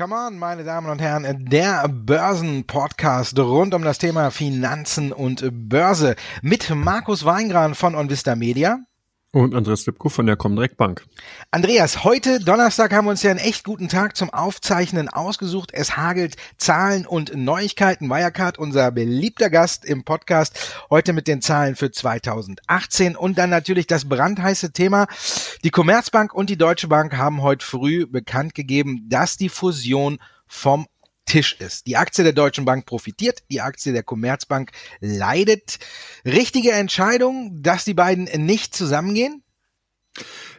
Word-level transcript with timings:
Come 0.00 0.14
on, 0.14 0.38
meine 0.38 0.64
Damen 0.64 0.88
und 0.88 1.00
Herren, 1.00 1.44
der 1.50 1.86
Börsenpodcast 1.86 3.38
rund 3.38 3.74
um 3.74 3.82
das 3.82 3.98
Thema 3.98 4.30
Finanzen 4.30 5.12
und 5.12 5.44
Börse 5.68 6.16
mit 6.40 6.74
Markus 6.74 7.26
Weingran 7.26 7.74
von 7.74 7.94
OnVista 7.94 8.34
Media. 8.34 8.78
Und 9.32 9.54
Andreas 9.54 9.86
Lipko 9.86 10.08
von 10.08 10.26
der 10.26 10.34
Comdirect 10.34 10.76
Bank. 10.76 11.06
Andreas, 11.52 12.02
heute 12.02 12.40
Donnerstag 12.40 12.92
haben 12.92 13.04
wir 13.04 13.12
uns 13.12 13.22
ja 13.22 13.30
einen 13.30 13.38
echt 13.38 13.62
guten 13.62 13.88
Tag 13.88 14.16
zum 14.16 14.30
Aufzeichnen 14.30 15.08
ausgesucht. 15.08 15.70
Es 15.72 15.96
hagelt 15.96 16.34
Zahlen 16.56 17.06
und 17.06 17.36
Neuigkeiten. 17.36 18.08
Wirecard, 18.08 18.58
unser 18.58 18.90
beliebter 18.90 19.48
Gast 19.48 19.84
im 19.84 20.02
Podcast, 20.02 20.82
heute 20.90 21.12
mit 21.12 21.28
den 21.28 21.42
Zahlen 21.42 21.76
für 21.76 21.92
2018 21.92 23.14
und 23.14 23.38
dann 23.38 23.50
natürlich 23.50 23.86
das 23.86 24.08
brandheiße 24.08 24.72
Thema. 24.72 25.06
Die 25.62 25.70
Commerzbank 25.70 26.34
und 26.34 26.50
die 26.50 26.58
Deutsche 26.58 26.88
Bank 26.88 27.16
haben 27.16 27.40
heute 27.40 27.64
früh 27.64 28.06
bekannt 28.06 28.56
gegeben, 28.56 29.06
dass 29.08 29.36
die 29.36 29.48
Fusion 29.48 30.18
vom 30.48 30.88
Tisch 31.26 31.56
ist. 31.60 31.86
Die 31.86 31.96
Aktie 31.96 32.24
der 32.24 32.32
Deutschen 32.32 32.64
Bank 32.64 32.86
profitiert, 32.86 33.42
die 33.50 33.60
Aktie 33.60 33.92
der 33.92 34.02
Commerzbank 34.02 34.72
leidet. 35.00 35.78
Richtige 36.24 36.72
Entscheidung, 36.72 37.62
dass 37.62 37.84
die 37.84 37.94
beiden 37.94 38.24
nicht 38.46 38.74
zusammengehen? 38.74 39.44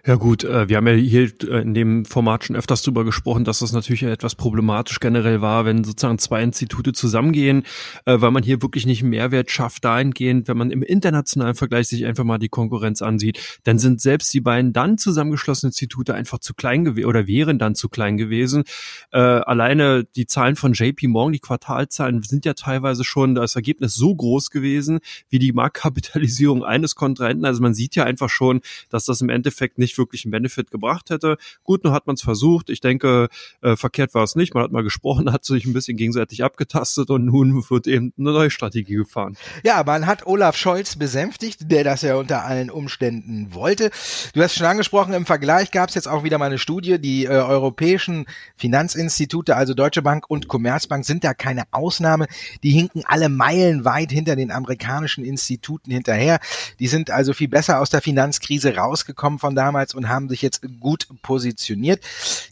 Ja 0.04 0.16
gut, 0.16 0.44
äh, 0.44 0.68
wir 0.68 0.78
haben 0.78 0.88
ja 0.88 0.94
hier 0.94 1.32
äh, 1.44 1.62
in 1.62 1.76
dem 1.76 2.06
Format 2.06 2.46
schon 2.46 2.56
öfters 2.56 2.82
drüber 2.82 3.06
gesprochen, 3.06 3.44
dass 3.44 3.60
das 3.60 3.72
natürlich 3.72 4.02
etwas 4.02 4.34
problematisch 4.34 5.00
generell 5.00 5.42
war, 5.42 5.66
wenn 5.66 5.84
sozusagen 5.84 6.18
zwei 6.18 6.42
Institute 6.42 6.92
zusammengehen, 6.94 7.64
äh, 8.06 8.20
weil 8.20 8.32
man 8.32 8.42
hier 8.42 8.64
wirklich 8.64 8.88
nicht 8.88 9.04
Mehrwert 9.04 9.52
schafft 9.52 9.86
dahingehend, 9.86 10.48
wenn 10.48 10.58
man 10.58 10.72
im 10.72 10.82
internationalen 10.82 11.54
Vergleich 11.54 11.88
sich 11.88 12.08
einfach 12.08 12.24
mal 12.24 12.40
die 12.40 12.50
Konkurrenz 12.50 13.04
ansieht, 13.04 13.60
dann 13.64 13.78
sind 13.78 14.02
selbst 14.02 14.34
die 14.34 14.42
beiden 14.42 14.74
dann 14.74 14.98
zusammengeschlossenen 14.98 15.70
Institute 15.70 16.16
einfach 16.16 16.40
zu 16.40 16.56
klein 16.56 16.84
gewesen 16.84 17.06
oder 17.06 17.28
wären 17.28 17.60
dann 17.60 17.76
zu 17.76 17.88
klein 17.88 18.18
gewesen. 18.18 18.64
Äh, 19.12 19.20
alleine 19.20 20.06
die 20.16 20.26
Zahlen 20.26 20.56
von 20.56 20.74
JP 20.74 21.10
Morgan, 21.10 21.34
die 21.34 21.40
Quartalzahlen 21.40 22.24
sind 22.24 22.46
ja 22.46 22.56
teilweise 22.56 23.04
schon 23.04 23.36
das 23.36 23.56
Ergebnis 23.56 23.94
so 23.94 24.16
groß 24.16 24.50
gewesen 24.50 25.00
wie 25.30 25.38
die 25.38 25.52
Marktkapitalisierung 25.52 26.64
eines 26.64 26.96
Kontrahenten. 26.96 27.46
Also 27.46 27.62
man 27.62 27.76
sieht 27.76 27.96
ja 27.96 28.04
einfach 28.04 28.30
schon, 28.30 28.62
dass 28.90 29.06
das 29.06 29.22
im 29.22 29.30
Endeffekt 29.30 29.78
nicht 29.78 29.91
nicht 29.92 29.98
wirklich 29.98 30.26
einen 30.26 30.32
Benefit 30.32 30.72
gebracht 30.72 31.10
hätte. 31.10 31.38
Gut, 31.64 31.84
nun 31.84 31.94
hat 31.94 32.08
man 32.08 32.16
es 32.16 32.22
versucht. 32.22 32.70
Ich 32.70 32.80
denke, 32.80 33.28
äh, 33.62 33.76
verkehrt 33.76 34.14
war 34.14 34.24
es 34.24 34.36
nicht. 34.36 34.54
Man 34.54 34.64
hat 34.64 34.72
mal 34.72 34.84
gesprochen, 34.84 35.32
hat 35.34 35.46
sich 35.46 35.66
ein 35.66 35.74
bisschen 35.74 35.98
gegenseitig 35.98 36.44
abgetastet 36.44 37.10
und 37.10 37.26
nun 37.26 37.64
wird 37.70 37.88
eben 37.88 38.14
eine 38.18 38.32
neue 38.32 38.50
Strategie 38.50 38.96
gefahren. 38.96 39.38
Ja, 39.64 39.84
man 39.84 40.06
hat 40.06 40.26
Olaf 40.26 40.56
Scholz 40.56 40.96
besänftigt, 40.96 41.72
der 41.72 41.84
das 41.84 42.02
ja 42.02 42.16
unter 42.16 42.46
allen 42.46 42.70
Umständen 42.70 43.54
wollte. 43.54 43.92
Du 44.34 44.42
hast 44.42 44.56
schon 44.56 44.66
angesprochen, 44.66 45.14
im 45.14 45.26
Vergleich 45.26 45.72
gab 45.72 45.90
es 45.90 45.96
jetzt 45.96 46.08
auch 46.08 46.24
wieder 46.24 46.38
mal 46.38 46.46
eine 46.46 46.58
Studie. 46.58 47.00
Die 47.00 47.26
äh, 47.26 47.30
europäischen 47.30 48.26
Finanzinstitute, 48.56 49.56
also 49.56 49.74
Deutsche 49.74 50.02
Bank 50.02 50.30
und 50.30 50.48
Commerzbank, 50.48 51.06
sind 51.06 51.24
da 51.24 51.34
keine 51.34 51.64
Ausnahme. 51.72 52.28
Die 52.64 52.72
hinken 52.72 53.04
alle 53.06 53.30
meilenweit 53.30 54.12
hinter 54.12 54.36
den 54.36 54.52
amerikanischen 54.52 55.26
Instituten 55.26 55.92
hinterher. 55.92 56.40
Die 56.80 56.88
sind 56.88 57.10
also 57.10 57.34
viel 57.34 57.48
besser 57.48 57.80
aus 57.80 57.90
der 57.90 58.02
Finanzkrise 58.02 58.76
rausgekommen 58.76 59.40
von 59.40 59.56
damals 59.56 59.81
damals 59.82 59.94
und 59.94 60.10
haben 60.10 60.30
sich 60.30 60.42
jetzt 60.42 60.62
gut 60.80 61.08
positioniert. 61.22 62.02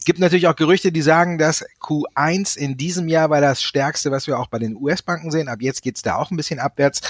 Gibt 0.04 0.18
natürlich 0.18 0.48
auch 0.48 0.56
Gerüchte, 0.56 0.92
die 0.92 1.02
sagen, 1.02 1.38
dass 1.38 1.64
Q1 1.80 2.56
in 2.56 2.76
diesem 2.76 3.08
Jahr 3.08 3.30
war 3.30 3.40
das 3.40 3.62
stärkste, 3.62 4.10
was 4.10 4.26
wir 4.26 4.38
auch 4.38 4.48
bei 4.48 4.58
den 4.58 4.76
US-Banken 4.76 5.30
sehen. 5.30 5.48
Ab 5.48 5.62
jetzt 5.62 5.82
geht's 5.82 6.02
da 6.02 6.16
auch 6.16 6.30
ein 6.30 6.36
bisschen 6.36 6.58
abwärts. 6.58 7.00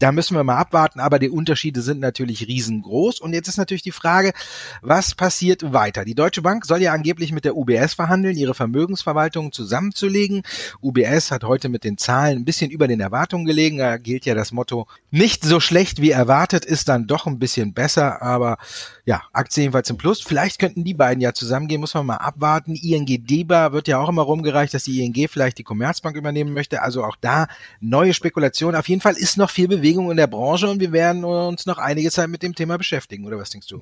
Da 0.00 0.12
müssen 0.12 0.36
wir 0.36 0.44
mal 0.44 0.56
abwarten, 0.56 1.00
aber 1.00 1.18
die 1.18 1.30
Unterschiede 1.30 1.82
sind 1.82 2.00
natürlich 2.00 2.46
riesengroß. 2.46 3.20
Und 3.20 3.32
jetzt 3.32 3.48
ist 3.48 3.56
natürlich 3.56 3.82
die 3.82 3.92
Frage, 3.92 4.32
was 4.82 5.14
passiert 5.14 5.72
weiter? 5.72 6.04
Die 6.04 6.14
Deutsche 6.14 6.42
Bank 6.42 6.64
soll 6.66 6.82
ja 6.82 6.92
angeblich 6.92 7.32
mit 7.32 7.44
der 7.44 7.56
UBS 7.56 7.94
verhandeln, 7.94 8.36
ihre 8.36 8.54
Vermögensverwaltung 8.54 9.52
zusammenzulegen. 9.52 10.42
UBS 10.82 11.30
hat 11.30 11.44
heute 11.44 11.68
mit 11.68 11.84
den 11.84 11.98
Zahlen 11.98 12.38
ein 12.38 12.44
bisschen 12.44 12.70
über 12.70 12.88
den 12.88 13.00
Erwartungen 13.00 13.44
gelegen. 13.44 13.78
Da 13.78 13.96
gilt 13.96 14.24
ja 14.24 14.34
das 14.34 14.52
Motto, 14.52 14.86
nicht 15.10 15.44
so 15.44 15.60
schlecht 15.60 16.00
wie 16.00 16.10
erwartet, 16.10 16.64
ist 16.64 16.88
dann 16.88 17.06
doch 17.06 17.26
ein 17.26 17.38
bisschen 17.38 17.72
besser, 17.72 18.22
aber 18.22 18.58
ja, 19.08 19.22
Aktie 19.32 19.62
jedenfalls 19.62 19.88
im 19.88 19.96
Plus. 19.96 20.20
Vielleicht 20.20 20.58
könnten 20.58 20.84
die 20.84 20.92
beiden 20.92 21.22
ja 21.22 21.32
zusammengehen, 21.32 21.80
muss 21.80 21.94
man 21.94 22.04
mal 22.04 22.16
abwarten. 22.16 22.74
ING 22.74 23.06
DEBA 23.06 23.72
wird 23.72 23.88
ja 23.88 23.98
auch 23.98 24.10
immer 24.10 24.20
rumgereicht, 24.20 24.74
dass 24.74 24.84
die 24.84 25.02
ING 25.02 25.28
vielleicht 25.30 25.56
die 25.56 25.62
Commerzbank 25.62 26.14
übernehmen 26.14 26.52
möchte. 26.52 26.82
Also 26.82 27.02
auch 27.02 27.16
da 27.18 27.48
neue 27.80 28.12
Spekulationen. 28.12 28.76
Auf 28.76 28.86
jeden 28.86 29.00
Fall 29.00 29.14
ist 29.14 29.38
noch 29.38 29.48
viel 29.48 29.66
Bewegung 29.66 30.10
in 30.10 30.18
der 30.18 30.26
Branche 30.26 30.68
und 30.68 30.80
wir 30.80 30.92
werden 30.92 31.24
uns 31.24 31.64
noch 31.64 31.78
einige 31.78 32.10
Zeit 32.10 32.28
mit 32.28 32.42
dem 32.42 32.54
Thema 32.54 32.76
beschäftigen, 32.76 33.24
oder 33.24 33.38
was 33.38 33.48
denkst 33.48 33.68
du? 33.68 33.80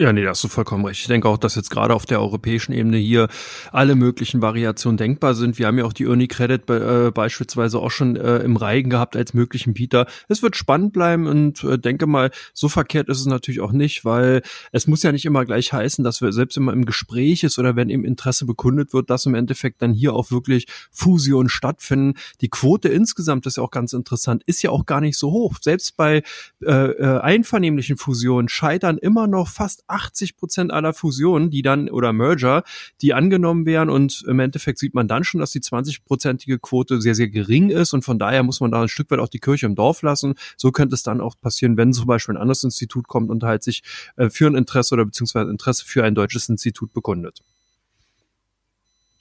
Ja, 0.00 0.12
nee, 0.12 0.24
da 0.24 0.30
hast 0.30 0.42
du 0.42 0.48
vollkommen 0.48 0.84
recht. 0.84 1.02
Ich 1.02 1.06
denke 1.06 1.28
auch, 1.28 1.38
dass 1.38 1.54
jetzt 1.54 1.70
gerade 1.70 1.94
auf 1.94 2.04
der 2.04 2.20
europäischen 2.20 2.72
Ebene 2.72 2.96
hier 2.96 3.28
alle 3.70 3.94
möglichen 3.94 4.42
Variationen 4.42 4.96
denkbar 4.96 5.34
sind. 5.34 5.56
Wir 5.56 5.68
haben 5.68 5.78
ja 5.78 5.84
auch 5.84 5.92
die 5.92 6.06
UniCredit 6.06 6.68
äh, 6.68 7.12
beispielsweise 7.12 7.78
auch 7.78 7.92
schon 7.92 8.16
äh, 8.16 8.38
im 8.38 8.56
Reigen 8.56 8.90
gehabt 8.90 9.14
als 9.14 9.34
möglichen 9.34 9.72
Bieter. 9.72 10.08
Es 10.28 10.42
wird 10.42 10.56
spannend 10.56 10.94
bleiben 10.94 11.28
und 11.28 11.62
äh, 11.62 11.78
denke 11.78 12.08
mal, 12.08 12.32
so 12.52 12.68
verkehrt 12.68 13.08
ist 13.08 13.20
es 13.20 13.26
natürlich 13.26 13.60
auch 13.60 13.70
nicht, 13.70 14.04
weil 14.04 14.42
es 14.72 14.88
muss 14.88 15.04
ja 15.04 15.12
nicht 15.12 15.26
immer 15.26 15.44
gleich 15.44 15.72
heißen, 15.72 16.02
dass 16.02 16.20
wir 16.20 16.32
selbst 16.32 16.56
immer 16.56 16.72
im 16.72 16.86
Gespräch 16.86 17.44
ist 17.44 17.60
oder 17.60 17.76
wenn 17.76 17.88
eben 17.88 18.04
Interesse 18.04 18.46
bekundet 18.46 18.94
wird, 18.94 19.10
dass 19.10 19.26
im 19.26 19.36
Endeffekt 19.36 19.80
dann 19.80 19.92
hier 19.92 20.14
auch 20.14 20.32
wirklich 20.32 20.66
Fusionen 20.90 21.48
stattfinden. 21.48 22.18
Die 22.40 22.48
Quote 22.48 22.88
insgesamt 22.88 23.46
ist 23.46 23.58
ja 23.58 23.62
auch 23.62 23.70
ganz 23.70 23.92
interessant, 23.92 24.42
ist 24.46 24.60
ja 24.60 24.70
auch 24.70 24.86
gar 24.86 25.00
nicht 25.00 25.16
so 25.16 25.30
hoch. 25.30 25.54
Selbst 25.60 25.96
bei 25.96 26.24
äh, 26.64 26.72
äh 26.72 27.20
einvernehmlichen 27.20 27.96
Fusionen 27.96 28.48
scheitern 28.48 28.98
immer 28.98 29.28
noch 29.28 29.46
fast 29.46 29.83
80 29.86 30.36
Prozent 30.36 30.72
aller 30.72 30.92
Fusionen, 30.92 31.50
die 31.50 31.62
dann 31.62 31.88
oder 31.88 32.12
Merger, 32.12 32.64
die 33.00 33.14
angenommen 33.14 33.66
werden 33.66 33.90
und 33.90 34.24
im 34.26 34.40
Endeffekt 34.40 34.78
sieht 34.78 34.94
man 34.94 35.08
dann 35.08 35.24
schon, 35.24 35.40
dass 35.40 35.50
die 35.50 35.60
20-prozentige 35.60 36.58
Quote 36.58 37.00
sehr, 37.00 37.14
sehr 37.14 37.28
gering 37.28 37.70
ist 37.70 37.92
und 37.92 38.02
von 38.02 38.18
daher 38.18 38.42
muss 38.42 38.60
man 38.60 38.70
da 38.70 38.82
ein 38.82 38.88
Stück 38.88 39.10
weit 39.10 39.20
auch 39.20 39.28
die 39.28 39.40
Kirche 39.40 39.66
im 39.66 39.74
Dorf 39.74 40.02
lassen. 40.02 40.34
So 40.56 40.72
könnte 40.72 40.94
es 40.94 41.02
dann 41.02 41.20
auch 41.20 41.34
passieren, 41.40 41.76
wenn 41.76 41.92
zum 41.92 42.06
Beispiel 42.06 42.34
ein 42.34 42.40
anderes 42.40 42.64
Institut 42.64 43.08
kommt 43.08 43.30
und 43.30 43.42
halt 43.42 43.62
sich 43.62 43.82
äh, 44.16 44.30
für 44.30 44.46
ein 44.46 44.54
Interesse 44.54 44.94
oder 44.94 45.04
beziehungsweise 45.04 45.50
Interesse 45.50 45.84
für 45.84 46.04
ein 46.04 46.14
deutsches 46.14 46.48
Institut 46.48 46.92
bekundet. 46.92 47.42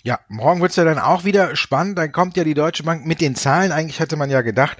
Ja, 0.05 0.19
morgen 0.27 0.59
wird's 0.59 0.75
ja 0.75 0.83
dann 0.83 0.99
auch 0.99 1.23
wieder 1.23 1.55
spannend. 1.55 1.97
Dann 1.97 2.11
kommt 2.11 2.35
ja 2.35 2.43
die 2.43 2.55
Deutsche 2.55 2.83
Bank 2.83 3.05
mit 3.05 3.21
den 3.21 3.35
Zahlen. 3.35 3.71
Eigentlich 3.71 4.01
hatte 4.01 4.17
man 4.17 4.29
ja 4.29 4.41
gedacht, 4.41 4.77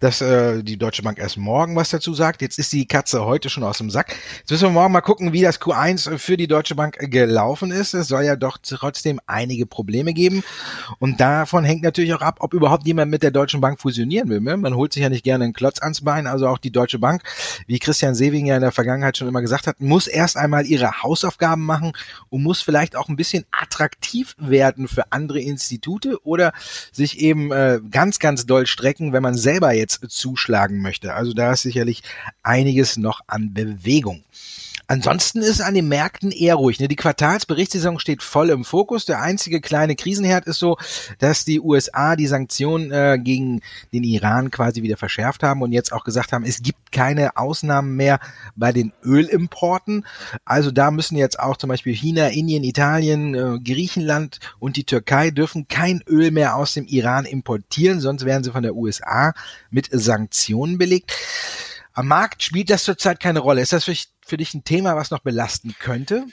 dass 0.00 0.20
äh, 0.20 0.62
die 0.62 0.76
Deutsche 0.76 1.02
Bank 1.02 1.18
erst 1.18 1.38
morgen 1.38 1.74
was 1.76 1.88
dazu 1.88 2.12
sagt. 2.12 2.42
Jetzt 2.42 2.58
ist 2.58 2.74
die 2.74 2.86
Katze 2.86 3.24
heute 3.24 3.48
schon 3.48 3.64
aus 3.64 3.78
dem 3.78 3.88
Sack. 3.88 4.14
Jetzt 4.40 4.50
müssen 4.50 4.64
wir 4.64 4.72
morgen 4.72 4.92
mal 4.92 5.00
gucken, 5.00 5.32
wie 5.32 5.40
das 5.40 5.62
Q1 5.62 6.18
für 6.18 6.36
die 6.36 6.46
Deutsche 6.46 6.74
Bank 6.74 6.98
gelaufen 7.10 7.70
ist. 7.70 7.94
Es 7.94 8.08
soll 8.08 8.24
ja 8.24 8.36
doch 8.36 8.58
trotzdem 8.62 9.18
einige 9.26 9.64
Probleme 9.64 10.12
geben. 10.12 10.44
Und 10.98 11.22
davon 11.22 11.64
hängt 11.64 11.82
natürlich 11.82 12.12
auch 12.12 12.20
ab, 12.20 12.36
ob 12.40 12.52
überhaupt 12.52 12.86
jemand 12.86 13.10
mit 13.10 13.22
der 13.22 13.30
Deutschen 13.30 13.62
Bank 13.62 13.80
fusionieren 13.80 14.28
will. 14.28 14.42
Ne? 14.42 14.58
Man 14.58 14.74
holt 14.74 14.92
sich 14.92 15.02
ja 15.02 15.08
nicht 15.08 15.24
gerne 15.24 15.44
einen 15.44 15.54
Klotz 15.54 15.80
ans 15.80 16.02
Bein. 16.02 16.26
Also 16.26 16.48
auch 16.48 16.58
die 16.58 16.70
Deutsche 16.70 16.98
Bank, 16.98 17.22
wie 17.66 17.78
Christian 17.78 18.14
Sewing 18.14 18.44
ja 18.44 18.56
in 18.56 18.60
der 18.60 18.72
Vergangenheit 18.72 19.16
schon 19.16 19.26
immer 19.26 19.40
gesagt 19.40 19.68
hat, 19.68 19.80
muss 19.80 20.06
erst 20.06 20.36
einmal 20.36 20.66
ihre 20.66 21.02
Hausaufgaben 21.02 21.64
machen 21.64 21.92
und 22.28 22.42
muss 22.42 22.60
vielleicht 22.60 22.94
auch 22.94 23.08
ein 23.08 23.16
bisschen 23.16 23.46
attraktiv 23.52 24.34
werden 24.36 24.65
werden 24.66 24.88
für 24.88 25.12
andere 25.12 25.40
Institute 25.40 26.18
oder 26.24 26.52
sich 26.92 27.20
eben 27.20 27.52
äh, 27.52 27.80
ganz, 27.90 28.18
ganz 28.18 28.46
doll 28.46 28.66
strecken, 28.66 29.12
wenn 29.12 29.22
man 29.22 29.34
selber 29.34 29.72
jetzt 29.72 30.00
zuschlagen 30.08 30.80
möchte. 30.80 31.14
Also 31.14 31.32
da 31.32 31.52
ist 31.52 31.62
sicherlich 31.62 32.02
einiges 32.42 32.96
noch 32.96 33.20
an 33.28 33.54
Bewegung. 33.54 34.24
Ansonsten 34.88 35.40
ist 35.40 35.60
an 35.60 35.74
den 35.74 35.88
Märkten 35.88 36.30
eher 36.30 36.54
ruhig. 36.54 36.78
Ne? 36.78 36.86
Die 36.86 36.94
Quartalsberichtssaison 36.94 37.98
steht 37.98 38.22
voll 38.22 38.50
im 38.50 38.64
Fokus. 38.64 39.04
Der 39.04 39.20
einzige 39.20 39.60
kleine 39.60 39.96
Krisenherd 39.96 40.46
ist 40.46 40.60
so, 40.60 40.76
dass 41.18 41.44
die 41.44 41.60
USA 41.60 42.14
die 42.14 42.28
Sanktionen 42.28 42.92
äh, 42.92 43.18
gegen 43.20 43.62
den 43.92 44.04
Iran 44.04 44.52
quasi 44.52 44.82
wieder 44.82 44.96
verschärft 44.96 45.42
haben 45.42 45.62
und 45.62 45.72
jetzt 45.72 45.92
auch 45.92 46.04
gesagt 46.04 46.32
haben, 46.32 46.44
es 46.44 46.62
gibt 46.62 46.92
keine 46.92 47.36
Ausnahmen 47.36 47.96
mehr 47.96 48.20
bei 48.54 48.70
den 48.70 48.92
Ölimporten. 49.02 50.06
Also 50.44 50.70
da 50.70 50.92
müssen 50.92 51.16
jetzt 51.16 51.40
auch 51.40 51.56
zum 51.56 51.68
Beispiel 51.68 51.94
China, 51.94 52.28
Indien, 52.28 52.62
Italien, 52.62 53.34
äh, 53.34 53.58
Griechenland 53.58 54.38
und 54.60 54.76
die 54.76 54.84
Türkei 54.84 55.30
dürfen 55.30 55.66
kein 55.66 56.00
Öl 56.06 56.30
mehr 56.30 56.54
aus 56.54 56.74
dem 56.74 56.86
Iran 56.86 57.24
importieren, 57.24 58.00
sonst 58.00 58.24
werden 58.24 58.44
sie 58.44 58.52
von 58.52 58.62
der 58.62 58.76
USA 58.76 59.34
mit 59.70 59.88
Sanktionen 59.90 60.78
belegt. 60.78 61.12
Am 61.96 62.08
Markt 62.08 62.42
spielt 62.42 62.68
das 62.68 62.84
zurzeit 62.84 63.20
keine 63.20 63.38
Rolle. 63.38 63.62
Ist 63.62 63.72
das 63.72 63.84
für, 63.84 63.96
für 64.20 64.36
dich 64.36 64.52
ein 64.52 64.64
Thema, 64.64 64.96
was 64.96 65.10
noch 65.10 65.20
belasten 65.20 65.74
könnte? 65.78 66.26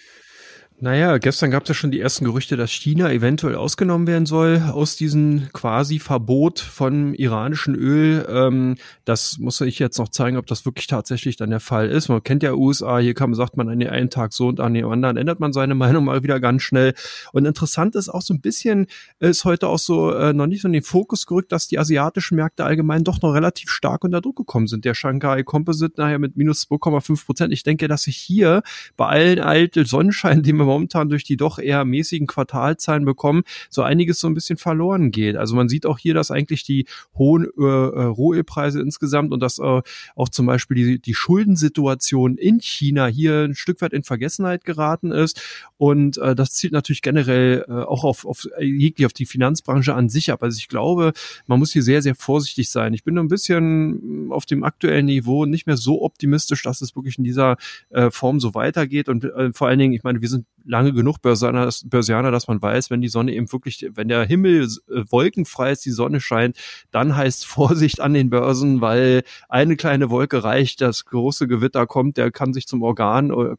Naja, 0.79 1.17
gestern 1.17 1.51
gab 1.51 1.63
es 1.63 1.69
ja 1.69 1.75
schon 1.75 1.91
die 1.91 1.99
ersten 1.99 2.25
Gerüchte, 2.25 2.57
dass 2.57 2.71
China 2.71 3.11
eventuell 3.11 3.55
ausgenommen 3.55 4.07
werden 4.07 4.25
soll 4.25 4.61
aus 4.71 4.95
diesem 4.95 5.47
quasi 5.53 5.99
Verbot 5.99 6.59
von 6.59 7.13
iranischem 7.13 7.75
Öl. 7.75 8.25
Ähm, 8.29 8.75
das 9.05 9.37
muss 9.37 9.61
ich 9.61 9.79
jetzt 9.79 9.97
noch 9.97 10.09
zeigen, 10.09 10.35
ob 10.35 10.47
das 10.47 10.65
wirklich 10.65 10.87
tatsächlich 10.87 11.37
dann 11.37 11.51
der 11.51 11.59
Fall 11.59 11.89
ist. 11.89 12.09
Man 12.09 12.23
kennt 12.23 12.43
ja 12.43 12.53
USA, 12.53 12.99
hier 12.99 13.13
kann, 13.13 13.33
sagt 13.33 13.55
man 13.55 13.69
an 13.69 13.79
den 13.79 13.89
einen 13.89 14.09
Tag 14.09 14.33
so 14.33 14.47
und 14.47 14.59
an 14.59 14.73
den 14.73 14.85
anderen 14.85 15.15
ändert 15.15 15.39
man 15.39 15.53
seine 15.53 15.75
Meinung 15.75 16.05
mal 16.05 16.23
wieder 16.23 16.39
ganz 16.39 16.63
schnell. 16.63 16.93
Und 17.31 17.45
interessant 17.45 17.95
ist 17.95 18.09
auch 18.09 18.21
so 18.21 18.33
ein 18.33 18.41
bisschen, 18.41 18.87
ist 19.19 19.45
heute 19.45 19.67
auch 19.67 19.79
so 19.79 20.11
äh, 20.11 20.33
noch 20.33 20.47
nicht 20.47 20.61
so 20.61 20.67
in 20.67 20.73
den 20.73 20.83
Fokus 20.83 21.27
gerückt, 21.27 21.51
dass 21.51 21.67
die 21.67 21.77
asiatischen 21.77 22.35
Märkte 22.35 22.65
allgemein 22.65 23.03
doch 23.03 23.21
noch 23.21 23.33
relativ 23.33 23.69
stark 23.69 24.03
unter 24.03 24.21
Druck 24.21 24.37
gekommen 24.37 24.67
sind. 24.67 24.85
Der 24.85 24.95
Shanghai 24.95 25.43
Composite 25.43 25.93
nachher 25.97 26.19
mit 26.19 26.35
minus 26.35 26.67
2,5 26.67 27.25
Prozent. 27.25 27.53
Ich 27.53 27.63
denke, 27.63 27.87
dass 27.87 28.03
sich 28.03 28.17
hier 28.17 28.63
bei 28.97 29.07
allen 29.07 29.39
alten 29.39 29.85
Sonnenschein, 29.85 30.41
die 30.41 30.53
wir 30.63 30.73
momentan 30.73 31.09
durch 31.09 31.23
die 31.23 31.37
doch 31.37 31.59
eher 31.59 31.85
mäßigen 31.85 32.27
Quartalzahlen 32.27 33.05
bekommen, 33.05 33.43
so 33.69 33.81
einiges 33.81 34.19
so 34.19 34.27
ein 34.27 34.33
bisschen 34.33 34.57
verloren 34.57 35.11
geht. 35.11 35.35
Also 35.35 35.55
man 35.55 35.69
sieht 35.69 35.85
auch 35.85 35.99
hier, 35.99 36.13
dass 36.13 36.31
eigentlich 36.31 36.63
die 36.63 36.85
hohen 37.17 37.45
äh, 37.57 37.63
äh, 37.63 38.03
Rohölpreise 38.05 38.81
insgesamt 38.81 39.31
und 39.31 39.39
dass 39.39 39.59
äh, 39.59 39.81
auch 40.15 40.29
zum 40.29 40.45
Beispiel 40.45 40.75
die, 40.75 40.99
die 40.99 41.13
Schuldensituation 41.13 42.37
in 42.37 42.59
China 42.59 43.07
hier 43.07 43.43
ein 43.43 43.55
Stück 43.55 43.81
weit 43.81 43.93
in 43.93 44.03
Vergessenheit 44.03 44.65
geraten 44.65 45.11
ist. 45.11 45.41
Und 45.77 46.17
äh, 46.17 46.35
das 46.35 46.53
zielt 46.53 46.73
natürlich 46.73 47.01
generell 47.01 47.65
äh, 47.67 47.71
auch 47.71 48.03
auf, 48.03 48.25
auf, 48.25 48.47
jeglich 48.59 49.05
auf 49.05 49.13
die 49.13 49.25
Finanzbranche 49.25 49.93
an 49.93 50.09
sich 50.09 50.31
ab. 50.31 50.43
Also 50.43 50.57
ich 50.57 50.67
glaube, 50.67 51.13
man 51.47 51.59
muss 51.59 51.73
hier 51.73 51.83
sehr, 51.83 52.01
sehr 52.01 52.15
vorsichtig 52.15 52.69
sein. 52.69 52.93
Ich 52.93 53.03
bin 53.03 53.17
ein 53.17 53.27
bisschen 53.27 54.29
auf 54.31 54.45
dem 54.45 54.63
aktuellen 54.63 55.05
Niveau 55.05 55.45
nicht 55.45 55.67
mehr 55.67 55.77
so 55.77 56.01
optimistisch, 56.01 56.63
dass 56.63 56.81
es 56.81 56.95
wirklich 56.95 57.17
in 57.17 57.23
dieser 57.23 57.57
äh, 57.89 58.11
Form 58.11 58.39
so 58.39 58.53
weitergeht. 58.53 59.09
Und 59.09 59.25
äh, 59.25 59.51
vor 59.53 59.67
allen 59.67 59.79
Dingen, 59.79 59.93
ich 59.93 60.03
meine, 60.03 60.21
wir 60.21 60.29
sind 60.29 60.45
lange 60.65 60.93
genug 60.93 61.21
Börsianer, 61.21 61.69
Börsianer, 61.85 62.31
dass 62.31 62.47
man 62.47 62.61
weiß, 62.61 62.89
wenn 62.89 63.01
die 63.01 63.07
Sonne 63.07 63.33
eben 63.33 63.51
wirklich, 63.51 63.85
wenn 63.93 64.07
der 64.07 64.25
Himmel 64.25 64.63
äh, 64.63 65.03
wolkenfrei 65.09 65.71
ist, 65.71 65.85
die 65.85 65.91
Sonne 65.91 66.19
scheint, 66.19 66.57
dann 66.91 67.15
heißt 67.15 67.45
Vorsicht 67.53 67.99
an 67.99 68.13
den 68.13 68.29
Börsen, 68.29 68.81
weil 68.81 69.23
eine 69.49 69.75
kleine 69.75 70.09
Wolke 70.09 70.43
reicht, 70.43 70.81
das 70.81 71.05
große 71.05 71.47
Gewitter 71.47 71.87
kommt, 71.87 72.17
der 72.17 72.31
kann 72.31 72.53
sich 72.53 72.67
zum 72.67 72.81
Organ, 72.81 73.29
äh, 73.29 73.55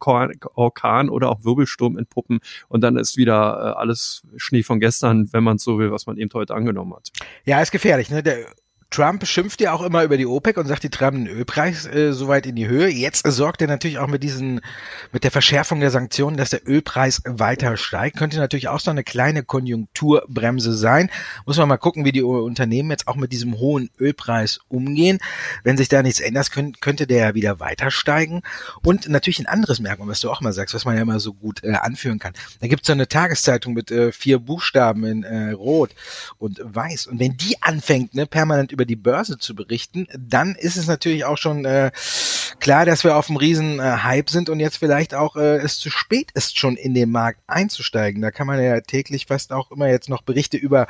Orkan 0.55 1.09
oder 1.09 1.31
auch 1.31 1.45
Wirbelsturm 1.45 1.99
entpuppen 1.99 2.41
und 2.69 2.81
dann 2.81 2.97
ist 2.97 3.17
wieder 3.17 3.35
äh, 3.35 3.79
alles 3.79 4.23
Schnee 4.37 4.63
von 4.63 4.81
gestern, 4.81 5.33
wenn 5.33 5.45
man 5.45 5.59
so 5.59 5.79
will, 5.79 5.91
was 5.91 6.07
man 6.07 6.17
eben 6.17 6.31
heute 6.35 6.55
angenommen 6.55 6.95
hat. 6.95 7.11
Ja, 7.45 7.61
ist 7.61 7.71
gefährlich. 7.71 8.11
Ne? 8.11 8.23
Der 8.23 8.47
Trump 8.95 9.27
schimpft 9.27 9.61
ja 9.61 9.73
auch 9.73 9.83
immer 9.83 10.05
über 10.05 10.17
die 10.17 10.27
OPEC 10.27 10.57
und 10.57 10.69
sagt, 10.69 10.85
die 10.85 10.89
treiben 10.89 11.25
den 11.25 11.37
Ölpreis 11.37 11.85
äh, 11.85 12.13
so 12.13 12.29
weit 12.29 12.47
in 12.47 12.55
die 12.55 12.69
Höhe. 12.69 12.89
Jetzt 12.89 13.27
sorgt 13.27 13.61
er 13.61 13.67
natürlich 13.67 13.99
auch 13.99 14.07
mit 14.07 14.23
diesen, 14.23 14.61
mit 15.11 15.25
der 15.25 15.33
Verschärfung 15.33 15.81
der 15.81 15.91
Sanktionen, 15.91 16.37
dass 16.37 16.51
der 16.51 16.69
Ölpreis 16.69 17.21
weiter 17.25 17.77
steigt. 17.77 18.17
Könnte 18.17 18.39
natürlich 18.39 18.69
auch 18.69 18.79
so 18.79 18.93
eine 18.93 19.03
kleine 19.03 19.43
Konjunkturbremse 19.43 20.73
sein. 20.73 21.11
Muss 21.45 21.57
man 21.57 21.69
mal 21.69 21.77
gucken, 21.77 22.05
wie 22.05 22.13
die 22.13 22.23
Unternehmen 22.23 22.89
jetzt 22.91 23.09
auch 23.09 23.17
mit 23.17 23.33
diesem 23.33 23.59
hohen 23.59 23.91
Ölpreis 23.99 24.61
umgehen. 24.69 25.19
Wenn 25.65 25.77
sich 25.77 25.89
da 25.89 26.01
nichts 26.01 26.21
ändert, 26.21 26.53
könnte 26.53 27.09
der 27.09 27.19
ja 27.19 27.35
wieder 27.35 27.59
weiter 27.59 27.91
steigen. 27.91 28.43
Und 28.85 29.09
natürlich 29.09 29.41
ein 29.41 29.47
anderes 29.47 29.81
Merkmal, 29.81 30.07
was 30.07 30.21
du 30.21 30.31
auch 30.31 30.41
mal 30.41 30.53
sagst, 30.53 30.73
was 30.73 30.85
man 30.85 30.95
ja 30.95 31.03
immer 31.03 31.19
so 31.19 31.35
gut 31.35 31.65
äh, 31.65 31.73
anführen 31.73 32.21
kann. 32.21 32.35
Da 32.61 32.69
gibt 32.69 32.83
es 32.83 32.87
so 32.87 32.93
eine 32.93 33.09
Tageszeitung 33.09 33.75
mit 33.75 33.91
äh, 33.91 34.13
vier 34.13 34.39
Buchstaben 34.39 35.05
in 35.05 35.25
äh, 35.25 35.51
Rot 35.51 35.91
und 36.39 36.61
Weiß. 36.63 37.09
Und 37.09 37.19
wenn 37.19 37.37
die 37.37 37.61
anfängt, 37.61 38.15
ne, 38.15 38.25
permanent 38.27 38.71
über 38.71 38.84
über 38.85 38.87
die 38.87 38.97
Börse 38.97 39.39
zu 39.39 39.55
berichten, 39.55 40.07
dann 40.19 40.55
ist 40.55 40.77
es 40.77 40.87
natürlich 40.87 41.25
auch 41.25 41.39
schon 41.39 41.65
äh, 41.65 41.91
klar, 42.61 42.85
dass 42.85 43.03
wir 43.05 43.17
auf 43.17 43.29
einem 43.29 43.39
riesen 43.39 43.81
äh, 43.81 43.83
Hype 44.03 44.29
sind 44.29 44.49
und 44.51 44.61
jetzt 44.61 44.77
vielleicht 44.77 45.15
auch 45.15 45.37
äh, 45.37 45.57
es 45.57 45.79
zu 45.79 45.91
spät 45.91 46.31
ist, 46.35 46.59
schon 46.59 46.77
in 46.77 46.95
den 46.95 47.11
Markt 47.11 47.41
einzusteigen. 47.47 48.21
Da 48.21 48.31
kann 48.31 48.47
man 48.47 48.63
ja 48.63 48.81
täglich 48.81 49.27
fast 49.27 49.53
auch 49.53 49.71
immer 49.71 49.89
jetzt 49.89 50.09
noch 50.09 50.23
Berichte 50.23 50.57
über 50.57 50.87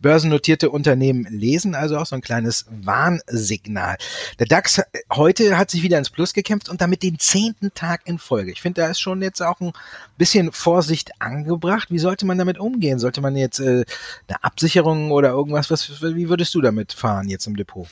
börsennotierte 0.00 0.70
Unternehmen 0.70 1.26
lesen, 1.30 1.74
also 1.74 1.98
auch 1.98 2.06
so 2.06 2.14
ein 2.14 2.22
kleines 2.22 2.66
Warnsignal. 2.70 3.96
Der 4.38 4.46
DAX 4.46 4.80
heute 5.12 5.58
hat 5.58 5.70
sich 5.70 5.82
wieder 5.82 5.98
ins 5.98 6.10
Plus 6.10 6.32
gekämpft 6.32 6.68
und 6.68 6.80
damit 6.80 7.02
den 7.02 7.18
zehnten 7.18 7.72
Tag 7.74 8.02
in 8.04 8.18
Folge. 8.18 8.52
Ich 8.52 8.62
finde, 8.62 8.82
da 8.82 8.88
ist 8.88 9.00
schon 9.00 9.22
jetzt 9.22 9.42
auch 9.42 9.60
ein 9.60 9.72
bisschen 10.16 10.52
Vorsicht 10.52 11.10
angebracht. 11.20 11.90
Wie 11.90 11.98
sollte 11.98 12.26
man 12.26 12.38
damit 12.38 12.58
umgehen? 12.58 12.98
Sollte 12.98 13.20
man 13.20 13.36
jetzt 13.36 13.60
äh, 13.60 13.84
eine 14.28 14.44
Absicherung 14.44 15.10
oder 15.10 15.30
irgendwas, 15.30 15.70
was, 15.70 16.02
wie 16.02 16.28
würdest 16.28 16.54
du 16.54 16.60
damit 16.60 16.92
fahren? 16.92 17.28
Jetzt 17.32 17.46
im 17.46 17.56
Depot. 17.56 17.88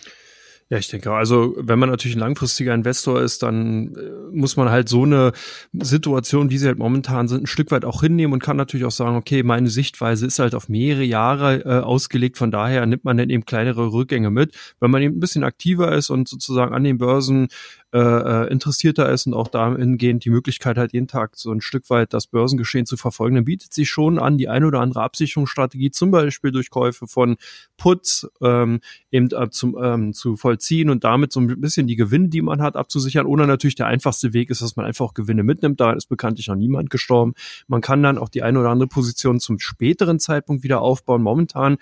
Ja, 0.72 0.78
ich 0.78 0.86
denke, 0.86 1.10
also 1.10 1.56
wenn 1.58 1.80
man 1.80 1.90
natürlich 1.90 2.16
ein 2.16 2.20
langfristiger 2.20 2.72
Investor 2.72 3.20
ist, 3.20 3.42
dann 3.42 3.92
äh, 3.96 4.00
muss 4.30 4.56
man 4.56 4.70
halt 4.70 4.88
so 4.88 5.02
eine 5.02 5.32
Situation, 5.72 6.50
wie 6.50 6.58
sie 6.58 6.68
halt 6.68 6.78
momentan 6.78 7.26
sind, 7.26 7.42
ein 7.42 7.46
Stück 7.48 7.72
weit 7.72 7.84
auch 7.84 8.02
hinnehmen 8.02 8.32
und 8.32 8.40
kann 8.40 8.56
natürlich 8.56 8.86
auch 8.86 8.92
sagen, 8.92 9.16
okay, 9.16 9.42
meine 9.42 9.68
Sichtweise 9.68 10.26
ist 10.26 10.38
halt 10.38 10.54
auf 10.54 10.68
mehrere 10.68 11.02
Jahre 11.02 11.64
äh, 11.64 11.80
ausgelegt, 11.80 12.38
von 12.38 12.52
daher 12.52 12.86
nimmt 12.86 13.04
man 13.04 13.16
dann 13.16 13.30
eben 13.30 13.44
kleinere 13.44 13.92
Rückgänge 13.92 14.30
mit. 14.30 14.54
Wenn 14.78 14.92
man 14.92 15.02
eben 15.02 15.16
ein 15.16 15.20
bisschen 15.20 15.42
aktiver 15.42 15.90
ist 15.90 16.08
und 16.08 16.28
sozusagen 16.28 16.72
an 16.72 16.84
den 16.84 16.98
Börsen 16.98 17.48
äh, 17.92 17.98
äh, 17.98 18.52
interessierter 18.52 19.10
ist 19.10 19.26
und 19.26 19.34
auch 19.34 19.48
dahingehend 19.48 20.24
die 20.24 20.30
Möglichkeit 20.30 20.78
hat, 20.78 20.92
jeden 20.92 21.08
Tag 21.08 21.36
so 21.36 21.50
ein 21.50 21.60
Stück 21.60 21.90
weit 21.90 22.12
das 22.12 22.28
Börsengeschehen 22.28 22.86
zu 22.86 22.96
verfolgen, 22.96 23.34
dann 23.34 23.44
bietet 23.44 23.74
sich 23.74 23.90
schon 23.90 24.20
an, 24.20 24.38
die 24.38 24.48
ein 24.48 24.62
oder 24.62 24.78
andere 24.78 25.02
Absicherungsstrategie, 25.02 25.90
zum 25.90 26.12
Beispiel 26.12 26.52
durch 26.52 26.70
Käufe 26.70 27.08
von 27.08 27.36
Puts, 27.76 28.28
ähm, 28.42 28.80
eben 29.10 29.28
äh, 29.32 29.50
zum, 29.50 29.76
ähm, 29.82 30.12
zu 30.12 30.36
vollziehen 30.36 30.88
und 30.88 31.02
damit 31.02 31.32
so 31.32 31.40
ein 31.40 31.60
bisschen 31.60 31.88
die 31.88 31.96
Gewinne, 31.96 32.28
die 32.28 32.42
man 32.42 32.62
hat, 32.62 32.76
abzusichern. 32.76 33.26
Oder 33.26 33.48
natürlich 33.48 33.74
der 33.74 33.88
einfachste 33.88 34.32
Weg 34.32 34.50
ist, 34.50 34.62
dass 34.62 34.76
man 34.76 34.86
einfach 34.86 35.12
Gewinne 35.14 35.42
mitnimmt. 35.42 35.80
Da 35.80 35.92
ist 35.92 36.06
bekanntlich 36.06 36.46
noch 36.46 36.54
niemand 36.54 36.90
gestorben. 36.90 37.34
Man 37.66 37.80
kann 37.80 38.04
dann 38.04 38.18
auch 38.18 38.28
die 38.28 38.44
eine 38.44 38.60
oder 38.60 38.70
andere 38.70 38.88
Position 38.88 39.40
zum 39.40 39.58
späteren 39.58 40.20
Zeitpunkt 40.20 40.62
wieder 40.62 40.80
aufbauen. 40.80 41.22
Momentan 41.22 41.78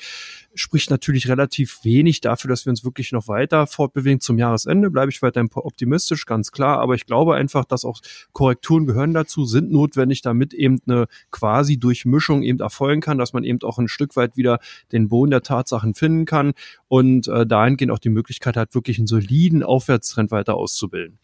spricht 0.54 0.90
natürlich 0.90 1.28
relativ 1.28 1.80
wenig 1.84 2.20
dafür, 2.22 2.48
dass 2.48 2.64
wir 2.64 2.70
uns 2.70 2.84
wirklich 2.84 3.12
noch 3.12 3.28
weiter 3.28 3.66
fortbewegen. 3.66 4.20
Zum 4.20 4.38
Jahresende 4.38 4.90
bleibe 4.90 5.10
ich 5.10 5.20
weiterhin 5.20 5.50
optimistisch, 5.52 5.97
ganz 6.26 6.52
klar. 6.52 6.78
Aber 6.78 6.94
ich 6.94 7.06
glaube 7.06 7.34
einfach, 7.34 7.64
dass 7.64 7.84
auch 7.84 8.00
Korrekturen 8.32 8.86
gehören 8.86 9.14
dazu, 9.14 9.44
sind 9.44 9.70
notwendig, 9.70 10.22
damit 10.22 10.54
eben 10.54 10.80
eine 10.86 11.06
quasi 11.30 11.78
Durchmischung 11.78 12.42
eben 12.42 12.60
erfolgen 12.60 13.00
kann, 13.00 13.18
dass 13.18 13.32
man 13.32 13.44
eben 13.44 13.60
auch 13.62 13.78
ein 13.78 13.88
Stück 13.88 14.16
weit 14.16 14.36
wieder 14.36 14.58
den 14.92 15.08
Boden 15.08 15.30
der 15.30 15.42
Tatsachen 15.42 15.94
finden 15.94 16.24
kann 16.24 16.52
und 16.88 17.28
äh, 17.28 17.46
dahingehend 17.46 17.92
auch 17.92 17.98
die 17.98 18.10
Möglichkeit 18.10 18.56
hat, 18.56 18.74
wirklich 18.74 18.98
einen 18.98 19.06
soliden 19.06 19.62
Aufwärtstrend 19.62 20.30
weiter 20.30 20.54
auszubilden. 20.54 21.18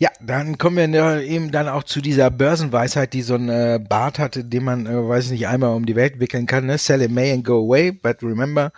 Ja, 0.00 0.10
dann 0.20 0.58
kommen 0.58 0.92
wir 0.92 1.22
eben 1.22 1.50
dann 1.50 1.68
auch 1.68 1.82
zu 1.82 2.00
dieser 2.00 2.30
Börsenweisheit, 2.30 3.12
die 3.14 3.22
so 3.22 3.34
ein 3.34 3.48
äh, 3.48 3.80
Bart 3.82 4.20
hatte, 4.20 4.44
den 4.44 4.62
man, 4.62 4.86
äh, 4.86 5.08
weiß 5.08 5.26
ich 5.26 5.30
nicht, 5.32 5.48
einmal 5.48 5.74
um 5.74 5.86
die 5.86 5.96
Welt 5.96 6.20
wickeln 6.20 6.46
kann. 6.46 6.66
Ne? 6.66 6.78
Sell 6.78 7.02
in 7.02 7.12
May 7.12 7.32
and 7.32 7.44
go 7.44 7.58
away, 7.58 7.90
but 7.90 8.22
remember, 8.22 8.70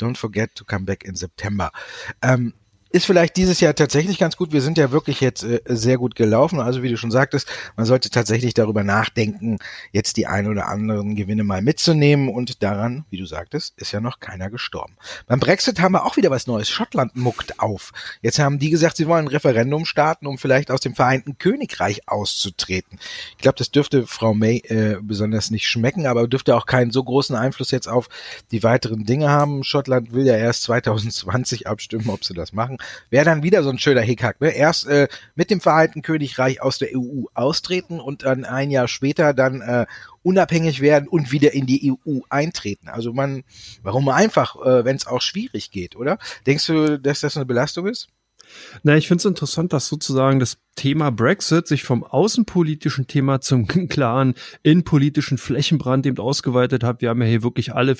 don't 0.00 0.16
forget 0.16 0.52
to 0.56 0.64
come 0.64 0.84
back 0.84 1.04
in 1.04 1.14
September. 1.14 1.70
Ähm, 2.22 2.54
ist 2.94 3.06
vielleicht 3.06 3.36
dieses 3.36 3.58
Jahr 3.58 3.74
tatsächlich 3.74 4.18
ganz 4.18 4.36
gut. 4.36 4.52
Wir 4.52 4.60
sind 4.60 4.78
ja 4.78 4.92
wirklich 4.92 5.20
jetzt 5.20 5.42
äh, 5.42 5.60
sehr 5.66 5.98
gut 5.98 6.14
gelaufen. 6.14 6.60
Also 6.60 6.84
wie 6.84 6.88
du 6.88 6.96
schon 6.96 7.10
sagtest, 7.10 7.48
man 7.76 7.86
sollte 7.86 8.08
tatsächlich 8.08 8.54
darüber 8.54 8.84
nachdenken, 8.84 9.58
jetzt 9.90 10.16
die 10.16 10.28
ein 10.28 10.46
oder 10.46 10.68
anderen 10.68 11.16
Gewinne 11.16 11.42
mal 11.42 11.60
mitzunehmen. 11.60 12.28
Und 12.28 12.62
daran, 12.62 13.04
wie 13.10 13.16
du 13.16 13.26
sagtest, 13.26 13.74
ist 13.78 13.90
ja 13.90 14.00
noch 14.00 14.20
keiner 14.20 14.48
gestorben. 14.48 14.94
Beim 15.26 15.40
Brexit 15.40 15.80
haben 15.80 15.94
wir 15.94 16.06
auch 16.06 16.16
wieder 16.16 16.30
was 16.30 16.46
Neues. 16.46 16.70
Schottland 16.70 17.16
muckt 17.16 17.58
auf. 17.58 17.90
Jetzt 18.22 18.38
haben 18.38 18.60
die 18.60 18.70
gesagt, 18.70 18.96
sie 18.96 19.08
wollen 19.08 19.24
ein 19.24 19.28
Referendum 19.28 19.86
starten, 19.86 20.28
um 20.28 20.38
vielleicht 20.38 20.70
aus 20.70 20.80
dem 20.80 20.94
Vereinten 20.94 21.36
Königreich 21.36 22.08
auszutreten. 22.08 23.00
Ich 23.32 23.38
glaube, 23.38 23.58
das 23.58 23.72
dürfte 23.72 24.06
Frau 24.06 24.34
May 24.34 24.58
äh, 24.68 24.98
besonders 25.02 25.50
nicht 25.50 25.66
schmecken, 25.66 26.06
aber 26.06 26.28
dürfte 26.28 26.54
auch 26.54 26.66
keinen 26.66 26.92
so 26.92 27.02
großen 27.02 27.34
Einfluss 27.34 27.72
jetzt 27.72 27.88
auf 27.88 28.08
die 28.52 28.62
weiteren 28.62 29.04
Dinge 29.04 29.30
haben. 29.30 29.64
Schottland 29.64 30.12
will 30.12 30.24
ja 30.24 30.36
erst 30.36 30.62
2020 30.62 31.66
abstimmen, 31.66 32.08
ob 32.08 32.24
sie 32.24 32.34
das 32.34 32.52
machen. 32.52 32.78
Wäre 33.10 33.24
dann 33.24 33.42
wieder 33.42 33.62
so 33.62 33.70
ein 33.70 33.78
schöner 33.78 34.02
Hickhack. 34.02 34.40
Ne? 34.40 34.50
Erst 34.50 34.86
äh, 34.86 35.08
mit 35.34 35.50
dem 35.50 35.60
Vereinten 35.60 36.02
Königreich 36.02 36.62
aus 36.62 36.78
der 36.78 36.90
EU 36.94 37.24
austreten 37.34 38.00
und 38.00 38.24
dann 38.24 38.44
ein 38.44 38.70
Jahr 38.70 38.88
später 38.88 39.34
dann 39.34 39.60
äh, 39.60 39.86
unabhängig 40.22 40.80
werden 40.80 41.08
und 41.08 41.32
wieder 41.32 41.52
in 41.52 41.66
die 41.66 41.92
EU 41.92 42.20
eintreten. 42.28 42.88
Also 42.88 43.12
man, 43.12 43.44
warum 43.82 44.08
einfach, 44.08 44.56
äh, 44.56 44.84
wenn 44.84 44.96
es 44.96 45.06
auch 45.06 45.20
schwierig 45.20 45.70
geht, 45.70 45.96
oder? 45.96 46.18
Denkst 46.46 46.66
du, 46.66 46.98
dass 46.98 47.20
das 47.20 47.36
eine 47.36 47.46
Belastung 47.46 47.86
ist? 47.86 48.08
Na, 48.82 48.96
ich 48.96 49.08
finde 49.08 49.20
es 49.20 49.24
interessant, 49.24 49.72
dass 49.72 49.88
sozusagen 49.88 50.38
das 50.38 50.58
Thema 50.76 51.10
Brexit 51.10 51.66
sich 51.66 51.84
vom 51.84 52.04
außenpolitischen 52.04 53.06
Thema 53.06 53.40
zum 53.40 53.66
klaren 53.88 54.34
innenpolitischen 54.62 55.38
Flächenbrand 55.38 56.06
eben 56.06 56.18
ausgeweitet 56.18 56.84
hat. 56.84 57.00
Wir 57.00 57.10
haben 57.10 57.22
ja 57.22 57.28
hier 57.28 57.42
wirklich 57.42 57.74
alle 57.74 57.96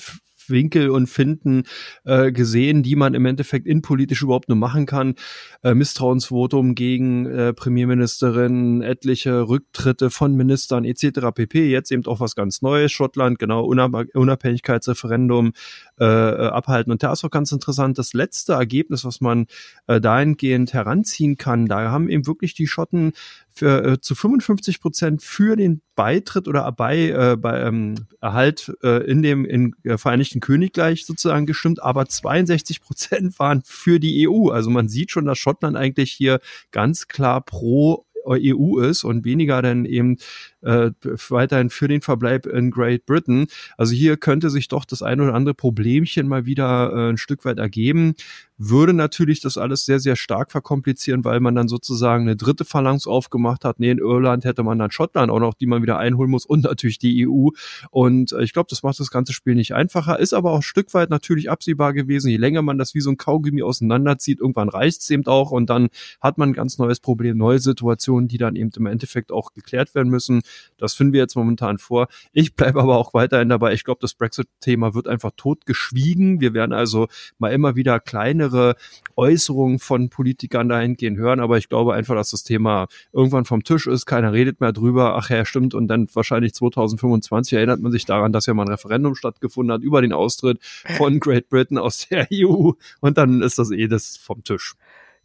Winkel 0.49 0.89
und 0.89 1.07
Finden 1.07 1.63
äh, 2.03 2.31
gesehen, 2.31 2.83
die 2.83 2.95
man 2.95 3.13
im 3.13 3.25
Endeffekt 3.25 3.67
innenpolitisch 3.67 4.21
überhaupt 4.21 4.49
nur 4.49 4.57
machen 4.57 4.85
kann. 4.85 5.15
Äh, 5.63 5.73
Misstrauensvotum 5.73 6.75
gegen 6.75 7.25
äh, 7.25 7.53
Premierministerin, 7.53 8.81
etliche 8.81 9.47
Rücktritte 9.47 10.09
von 10.09 10.35
Ministern 10.35 10.85
etc. 10.85 11.31
pp. 11.33 11.69
Jetzt 11.69 11.91
eben 11.91 12.05
auch 12.05 12.19
was 12.19 12.35
ganz 12.35 12.61
Neues, 12.61 12.91
Schottland, 12.91 13.39
genau, 13.39 13.63
Unab 13.65 13.93
Unabhängigkeitsreferendum, 14.13 15.53
äh, 15.99 16.05
abhalten. 16.05 16.91
Und 16.91 17.03
da 17.03 17.11
ist 17.11 17.23
auch 17.23 17.31
ganz 17.31 17.51
interessant, 17.51 17.97
das 17.97 18.13
letzte 18.13 18.53
Ergebnis, 18.53 19.05
was 19.05 19.21
man 19.21 19.47
äh, 19.87 20.01
dahingehend 20.01 20.73
heranziehen 20.73 21.37
kann, 21.37 21.67
da 21.67 21.91
haben 21.91 22.09
eben 22.09 22.27
wirklich 22.27 22.53
die 22.53 22.67
Schotten 22.67 23.13
für, 23.49 23.85
äh, 23.85 24.01
zu 24.01 24.15
55 24.15 24.81
Prozent 24.81 25.23
für 25.23 25.55
den 25.55 25.81
Beitritt 25.95 26.47
oder 26.47 26.69
bei, 26.73 27.09
äh, 27.09 27.37
bei 27.37 27.61
ähm, 27.61 27.95
Erhalt 28.19 28.73
äh, 28.83 29.09
in 29.09 29.21
dem 29.21 29.45
in, 29.45 29.75
äh, 29.83 29.97
Vereinigten 29.97 30.41
Königreich 30.41 31.05
sozusagen 31.05 31.45
gestimmt, 31.45 31.81
aber 31.81 32.05
62 32.05 32.81
Prozent 32.81 33.39
waren 33.39 33.61
für 33.63 33.99
die 33.99 34.27
EU. 34.27 34.49
Also 34.49 34.69
man 34.69 34.89
sieht 34.89 35.11
schon, 35.11 35.25
dass 35.25 35.37
Schottland 35.37 35.77
eigentlich 35.77 36.11
hier 36.11 36.41
ganz 36.71 37.07
klar 37.07 37.41
pro 37.41 38.05
EU 38.27 38.79
ist 38.79 39.03
und 39.03 39.23
weniger 39.23 39.61
dann 39.61 39.85
eben 39.85 40.17
äh, 40.65 40.91
weiterhin 41.29 41.69
für 41.69 41.87
den 41.87 42.01
Verbleib 42.01 42.45
in 42.45 42.71
Great 42.71 43.05
Britain. 43.05 43.47
Also 43.77 43.93
hier 43.93 44.17
könnte 44.17 44.49
sich 44.49 44.67
doch 44.67 44.85
das 44.85 45.01
ein 45.01 45.21
oder 45.21 45.33
andere 45.33 45.53
Problemchen 45.53 46.27
mal 46.27 46.45
wieder 46.45 46.91
äh, 46.91 47.09
ein 47.11 47.17
Stück 47.17 47.45
weit 47.45 47.59
ergeben. 47.59 48.15
Würde 48.57 48.93
natürlich 48.93 49.41
das 49.41 49.57
alles 49.57 49.83
sehr, 49.83 49.99
sehr 49.99 50.15
stark 50.15 50.49
verkomplizieren, 50.49 51.25
weil 51.25 51.41
man 51.41 51.55
dann 51.55 51.67
sozusagen 51.67 52.23
eine 52.23 52.37
dritte 52.37 52.63
Phalanx 52.63 53.05
aufgemacht 53.05 53.65
hat. 53.65 53.81
Nee, 53.81 53.91
in 53.91 53.97
Irland 53.97 54.45
hätte 54.45 54.63
man 54.63 54.79
dann 54.79 54.91
Schottland 54.91 55.29
auch 55.29 55.41
noch, 55.41 55.53
die 55.55 55.65
man 55.65 55.81
wieder 55.81 55.97
einholen 55.99 56.31
muss 56.31 56.45
und 56.45 56.63
natürlich 56.63 56.97
die 56.97 57.27
EU. 57.27 57.49
Und 57.91 58.31
äh, 58.31 58.43
ich 58.43 58.53
glaube, 58.53 58.67
das 58.69 58.81
macht 58.81 58.99
das 58.99 59.11
ganze 59.11 59.33
Spiel 59.33 59.55
nicht 59.55 59.73
einfacher, 59.73 60.19
ist 60.19 60.33
aber 60.33 60.51
auch 60.51 60.57
ein 60.57 60.61
Stück 60.61 60.93
weit 60.93 61.09
natürlich 61.09 61.49
absehbar 61.49 61.93
gewesen. 61.93 62.29
Je 62.29 62.37
länger 62.37 62.61
man 62.61 62.77
das 62.77 62.95
wie 62.95 63.01
so 63.01 63.09
ein 63.09 63.17
Kaugummi 63.17 63.61
auseinanderzieht, 63.61 64.39
irgendwann 64.39 64.69
reicht 64.69 65.01
es 65.01 65.09
eben 65.09 65.25
auch 65.27 65.51
und 65.51 65.69
dann 65.69 65.89
hat 66.21 66.37
man 66.37 66.49
ein 66.49 66.53
ganz 66.53 66.77
neues 66.77 67.01
Problem, 67.01 67.37
neue 67.37 67.59
Situationen, 67.59 68.29
die 68.29 68.37
dann 68.37 68.55
eben 68.55 68.71
im 68.77 68.85
Endeffekt 68.85 69.33
auch 69.33 69.53
geklärt 69.53 69.93
werden 69.95 70.09
müssen. 70.09 70.41
Das 70.77 70.93
finden 70.93 71.13
wir 71.13 71.21
jetzt 71.21 71.35
momentan 71.35 71.77
vor. 71.77 72.07
Ich 72.33 72.55
bleibe 72.55 72.81
aber 72.81 72.97
auch 72.97 73.13
weiterhin 73.13 73.49
dabei. 73.49 73.73
Ich 73.73 73.83
glaube, 73.83 73.99
das 74.01 74.13
Brexit-Thema 74.13 74.93
wird 74.93 75.07
einfach 75.07 75.31
totgeschwiegen. 75.35 76.41
Wir 76.41 76.53
werden 76.53 76.73
also 76.73 77.07
mal 77.37 77.51
immer 77.51 77.75
wieder 77.75 77.99
kleinere 77.99 78.75
Äußerungen 79.15 79.79
von 79.79 80.09
Politikern 80.09 80.69
dahingehend 80.69 81.17
hören, 81.17 81.39
aber 81.39 81.57
ich 81.57 81.69
glaube 81.69 81.93
einfach, 81.93 82.15
dass 82.15 82.31
das 82.31 82.43
Thema 82.43 82.87
irgendwann 83.13 83.45
vom 83.45 83.63
Tisch 83.63 83.87
ist. 83.87 84.05
Keiner 84.05 84.33
redet 84.33 84.61
mehr 84.61 84.73
drüber. 84.73 85.15
Ach 85.15 85.29
ja, 85.29 85.45
stimmt. 85.45 85.73
Und 85.73 85.87
dann 85.87 86.07
wahrscheinlich 86.13 86.53
2025 86.53 87.53
erinnert 87.53 87.79
man 87.81 87.91
sich 87.91 88.05
daran, 88.05 88.33
dass 88.33 88.45
ja 88.45 88.53
mal 88.53 88.63
ein 88.63 88.69
Referendum 88.69 89.15
stattgefunden 89.15 89.73
hat 89.73 89.81
über 89.81 90.01
den 90.01 90.13
Austritt 90.13 90.59
von 90.97 91.19
Great 91.19 91.49
Britain 91.49 91.77
aus 91.77 92.07
der 92.07 92.27
EU. 92.33 92.71
Und 93.01 93.17
dann 93.17 93.41
ist 93.41 93.59
das 93.59 93.71
eh 93.71 93.87
das 93.87 94.17
vom 94.17 94.43
Tisch. 94.43 94.75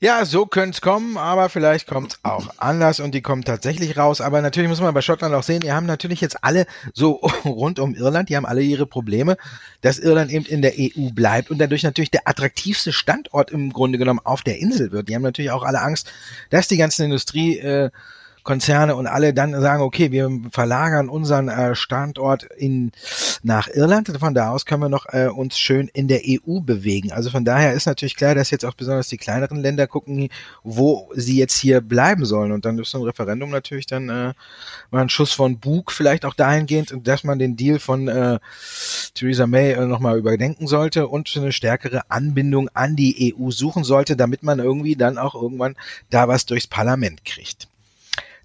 Ja, 0.03 0.25
so 0.25 0.47
könnte 0.47 0.77
es 0.77 0.81
kommen, 0.81 1.19
aber 1.19 1.51
vielleicht 1.51 1.87
kommt 1.87 2.13
es 2.13 2.19
auch 2.23 2.49
anders 2.57 3.01
und 3.01 3.15
die 3.15 3.21
kommen 3.21 3.45
tatsächlich 3.45 3.99
raus. 3.99 4.23
Aber 4.23 4.41
natürlich 4.41 4.71
muss 4.71 4.81
man 4.81 4.95
bei 4.95 5.03
Schottland 5.03 5.35
auch 5.35 5.43
sehen, 5.43 5.61
die 5.61 5.73
haben 5.73 5.85
natürlich 5.85 6.23
jetzt 6.23 6.43
alle 6.43 6.65
so 6.95 7.17
rund 7.45 7.79
um 7.79 7.95
Irland, 7.95 8.31
die 8.31 8.37
haben 8.37 8.47
alle 8.47 8.63
ihre 8.63 8.87
Probleme, 8.87 9.37
dass 9.83 9.99
Irland 9.99 10.31
eben 10.31 10.47
in 10.47 10.63
der 10.63 10.73
EU 10.79 11.11
bleibt 11.13 11.51
und 11.51 11.59
dadurch 11.59 11.83
natürlich 11.83 12.11
der 12.11 12.27
attraktivste 12.27 12.95
Standort 12.95 13.51
im 13.51 13.75
Grunde 13.75 13.99
genommen 13.99 14.21
auf 14.25 14.41
der 14.41 14.59
Insel 14.59 14.91
wird. 14.91 15.11
Die 15.11 15.15
haben 15.15 15.21
natürlich 15.21 15.51
auch 15.51 15.65
alle 15.65 15.83
Angst, 15.83 16.11
dass 16.49 16.67
die 16.67 16.79
ganzen 16.79 17.05
Industrie 17.05 17.59
äh, 17.59 17.91
Konzerne 18.51 18.97
und 18.97 19.07
alle 19.07 19.33
dann 19.33 19.53
sagen, 19.61 19.81
okay, 19.81 20.11
wir 20.11 20.29
verlagern 20.51 21.09
unseren 21.09 21.49
äh, 21.49 21.77
Standort 21.77 22.43
in 22.43 22.91
nach 23.45 23.69
Irland. 23.69 24.11
Von 24.19 24.35
da 24.35 24.51
aus 24.51 24.67
können 24.67 24.83
wir 24.83 24.89
noch 24.89 25.07
äh, 25.13 25.29
uns 25.29 25.57
schön 25.57 25.87
in 25.87 26.09
der 26.09 26.23
EU 26.27 26.59
bewegen. 26.59 27.13
Also 27.13 27.31
von 27.31 27.45
daher 27.45 27.75
ist 27.75 27.87
natürlich 27.87 28.17
klar, 28.17 28.35
dass 28.35 28.51
jetzt 28.51 28.65
auch 28.65 28.75
besonders 28.75 29.07
die 29.07 29.19
kleineren 29.19 29.59
Länder 29.59 29.87
gucken, 29.87 30.31
wo 30.65 31.13
sie 31.15 31.39
jetzt 31.39 31.61
hier 31.61 31.81
bleiben 31.81 32.25
sollen. 32.25 32.51
Und 32.51 32.65
dann 32.65 32.77
ist 32.81 32.91
so 32.91 32.99
ein 32.99 33.05
Referendum 33.05 33.51
natürlich 33.51 33.87
dann 33.87 34.09
äh, 34.09 34.35
mal 34.91 35.03
ein 35.03 35.09
Schuss 35.09 35.33
von 35.33 35.61
Bug, 35.61 35.93
vielleicht 35.93 36.25
auch 36.25 36.35
dahingehend, 36.35 36.93
dass 37.05 37.23
man 37.23 37.39
den 37.39 37.55
Deal 37.55 37.79
von 37.79 38.09
äh, 38.09 38.41
Theresa 39.15 39.47
May 39.47 39.75
äh, 39.75 39.87
nochmal 39.87 40.19
überdenken 40.19 40.67
sollte 40.67 41.07
und 41.07 41.33
eine 41.37 41.53
stärkere 41.53 42.11
Anbindung 42.11 42.69
an 42.75 42.97
die 42.97 43.33
EU 43.39 43.53
suchen 43.53 43.85
sollte, 43.85 44.17
damit 44.17 44.43
man 44.43 44.59
irgendwie 44.59 44.97
dann 44.97 45.19
auch 45.19 45.37
irgendwann 45.41 45.77
da 46.11 46.27
was 46.27 46.47
durchs 46.47 46.67
Parlament 46.67 47.25
kriegt. 47.25 47.70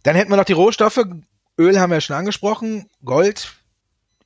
Dann 0.06 0.16
hätten 0.16 0.30
wir 0.30 0.38
noch 0.38 0.46
die 0.46 0.54
Rohstoffe. 0.54 1.04
Öl 1.58 1.80
haben 1.80 1.92
wir 1.92 2.00
schon 2.00 2.16
angesprochen. 2.16 2.88
Gold 3.04 3.54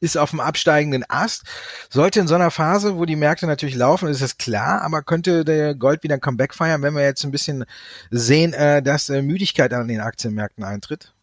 ist 0.01 0.17
auf 0.17 0.31
dem 0.31 0.41
absteigenden 0.41 1.05
Ast. 1.07 1.43
Sollte 1.89 2.19
in 2.19 2.27
so 2.27 2.35
einer 2.35 2.51
Phase, 2.51 2.97
wo 2.97 3.05
die 3.05 3.15
Märkte 3.15 3.47
natürlich 3.47 3.75
laufen, 3.75 4.09
ist 4.09 4.21
das 4.21 4.37
klar, 4.37 4.81
aber 4.81 5.03
könnte 5.03 5.45
der 5.45 5.75
Gold 5.75 6.03
wieder 6.03 6.15
ein 6.15 6.21
Comeback 6.21 6.53
feiern, 6.53 6.81
wenn 6.81 6.95
wir 6.95 7.03
jetzt 7.03 7.23
ein 7.23 7.31
bisschen 7.31 7.63
sehen, 8.11 8.51
äh, 8.53 8.83
dass 8.83 9.09
äh, 9.09 9.21
Müdigkeit 9.21 9.73
an 9.73 9.87
den 9.87 10.01
Aktienmärkten 10.01 10.65
eintritt? 10.65 11.13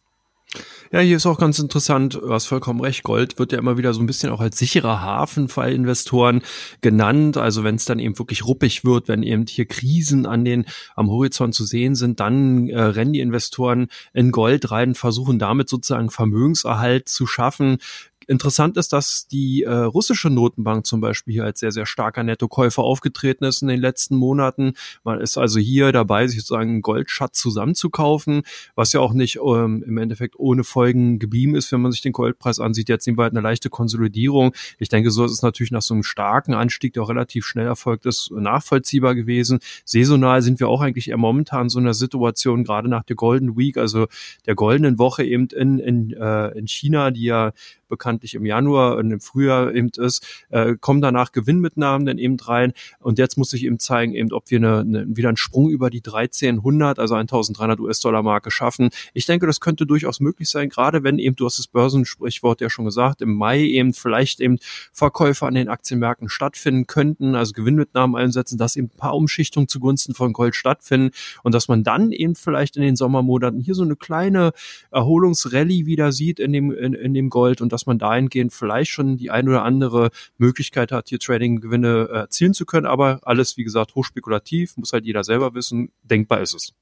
Ja, 0.91 1.01
hier 1.01 1.17
ist 1.17 1.25
auch 1.25 1.37
ganz 1.37 1.59
interessant, 1.59 2.15
du 2.15 2.31
hast 2.31 2.45
vollkommen 2.45 2.79
recht, 2.79 3.03
Gold 3.03 3.37
wird 3.37 3.51
ja 3.51 3.57
immer 3.57 3.77
wieder 3.77 3.93
so 3.93 3.99
ein 3.99 4.05
bisschen 4.05 4.31
auch 4.31 4.39
als 4.39 4.57
sicherer 4.57 5.01
Hafen 5.01 5.49
für 5.49 5.69
Investoren 5.69 6.41
genannt. 6.79 7.35
Also 7.35 7.65
wenn 7.65 7.75
es 7.75 7.83
dann 7.83 7.99
eben 7.99 8.17
wirklich 8.17 8.45
ruppig 8.45 8.85
wird, 8.85 9.09
wenn 9.09 9.23
eben 9.23 9.45
hier 9.45 9.65
Krisen 9.65 10.25
an 10.25 10.45
den 10.45 10.65
am 10.95 11.09
Horizont 11.09 11.53
zu 11.53 11.65
sehen 11.65 11.95
sind, 11.95 12.21
dann 12.21 12.69
äh, 12.69 12.81
rennen 12.81 13.11
die 13.11 13.19
Investoren 13.19 13.87
in 14.13 14.31
Gold 14.31 14.71
rein, 14.71 14.95
versuchen 14.95 15.39
damit 15.39 15.67
sozusagen 15.67 16.09
Vermögenserhalt 16.09 17.09
zu 17.09 17.27
schaffen. 17.27 17.79
Interessant 18.27 18.75
ist, 18.75 18.91
dass 18.91 19.27
die 19.27 19.63
äh, 19.63 19.71
russische 19.71 20.29
Notenbank 20.29 20.85
zum 20.85 20.99
Beispiel 20.99 21.33
hier 21.33 21.45
als 21.45 21.61
sehr, 21.61 21.71
sehr 21.71 21.85
starker 21.85 22.23
Nettokäufer 22.23 22.83
aufgetreten 22.83 23.45
ist 23.45 23.61
in 23.61 23.69
den 23.69 23.79
letzten 23.79 24.17
Monaten. 24.17 24.73
Man 25.05 25.21
ist 25.21 25.37
also 25.37 25.59
hier 25.59 25.93
dabei, 25.93 26.27
sich 26.27 26.39
sozusagen 26.39 26.69
einen 26.69 26.81
Goldschatz 26.81 27.39
zusammenzukaufen, 27.39 28.43
was 28.75 28.91
ja 28.91 28.99
auch 28.99 29.13
nicht 29.13 29.37
ähm, 29.37 29.81
im 29.87 29.97
Endeffekt 29.97 30.37
ohne 30.37 30.65
Folgen 30.65 31.19
geblieben 31.19 31.55
ist, 31.55 31.71
wenn 31.71 31.81
man 31.81 31.93
sich 31.93 32.01
den 32.01 32.11
Goldpreis 32.11 32.59
ansieht. 32.59 32.89
Jetzt 32.89 33.05
sehen 33.05 33.17
wir 33.17 33.23
halt 33.23 33.31
eine 33.31 33.41
leichte 33.41 33.69
Konsolidierung. 33.69 34.53
Ich 34.77 34.89
denke, 34.89 35.09
so 35.09 35.23
ist 35.23 35.31
es 35.31 35.41
natürlich 35.41 35.71
nach 35.71 35.81
so 35.81 35.93
einem 35.93 36.03
starken 36.03 36.53
Anstieg, 36.53 36.93
der 36.93 37.03
auch 37.03 37.09
relativ 37.09 37.45
schnell 37.45 37.67
erfolgt 37.67 38.05
ist, 38.05 38.29
nachvollziehbar 38.31 39.15
gewesen. 39.15 39.59
Saisonal 39.85 40.41
sind 40.41 40.59
wir 40.59 40.67
auch 40.67 40.81
eigentlich 40.81 41.09
eher 41.09 41.17
momentan 41.17 41.69
so 41.69 41.79
in 41.79 41.85
einer 41.85 41.93
Situation, 41.93 42.65
gerade 42.65 42.89
nach 42.89 43.03
der 43.03 43.15
Golden 43.15 43.57
Week, 43.57 43.77
also 43.77 44.07
der 44.45 44.55
goldenen 44.55 44.99
Woche 44.99 45.23
eben 45.23 45.47
in, 45.47 45.79
in, 45.79 46.11
äh, 46.11 46.49
in 46.57 46.67
China, 46.67 47.11
die 47.11 47.23
ja 47.23 47.53
bekanntlich 47.87 48.35
im 48.35 48.45
Januar 48.45 48.97
und 48.97 49.11
im 49.11 49.19
Frühjahr 49.19 49.73
eben 49.73 49.89
ist, 49.97 50.25
äh, 50.49 50.75
kommen 50.79 51.01
danach 51.01 51.31
Gewinnmitnahmen 51.31 52.05
dann 52.05 52.17
eben 52.17 52.39
rein 52.39 52.73
und 52.99 53.19
jetzt 53.19 53.37
muss 53.37 53.53
ich 53.53 53.63
eben 53.63 53.79
zeigen, 53.79 54.13
eben, 54.13 54.31
ob 54.31 54.49
wir 54.49 54.57
eine, 54.57 54.79
eine, 54.79 55.05
wieder 55.07 55.29
einen 55.29 55.37
Sprung 55.37 55.69
über 55.69 55.89
die 55.89 56.03
1300, 56.03 56.99
also 56.99 57.15
1300 57.15 57.79
US-Dollar 57.79 58.23
Marke 58.23 58.51
schaffen. 58.51 58.89
Ich 59.13 59.25
denke, 59.25 59.47
das 59.47 59.59
könnte 59.59 59.85
durchaus 59.85 60.19
möglich 60.19 60.49
sein, 60.49 60.69
gerade 60.69 61.03
wenn 61.03 61.19
eben, 61.19 61.35
du 61.35 61.45
hast 61.45 61.59
das 61.59 61.67
Börsensprichwort 61.67 62.61
ja 62.61 62.69
schon 62.69 62.85
gesagt, 62.85 63.21
im 63.21 63.33
Mai 63.33 63.61
eben 63.61 63.93
vielleicht 63.93 64.39
eben 64.39 64.57
Verkäufe 64.91 65.45
an 65.45 65.55
den 65.55 65.69
Aktienmärkten 65.69 66.29
stattfinden 66.29 66.87
könnten, 66.87 67.35
also 67.35 67.53
Gewinnmitnahmen 67.53 68.15
einsetzen, 68.15 68.57
dass 68.57 68.75
eben 68.75 68.87
ein 68.87 68.97
paar 68.97 69.15
Umschichtungen 69.15 69.67
zugunsten 69.67 70.13
von 70.13 70.33
Gold 70.33 70.55
stattfinden 70.55 71.11
und 71.43 71.53
dass 71.53 71.67
man 71.67 71.83
dann 71.83 72.11
eben 72.11 72.35
vielleicht 72.35 72.77
in 72.77 72.83
den 72.83 72.95
Sommermonaten 72.95 73.59
hier 73.59 73.75
so 73.75 73.83
eine 73.83 73.95
kleine 73.95 74.51
Erholungsrallye 74.91 75.85
wieder 75.85 76.11
sieht 76.11 76.39
in 76.39 76.53
dem, 76.53 76.71
in, 76.71 76.93
in 76.93 77.13
dem 77.13 77.29
Gold 77.29 77.61
und 77.61 77.71
dass 77.77 77.85
man 77.85 77.99
dahingehend 77.99 78.53
vielleicht 78.53 78.89
schon 78.89 79.17
die 79.17 79.29
ein 79.29 79.47
oder 79.47 79.63
andere 79.63 80.09
Möglichkeit 80.39 80.91
hat, 80.91 81.09
hier 81.09 81.19
Trading-Gewinne 81.19 82.09
äh, 82.09 82.15
erzielen 82.21 82.55
zu 82.55 82.65
können. 82.65 82.87
Aber 82.87 83.19
alles, 83.21 83.55
wie 83.55 83.63
gesagt, 83.63 83.93
hochspekulativ, 83.93 84.77
muss 84.77 84.93
halt 84.93 85.05
jeder 85.05 85.23
selber 85.23 85.53
wissen. 85.53 85.91
Denkbar 86.01 86.41
ist 86.41 86.55
es. 86.55 86.73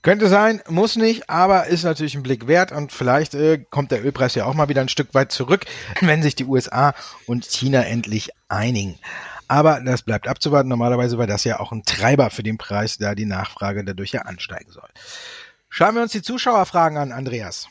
Könnte 0.00 0.28
sein, 0.28 0.62
muss 0.66 0.96
nicht, 0.96 1.28
aber 1.28 1.66
ist 1.66 1.84
natürlich 1.84 2.14
ein 2.14 2.22
Blick 2.22 2.46
wert 2.46 2.72
und 2.72 2.90
vielleicht 2.90 3.34
äh, 3.34 3.58
kommt 3.68 3.90
der 3.90 4.02
Ölpreis 4.02 4.34
ja 4.34 4.46
auch 4.46 4.54
mal 4.54 4.70
wieder 4.70 4.80
ein 4.80 4.88
Stück 4.88 5.12
weit 5.12 5.30
zurück, 5.30 5.66
wenn 6.00 6.22
sich 6.22 6.34
die 6.34 6.46
USA 6.46 6.94
und 7.26 7.44
China 7.44 7.82
endlich 7.82 8.30
einigen. 8.48 8.98
Aber 9.46 9.82
das 9.84 10.02
bleibt 10.02 10.26
abzuwarten. 10.26 10.70
Normalerweise 10.70 11.18
war 11.18 11.26
das 11.26 11.44
ja 11.44 11.60
auch 11.60 11.70
ein 11.70 11.84
Treiber 11.84 12.30
für 12.30 12.42
den 12.42 12.56
Preis, 12.56 12.96
da 12.96 13.14
die 13.14 13.26
Nachfrage 13.26 13.84
dadurch 13.84 14.12
ja 14.12 14.22
ansteigen 14.22 14.70
soll. 14.70 14.88
Schauen 15.76 15.96
wir 15.96 16.02
uns 16.02 16.12
die 16.12 16.22
Zuschauerfragen 16.22 16.96
an, 16.98 17.10
Andreas. 17.10 17.66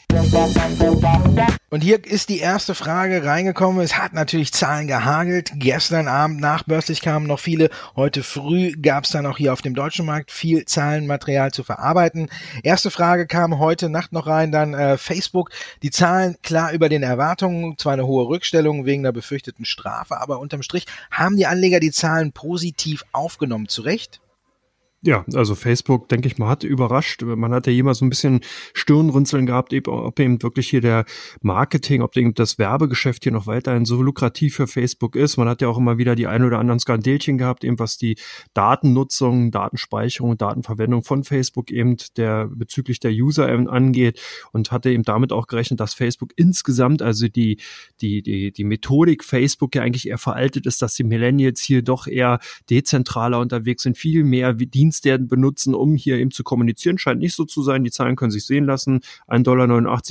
Und 1.70 1.82
hier 1.82 2.06
ist 2.06 2.28
die 2.28 2.40
erste 2.40 2.76
Frage 2.76 3.24
reingekommen. 3.24 3.82
Es 3.82 3.98
hat 3.98 4.12
natürlich 4.12 4.52
Zahlen 4.52 4.88
gehagelt. 4.88 5.54
Gestern 5.56 6.10
Abend 6.10 6.42
nachbörslich 6.42 7.00
kamen 7.00 7.28
noch 7.28 7.40
viele. 7.40 7.70
Heute 7.96 8.22
früh 8.24 8.74
gab 8.74 9.06
es 9.06 9.12
dann 9.12 9.26
auch 9.26 9.38
hier 9.38 9.54
auf 9.54 9.62
dem 9.62 9.74
deutschen 9.74 10.06
Markt 10.06 10.32
viel 10.32 10.66
Zahlenmaterial 10.66 11.52
zu 11.54 11.64
verarbeiten. 11.64 12.30
Erste 12.62 12.92
Frage 12.92 13.26
kam 13.26 13.58
heute 13.60 13.88
Nacht 13.88 14.12
noch 14.12 14.28
rein. 14.28 14.52
Dann 14.52 14.74
äh, 14.74 14.98
Facebook. 14.98 15.52
Die 15.82 15.90
Zahlen 15.90 16.36
klar 16.44 16.74
über 16.74 16.90
den 16.90 17.04
Erwartungen. 17.04 17.78
Zwar 17.78 17.94
eine 17.94 18.06
hohe 18.06 18.28
Rückstellung 18.28 18.86
wegen 18.86 19.04
der 19.04 19.14
befürchteten 19.14 19.64
Strafe, 19.64 20.20
aber 20.20 20.40
unterm 20.40 20.62
Strich 20.62 20.88
haben 21.10 21.38
die 21.38 21.48
Anleger 21.48 21.80
die 21.80 21.92
Zahlen 21.92 22.34
positiv 22.34 23.06
aufgenommen. 23.14 23.70
Zu 23.70 23.84
Recht? 23.84 24.20
Ja, 25.06 25.26
also 25.34 25.54
Facebook, 25.54 26.08
denke 26.08 26.30
ich 26.30 26.38
mal, 26.38 26.48
hat 26.48 26.64
überrascht. 26.64 27.24
Man 27.24 27.52
hat 27.52 27.68
ja 27.68 27.74
jemals 27.74 27.98
so 27.98 28.06
ein 28.06 28.10
bisschen 28.10 28.40
Stirnrunzeln 28.74 29.46
gehabt, 29.46 29.74
ob 29.86 30.18
eben 30.18 30.42
wirklich 30.42 30.70
hier 30.70 30.80
der 30.80 31.04
Marketing, 31.42 32.02
ob 32.02 32.16
eben 32.16 32.34
das 32.34 32.58
Werbegeschäft 32.58 33.24
hier 33.24 33.34
noch 33.34 33.46
weiterhin 33.46 33.84
so 33.84 34.02
lukrativ 34.02 34.56
für 34.56 34.66
Facebook 34.66 35.18
ist. 35.18 35.36
Man 35.36 35.50
hat 35.50 35.62
ja 35.62 35.68
auch 35.68 35.78
immer 35.78 35.98
wieder 35.98 36.16
die 36.16 36.28
ein 36.28 36.46
oder 36.46 36.58
anderen 36.58 36.80
Skandelchen 36.80 37.38
gehabt, 37.38 37.66
eben 37.66 37.80
was 37.80 37.98
die 37.98 38.16
Datennutzung, 38.54 39.52
Datenspeicherung, 39.52 40.38
Datenverwendung 40.38 41.04
von 41.04 41.26
Facebook 41.26 41.70
eben 41.70 41.98
der 42.16 42.48
bezüglich 42.48 43.02
der 43.02 43.12
User 43.12 43.50
angeht 43.50 44.22
und 44.54 44.72
hatte 44.72 44.90
eben 44.90 45.04
damit 45.04 45.34
auch 45.34 45.48
gerechnet, 45.48 45.82
dass 45.82 45.94
Facebook 45.94 46.32
insgesamt, 46.38 47.02
also 47.02 47.28
die, 47.28 47.58
die, 48.00 48.22
die, 48.22 48.54
die 48.54 48.64
Methodik 48.64 49.26
Facebook 49.26 49.76
ja 49.76 49.82
eigentlich 49.82 50.08
eher 50.08 50.18
veraltet 50.18 50.66
ist, 50.66 50.82
dass 50.82 50.96
die 50.96 51.04
Millennials 51.04 51.60
hier 51.60 51.82
doch 51.82 52.08
eher 52.08 52.40
dezentraler 52.70 53.42
unterwegs 53.42 53.84
sind, 53.84 53.98
viel 53.98 54.24
mehr 54.24 54.60
wie 54.60 54.68
Dienst 54.68 54.93
Dienst 54.94 55.06
der 55.06 55.18
benutzen, 55.18 55.74
um 55.74 55.96
hier 55.96 56.18
eben 56.18 56.32
zu 56.32 56.44
kommunizieren. 56.44 56.98
Scheint 56.98 57.20
nicht 57.20 57.36
so 57.36 57.46
zu 57.46 57.64
sein. 57.64 57.84
Die 57.84 57.92
Zahlen 57.92 58.16
können 58.16 58.32
sich 58.32 58.46
sehen 58.46 58.66
lassen. 58.66 59.02
1,89 59.28 59.44
Dollar 59.44 59.68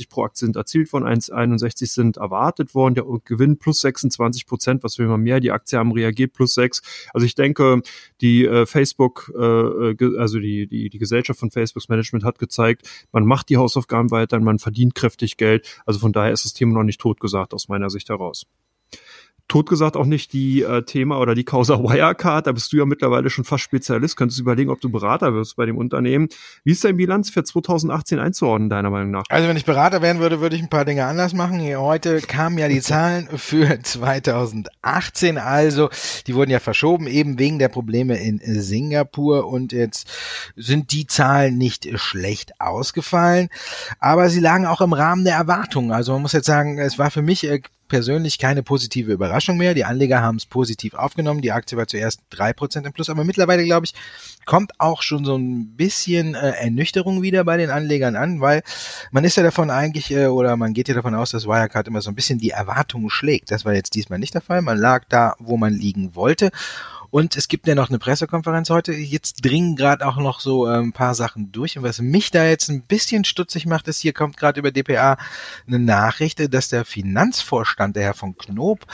pro 0.09 0.23
Aktie 0.23 0.45
sind 0.45 0.55
erzielt 0.55 0.91
worden, 0.93 1.05
1,61 1.05 1.87
sind 1.87 2.17
erwartet 2.17 2.75
worden. 2.75 2.95
Der 2.95 3.05
Gewinn 3.23 3.57
plus 3.57 3.81
26 3.81 4.45
Prozent. 4.45 4.83
Was 4.83 4.99
will 4.99 5.07
man 5.07 5.21
mehr? 5.21 5.39
Die 5.39 5.51
Aktie 5.51 5.77
haben 5.77 5.91
reagiert 5.91 6.33
plus 6.33 6.53
6. 6.55 6.81
Also 7.13 7.25
ich 7.25 7.35
denke, 7.35 7.81
die 8.21 8.45
äh, 8.45 8.65
Facebook, 8.65 9.31
äh, 9.35 10.17
also 10.17 10.39
die, 10.39 10.67
die, 10.67 10.89
die 10.89 10.97
Gesellschaft 10.97 11.39
von 11.39 11.51
Facebooks 11.51 11.89
Management 11.89 12.25
hat 12.25 12.39
gezeigt, 12.39 12.89
man 13.11 13.25
macht 13.25 13.49
die 13.49 13.57
Hausaufgaben 13.57 14.11
weiter, 14.11 14.39
man 14.39 14.59
verdient 14.59 14.95
kräftig 14.95 15.37
Geld. 15.37 15.81
Also 15.85 15.99
von 15.99 16.11
daher 16.11 16.33
ist 16.33 16.45
das 16.45 16.53
Thema 16.53 16.73
noch 16.73 16.83
nicht 16.83 16.99
tot 16.99 17.19
gesagt 17.19 17.53
aus 17.53 17.69
meiner 17.69 17.89
Sicht 17.89 18.09
heraus 18.09 18.45
totgesagt 19.47 19.97
auch 19.97 20.05
nicht 20.05 20.33
die 20.33 20.63
äh, 20.63 20.83
Thema 20.83 21.19
oder 21.19 21.35
die 21.35 21.43
Causa 21.43 21.77
Wirecard. 21.79 22.47
Da 22.47 22.51
bist 22.51 22.73
du 22.73 22.77
ja 22.77 22.85
mittlerweile 22.85 23.29
schon 23.29 23.43
fast 23.43 23.63
Spezialist. 23.63 24.17
Könntest 24.17 24.39
du 24.39 24.43
überlegen, 24.43 24.71
ob 24.71 24.81
du 24.81 24.89
Berater 24.89 25.33
wirst 25.33 25.55
bei 25.55 25.65
dem 25.65 25.77
Unternehmen. 25.77 26.29
Wie 26.63 26.71
ist 26.71 26.83
dein 26.83 26.97
Bilanz 26.97 27.29
für 27.29 27.43
2018 27.43 28.19
einzuordnen, 28.19 28.69
deiner 28.69 28.89
Meinung 28.89 29.11
nach? 29.11 29.23
Also 29.29 29.47
wenn 29.47 29.57
ich 29.57 29.65
Berater 29.65 30.01
werden 30.01 30.19
würde, 30.19 30.41
würde 30.41 30.55
ich 30.55 30.61
ein 30.61 30.69
paar 30.69 30.85
Dinge 30.85 31.05
anders 31.05 31.33
machen. 31.33 31.61
Heute 31.77 32.21
kamen 32.21 32.57
ja 32.57 32.67
die 32.67 32.81
Zahlen 32.81 33.27
für 33.35 33.79
2018. 33.81 35.37
Also 35.37 35.89
die 36.25 36.35
wurden 36.35 36.51
ja 36.51 36.59
verschoben, 36.59 37.07
eben 37.07 37.37
wegen 37.37 37.59
der 37.59 37.69
Probleme 37.69 38.17
in 38.17 38.39
Singapur. 38.39 39.47
Und 39.47 39.71
jetzt 39.71 40.09
sind 40.55 40.91
die 40.91 41.05
Zahlen 41.05 41.57
nicht 41.57 41.87
schlecht 41.99 42.59
ausgefallen. 42.59 43.49
Aber 43.99 44.29
sie 44.29 44.39
lagen 44.39 44.65
auch 44.65 44.81
im 44.81 44.93
Rahmen 44.93 45.25
der 45.25 45.35
Erwartungen. 45.35 45.91
Also 45.91 46.13
man 46.13 46.21
muss 46.23 46.33
jetzt 46.33 46.47
sagen, 46.47 46.79
es 46.79 46.97
war 46.97 47.11
für 47.11 47.21
mich 47.21 47.47
äh, 47.47 47.61
persönlich 47.87 48.39
keine 48.39 48.63
positive 48.63 49.11
Überraschung 49.11 49.57
mehr. 49.57 49.73
Die 49.73 49.85
Anleger 49.85 50.21
haben 50.21 50.37
es 50.37 50.45
positiv 50.45 50.93
aufgenommen. 50.93 51.41
Die 51.41 51.51
Aktie 51.51 51.77
war 51.77 51.87
zuerst 51.87 52.21
drei 52.29 52.53
Prozent 52.53 52.85
im 52.85 52.93
Plus, 52.93 53.09
aber 53.09 53.23
mittlerweile, 53.23 53.63
glaube 53.63 53.85
ich, 53.85 53.93
kommt 54.45 54.79
auch 54.79 55.01
schon 55.01 55.25
so 55.25 55.35
ein 55.35 55.75
bisschen 55.75 56.35
äh, 56.35 56.51
Ernüchterung 56.51 57.21
wieder 57.21 57.43
bei 57.43 57.57
den 57.57 57.69
Anlegern 57.69 58.15
an, 58.15 58.41
weil 58.41 58.63
man 59.11 59.23
ist 59.23 59.37
ja 59.37 59.43
davon 59.43 59.69
eigentlich, 59.69 60.11
äh, 60.11 60.27
oder 60.27 60.57
man 60.57 60.73
geht 60.73 60.87
ja 60.87 60.95
davon 60.95 61.15
aus, 61.15 61.31
dass 61.31 61.45
Wirecard 61.45 61.87
immer 61.87 62.01
so 62.01 62.09
ein 62.09 62.15
bisschen 62.15 62.39
die 62.39 62.49
Erwartungen 62.49 63.09
schlägt. 63.09 63.51
Das 63.51 63.65
war 63.65 63.73
jetzt 63.73 63.95
diesmal 63.95 64.19
nicht 64.19 64.33
der 64.33 64.41
Fall. 64.41 64.61
Man 64.61 64.77
lag 64.77 65.05
da, 65.09 65.35
wo 65.39 65.57
man 65.57 65.73
liegen 65.73 66.15
wollte. 66.15 66.51
Und 67.13 67.37
es 67.37 67.47
gibt 67.47 67.67
ja 67.67 67.75
noch 67.75 67.89
eine 67.89 67.99
Pressekonferenz 67.99 68.71
heute. 68.71 68.91
Jetzt 68.91 69.45
dringen 69.45 69.75
gerade 69.75 70.03
auch 70.07 70.17
noch 70.17 70.39
so 70.39 70.65
ein 70.65 70.93
paar 70.93 71.13
Sachen 71.13 71.51
durch. 71.51 71.77
Und 71.77 71.83
was 71.83 72.01
mich 72.01 72.31
da 72.31 72.43
jetzt 72.43 72.69
ein 72.69 72.81
bisschen 72.81 73.23
stutzig 73.23 73.67
macht, 73.67 73.87
ist, 73.87 73.99
hier 73.99 74.13
kommt 74.13 74.35
gerade 74.35 74.59
über 74.59 74.71
DPA 74.71 75.17
eine 75.67 75.77
Nachricht, 75.77 76.51
dass 76.51 76.69
der 76.69 76.85
Finanzvorstand, 76.85 77.95
der 77.95 78.05
Herr 78.05 78.13
von 78.15 78.35
Knob, 78.35 78.87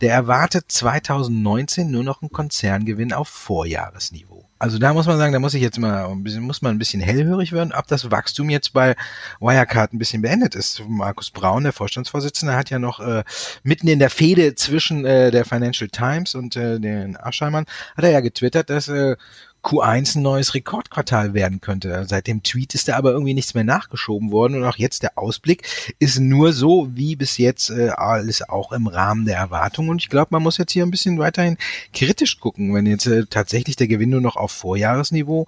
der 0.00 0.14
erwartet 0.14 0.72
2019 0.72 1.90
nur 1.90 2.02
noch 2.02 2.22
einen 2.22 2.30
Konzerngewinn 2.30 3.12
auf 3.12 3.28
Vorjahresniveau. 3.28 4.45
Also 4.58 4.78
da 4.78 4.94
muss 4.94 5.06
man 5.06 5.18
sagen, 5.18 5.34
da 5.34 5.38
muss 5.38 5.52
ich 5.52 5.60
jetzt 5.60 5.78
mal 5.78 6.06
ein 6.06 6.22
bisschen, 6.22 6.42
muss 6.42 6.62
man 6.62 6.74
ein 6.74 6.78
bisschen 6.78 7.02
hellhörig 7.02 7.52
werden, 7.52 7.74
ob 7.76 7.86
das 7.88 8.10
Wachstum 8.10 8.48
jetzt 8.48 8.72
bei 8.72 8.96
Wirecard 9.38 9.92
ein 9.92 9.98
bisschen 9.98 10.22
beendet 10.22 10.54
ist. 10.54 10.82
Markus 10.88 11.30
Braun, 11.30 11.64
der 11.64 11.74
Vorstandsvorsitzende, 11.74 12.56
hat 12.56 12.70
ja 12.70 12.78
noch 12.78 13.00
äh, 13.00 13.22
mitten 13.64 13.88
in 13.88 13.98
der 13.98 14.08
Fehde 14.08 14.54
zwischen 14.54 15.04
äh, 15.04 15.30
der 15.30 15.44
Financial 15.44 15.88
Times 15.90 16.34
und 16.34 16.56
äh, 16.56 16.80
den 16.80 17.18
Aschheimern, 17.18 17.66
hat 17.96 18.04
er 18.04 18.10
ja 18.10 18.20
getwittert, 18.20 18.70
dass 18.70 18.88
äh, 18.88 19.16
Q1 19.62 20.16
ein 20.16 20.22
neues 20.22 20.54
Rekordquartal 20.54 21.34
werden 21.34 21.60
könnte. 21.60 22.06
Seit 22.08 22.26
dem 22.26 22.42
Tweet 22.42 22.74
ist 22.74 22.88
da 22.88 22.96
aber 22.96 23.10
irgendwie 23.10 23.34
nichts 23.34 23.54
mehr 23.54 23.64
nachgeschoben 23.64 24.30
worden 24.30 24.54
und 24.54 24.64
auch 24.64 24.76
jetzt 24.76 25.02
der 25.02 25.18
Ausblick 25.18 25.66
ist 25.98 26.20
nur 26.20 26.52
so 26.52 26.88
wie 26.94 27.16
bis 27.16 27.38
jetzt 27.38 27.70
äh, 27.70 27.88
alles 27.88 28.48
auch 28.48 28.72
im 28.72 28.86
Rahmen 28.86 29.24
der 29.24 29.36
Erwartungen 29.36 29.90
und 29.90 30.02
ich 30.02 30.08
glaube, 30.08 30.28
man 30.30 30.42
muss 30.42 30.58
jetzt 30.58 30.72
hier 30.72 30.84
ein 30.84 30.90
bisschen 30.90 31.18
weiterhin 31.18 31.56
kritisch 31.92 32.38
gucken, 32.38 32.74
wenn 32.74 32.86
jetzt 32.86 33.06
äh, 33.06 33.26
tatsächlich 33.26 33.76
der 33.76 33.88
Gewinn 33.88 34.10
nur 34.10 34.20
noch 34.20 34.36
auf 34.36 34.52
Vorjahresniveau 34.52 35.46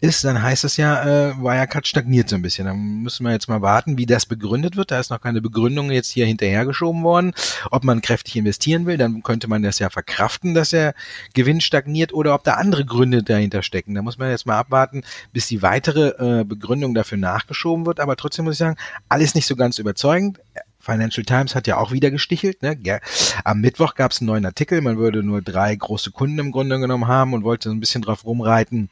ist, 0.00 0.24
dann 0.24 0.42
heißt 0.42 0.64
das 0.64 0.76
ja, 0.76 1.30
äh, 1.30 1.36
Wirecard 1.38 1.86
stagniert 1.86 2.28
so 2.28 2.36
ein 2.36 2.42
bisschen. 2.42 2.66
Dann 2.66 3.02
müssen 3.02 3.24
wir 3.24 3.32
jetzt 3.32 3.48
mal 3.48 3.62
warten, 3.62 3.96
wie 3.96 4.06
das 4.06 4.26
begründet 4.26 4.76
wird. 4.76 4.90
Da 4.90 5.00
ist 5.00 5.10
noch 5.10 5.20
keine 5.20 5.40
Begründung 5.40 5.90
jetzt 5.90 6.10
hier 6.10 6.26
hinterhergeschoben 6.26 7.02
worden. 7.02 7.32
Ob 7.70 7.84
man 7.84 8.02
kräftig 8.02 8.36
investieren 8.36 8.86
will, 8.86 8.98
dann 8.98 9.22
könnte 9.22 9.48
man 9.48 9.62
das 9.62 9.78
ja 9.78 9.88
verkraften, 9.88 10.54
dass 10.54 10.70
der 10.70 10.94
Gewinn 11.34 11.60
stagniert 11.60 12.12
oder 12.12 12.34
ob 12.34 12.44
da 12.44 12.54
andere 12.54 12.84
Gründe 12.84 13.22
dahinter 13.22 13.62
stecken. 13.62 13.94
Da 13.94 14.02
muss 14.02 14.18
man 14.18 14.30
jetzt 14.30 14.46
mal 14.46 14.58
abwarten, 14.58 15.02
bis 15.32 15.46
die 15.46 15.62
weitere 15.62 16.40
äh, 16.40 16.44
Begründung 16.44 16.94
dafür 16.94 17.18
nachgeschoben 17.18 17.86
wird. 17.86 18.00
Aber 18.00 18.16
trotzdem 18.16 18.44
muss 18.44 18.54
ich 18.54 18.58
sagen, 18.58 18.76
alles 19.08 19.34
nicht 19.34 19.46
so 19.46 19.56
ganz 19.56 19.78
überzeugend. 19.78 20.40
Financial 20.78 21.24
Times 21.24 21.54
hat 21.54 21.66
ja 21.66 21.78
auch 21.78 21.90
wieder 21.90 22.10
gestichelt. 22.10 22.62
Ne? 22.62 22.76
Ja, 22.84 23.00
am 23.44 23.60
Mittwoch 23.60 23.94
gab 23.94 24.12
es 24.12 24.20
einen 24.20 24.28
neuen 24.28 24.46
Artikel, 24.46 24.80
man 24.82 24.98
würde 24.98 25.22
nur 25.22 25.42
drei 25.42 25.74
große 25.74 26.12
Kunden 26.12 26.38
im 26.38 26.52
Grunde 26.52 26.78
genommen 26.78 27.08
haben 27.08 27.34
und 27.34 27.42
wollte 27.42 27.70
so 27.70 27.74
ein 27.74 27.80
bisschen 27.80 28.02
drauf 28.02 28.24
rumreiten 28.24 28.88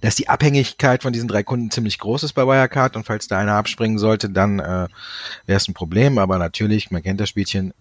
dass 0.00 0.14
die 0.14 0.28
Abhängigkeit 0.28 1.02
von 1.02 1.12
diesen 1.12 1.28
drei 1.28 1.42
Kunden 1.42 1.70
ziemlich 1.70 1.98
groß 1.98 2.22
ist 2.22 2.32
bei 2.32 2.46
Wirecard 2.46 2.96
und 2.96 3.04
falls 3.04 3.28
da 3.28 3.38
einer 3.38 3.54
abspringen 3.54 3.98
sollte, 3.98 4.30
dann 4.30 4.58
äh, 4.58 4.88
wäre 5.46 5.56
es 5.56 5.68
ein 5.68 5.74
Problem. 5.74 6.18
Aber 6.18 6.38
natürlich, 6.38 6.90
man 6.90 7.02
kennt 7.02 7.20
das 7.20 7.28
Spielchen, 7.28 7.72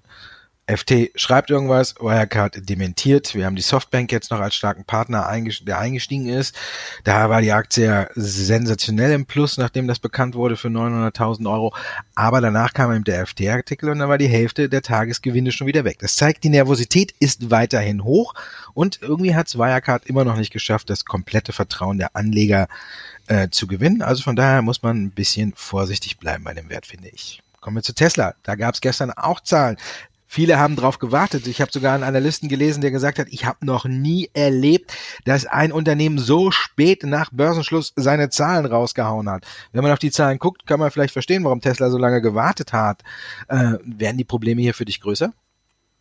FT 0.67 1.11
schreibt 1.15 1.51
irgendwas, 1.51 1.93
Wirecard 1.99 2.67
dementiert. 2.67 3.35
Wir 3.35 3.45
haben 3.45 3.55
die 3.55 3.61
Softbank 3.61 4.11
jetzt 4.11 4.31
noch 4.31 4.39
als 4.39 4.55
starken 4.55 4.83
Partner, 4.83 5.31
der 5.61 5.77
eingestiegen 5.77 6.27
ist. 6.27 6.55
Da 7.03 7.29
war 7.29 7.41
die 7.41 7.51
Aktie 7.51 8.09
sensationell 8.15 9.11
im 9.11 9.27
Plus, 9.27 9.57
nachdem 9.57 9.87
das 9.87 9.99
bekannt 9.99 10.33
wurde 10.33 10.57
für 10.57 10.69
900.000 10.69 11.51
Euro. 11.51 11.75
Aber 12.15 12.41
danach 12.41 12.73
kam 12.73 12.91
eben 12.91 13.03
der 13.03 13.27
FT-Artikel 13.27 13.89
und 13.89 13.99
dann 13.99 14.09
war 14.09 14.17
die 14.17 14.27
Hälfte 14.27 14.67
der 14.67 14.81
Tagesgewinne 14.81 15.51
schon 15.51 15.67
wieder 15.67 15.83
weg. 15.83 15.99
Das 15.99 16.15
zeigt, 16.15 16.43
die 16.43 16.49
Nervosität 16.49 17.13
ist 17.19 17.51
weiterhin 17.51 18.03
hoch 18.03 18.33
und 18.73 18.99
irgendwie 19.03 19.35
hat 19.35 19.47
es 19.47 19.59
Wirecard 19.59 20.07
immer 20.07 20.25
noch 20.25 20.35
nicht 20.35 20.51
geschafft, 20.51 20.89
das 20.89 21.05
komplette 21.05 21.53
Vertrauen 21.53 21.99
der 21.99 22.15
Anleger 22.15 22.67
äh, 23.27 23.49
zu 23.49 23.67
gewinnen. 23.67 24.01
Also 24.01 24.23
von 24.23 24.35
daher 24.35 24.63
muss 24.63 24.81
man 24.81 25.03
ein 25.03 25.11
bisschen 25.11 25.53
vorsichtig 25.55 26.17
bleiben 26.17 26.43
bei 26.43 26.55
dem 26.55 26.69
Wert, 26.69 26.87
finde 26.87 27.09
ich. 27.09 27.43
Kommen 27.61 27.77
wir 27.77 27.83
zu 27.83 27.93
Tesla. 27.95 28.35
Da 28.43 28.55
gab 28.55 28.75
es 28.75 28.81
gestern 28.81 29.11
auch 29.11 29.39
Zahlen. 29.39 29.77
Viele 30.27 30.59
haben 30.59 30.75
darauf 30.75 30.99
gewartet. 30.99 31.47
Ich 31.47 31.61
habe 31.61 31.71
sogar 31.71 31.93
einen 31.93 32.03
Analysten 32.03 32.49
gelesen, 32.49 32.81
der 32.81 32.91
gesagt 32.91 33.19
hat, 33.19 33.27
ich 33.29 33.45
habe 33.45 33.65
noch 33.65 33.85
nie 33.85 34.29
erlebt, 34.33 34.93
dass 35.23 35.45
ein 35.45 35.71
Unternehmen 35.71 36.17
so 36.17 36.51
spät 36.51 37.03
nach 37.03 37.29
Börsenschluss 37.31 37.93
seine 37.95 38.29
Zahlen 38.29 38.65
rausgehauen 38.65 39.29
hat. 39.29 39.45
Wenn 39.71 39.83
man 39.83 39.91
auf 39.91 39.99
die 39.99 40.11
Zahlen 40.11 40.39
guckt, 40.39 40.65
kann 40.65 40.79
man 40.79 40.91
vielleicht 40.91 41.13
verstehen, 41.13 41.43
warum 41.43 41.61
Tesla 41.61 41.89
so 41.89 41.97
lange 41.97 42.21
gewartet 42.21 42.73
hat. 42.73 43.03
Äh, 43.47 43.73
werden 43.83 44.17
die 44.17 44.23
Probleme 44.23 44.61
hier 44.61 44.73
für 44.73 44.85
dich 44.85 45.01
größer? 45.01 45.31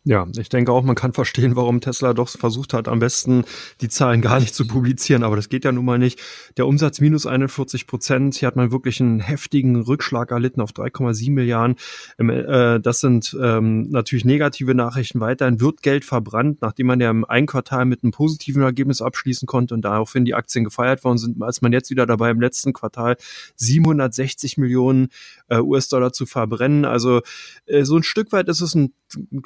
Ja, 0.07 0.27
ich 0.37 0.49
denke 0.49 0.71
auch, 0.71 0.83
man 0.83 0.95
kann 0.95 1.13
verstehen, 1.13 1.55
warum 1.55 1.81
Tesla 1.81 2.13
doch 2.13 2.29
versucht 2.29 2.73
hat, 2.73 2.87
am 2.87 2.99
besten 2.99 3.43
die 3.81 3.89
Zahlen 3.89 4.21
gar 4.21 4.39
nicht 4.39 4.53
zu 4.53 4.67
publizieren. 4.67 5.23
Aber 5.23 5.35
das 5.35 5.49
geht 5.49 5.65
ja 5.65 5.71
nun 5.71 5.83
mal 5.83 5.97
nicht. 5.97 6.21
Der 6.57 6.67
Umsatz 6.67 7.01
minus 7.01 7.25
41 7.25 7.87
Prozent. 7.87 8.35
Hier 8.35 8.47
hat 8.47 8.55
man 8.55 8.71
wirklich 8.71 9.01
einen 9.01 9.19
heftigen 9.19 9.75
Rückschlag 9.81 10.29
erlitten 10.29 10.61
auf 10.61 10.73
3,7 10.73 11.31
Milliarden. 11.31 11.77
Äh, 12.19 12.79
das 12.81 12.99
sind 12.99 13.35
ähm, 13.41 13.89
natürlich 13.89 14.25
negative 14.25 14.75
Nachrichten. 14.75 15.21
Weiterhin 15.21 15.59
wird 15.59 15.81
Geld 15.81 16.05
verbrannt, 16.05 16.61
nachdem 16.61 16.85
man 16.85 16.99
ja 16.99 17.09
im 17.09 17.25
einen 17.25 17.47
Quartal 17.47 17.85
mit 17.85 18.03
einem 18.03 18.11
positiven 18.11 18.61
Ergebnis 18.61 19.01
abschließen 19.01 19.47
konnte 19.47 19.73
und 19.73 19.81
daraufhin 19.81 20.23
die 20.23 20.35
Aktien 20.35 20.65
gefeiert 20.65 21.03
worden 21.03 21.17
sind, 21.17 21.41
als 21.41 21.63
man 21.63 21.73
jetzt 21.73 21.89
wieder 21.89 22.05
dabei 22.05 22.29
im 22.29 22.39
letzten 22.39 22.73
Quartal 22.73 23.17
760 23.55 24.59
Millionen 24.59 25.07
äh, 25.47 25.57
US-Dollar 25.57 26.13
zu 26.13 26.27
verbrennen. 26.27 26.85
Also 26.85 27.21
äh, 27.65 27.83
so 27.85 27.97
ein 27.97 28.03
Stück 28.03 28.31
weit 28.31 28.49
ist 28.49 28.61
es 28.61 28.75
ein, 28.75 28.93
ein 29.31 29.41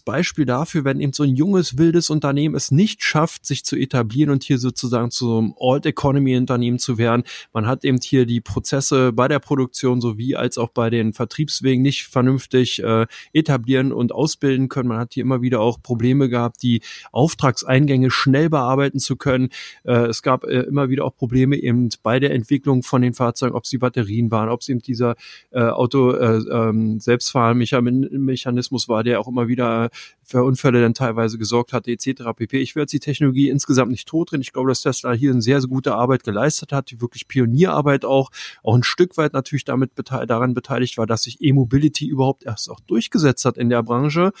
Beispiel 0.00 0.44
dafür, 0.44 0.84
wenn 0.84 1.00
eben 1.00 1.12
so 1.12 1.22
ein 1.22 1.36
junges, 1.36 1.78
wildes 1.78 2.10
Unternehmen 2.10 2.54
es 2.54 2.70
nicht 2.70 3.04
schafft, 3.04 3.46
sich 3.46 3.64
zu 3.64 3.76
etablieren 3.76 4.30
und 4.30 4.44
hier 4.44 4.58
sozusagen 4.58 5.10
zu 5.10 5.38
einem 5.38 5.54
Old-Economy-Unternehmen 5.56 6.78
zu 6.78 6.98
werden. 6.98 7.24
Man 7.52 7.66
hat 7.66 7.84
eben 7.84 7.98
hier 8.02 8.26
die 8.26 8.40
Prozesse 8.40 9.12
bei 9.12 9.28
der 9.28 9.38
Produktion 9.38 10.00
sowie 10.00 10.36
als 10.36 10.58
auch 10.58 10.70
bei 10.70 10.90
den 10.90 11.12
Vertriebswegen 11.12 11.82
nicht 11.82 12.06
vernünftig 12.06 12.82
äh, 12.82 13.06
etablieren 13.32 13.92
und 13.92 14.12
ausbilden 14.12 14.68
können. 14.68 14.88
Man 14.88 14.98
hat 14.98 15.14
hier 15.14 15.22
immer 15.22 15.42
wieder 15.42 15.60
auch 15.60 15.80
Probleme 15.82 16.28
gehabt, 16.28 16.62
die 16.62 16.80
Auftragseingänge 17.12 18.10
schnell 18.10 18.50
bearbeiten 18.50 18.98
zu 18.98 19.16
können. 19.16 19.50
Äh, 19.84 20.06
es 20.06 20.22
gab 20.22 20.44
äh, 20.44 20.60
immer 20.62 20.88
wieder 20.88 21.04
auch 21.04 21.14
Probleme 21.16 21.56
eben 21.56 21.88
bei 22.02 22.20
der 22.20 22.32
Entwicklung 22.32 22.82
von 22.82 23.02
den 23.02 23.14
Fahrzeugen, 23.14 23.54
ob 23.54 23.66
sie 23.66 23.78
Batterien 23.78 24.30
waren, 24.30 24.48
ob 24.48 24.60
es 24.60 24.68
eben 24.68 24.80
dieser 24.80 25.16
äh, 25.50 25.60
Auto 25.60 26.12
äh, 26.12 26.38
ähm, 26.50 27.00
Selbstfahrmechanismus 27.00 28.88
war, 28.88 29.04
der 29.04 29.20
auch 29.20 29.28
immer 29.28 29.48
wieder 29.48 29.89
für, 30.22 30.44
Unfälle 30.44 30.80
dann 30.80 30.94
teilweise 30.94 31.38
gesorgt 31.38 31.72
hatte, 31.72 31.90
etc. 31.90 32.22
pp. 32.36 32.58
Ich 32.58 32.74
jetzt 32.74 32.92
die 32.92 33.00
Technologie 33.00 33.48
insgesamt 33.48 33.90
nicht 33.90 34.08
totdrehen. 34.08 34.42
Ich 34.42 34.52
glaube, 34.52 34.68
dass 34.68 34.82
Tesla 34.82 35.12
hier 35.12 35.32
eine 35.32 35.42
sehr, 35.42 35.60
sehr 35.60 35.68
gute 35.68 35.94
Arbeit 35.94 36.24
geleistet 36.24 36.72
hat, 36.72 36.90
die 36.90 37.00
wirklich 37.00 37.28
Pionierarbeit 37.28 38.04
auch, 38.04 38.30
auch 38.62 38.74
ein 38.74 38.82
Stück 38.82 39.16
weit 39.16 39.32
natürlich 39.32 39.64
damit 39.64 39.92
daran 40.26 40.54
beteiligt 40.54 40.98
war, 40.98 41.06
dass 41.06 41.22
sich 41.22 41.40
E-Mobility 41.40 42.06
überhaupt 42.06 42.44
erst 42.44 42.70
auch 42.70 42.80
durchgesetzt 42.80 43.44
hat 43.44 43.58
in 43.58 43.68
der 43.68 43.82
Branche. 43.82 44.32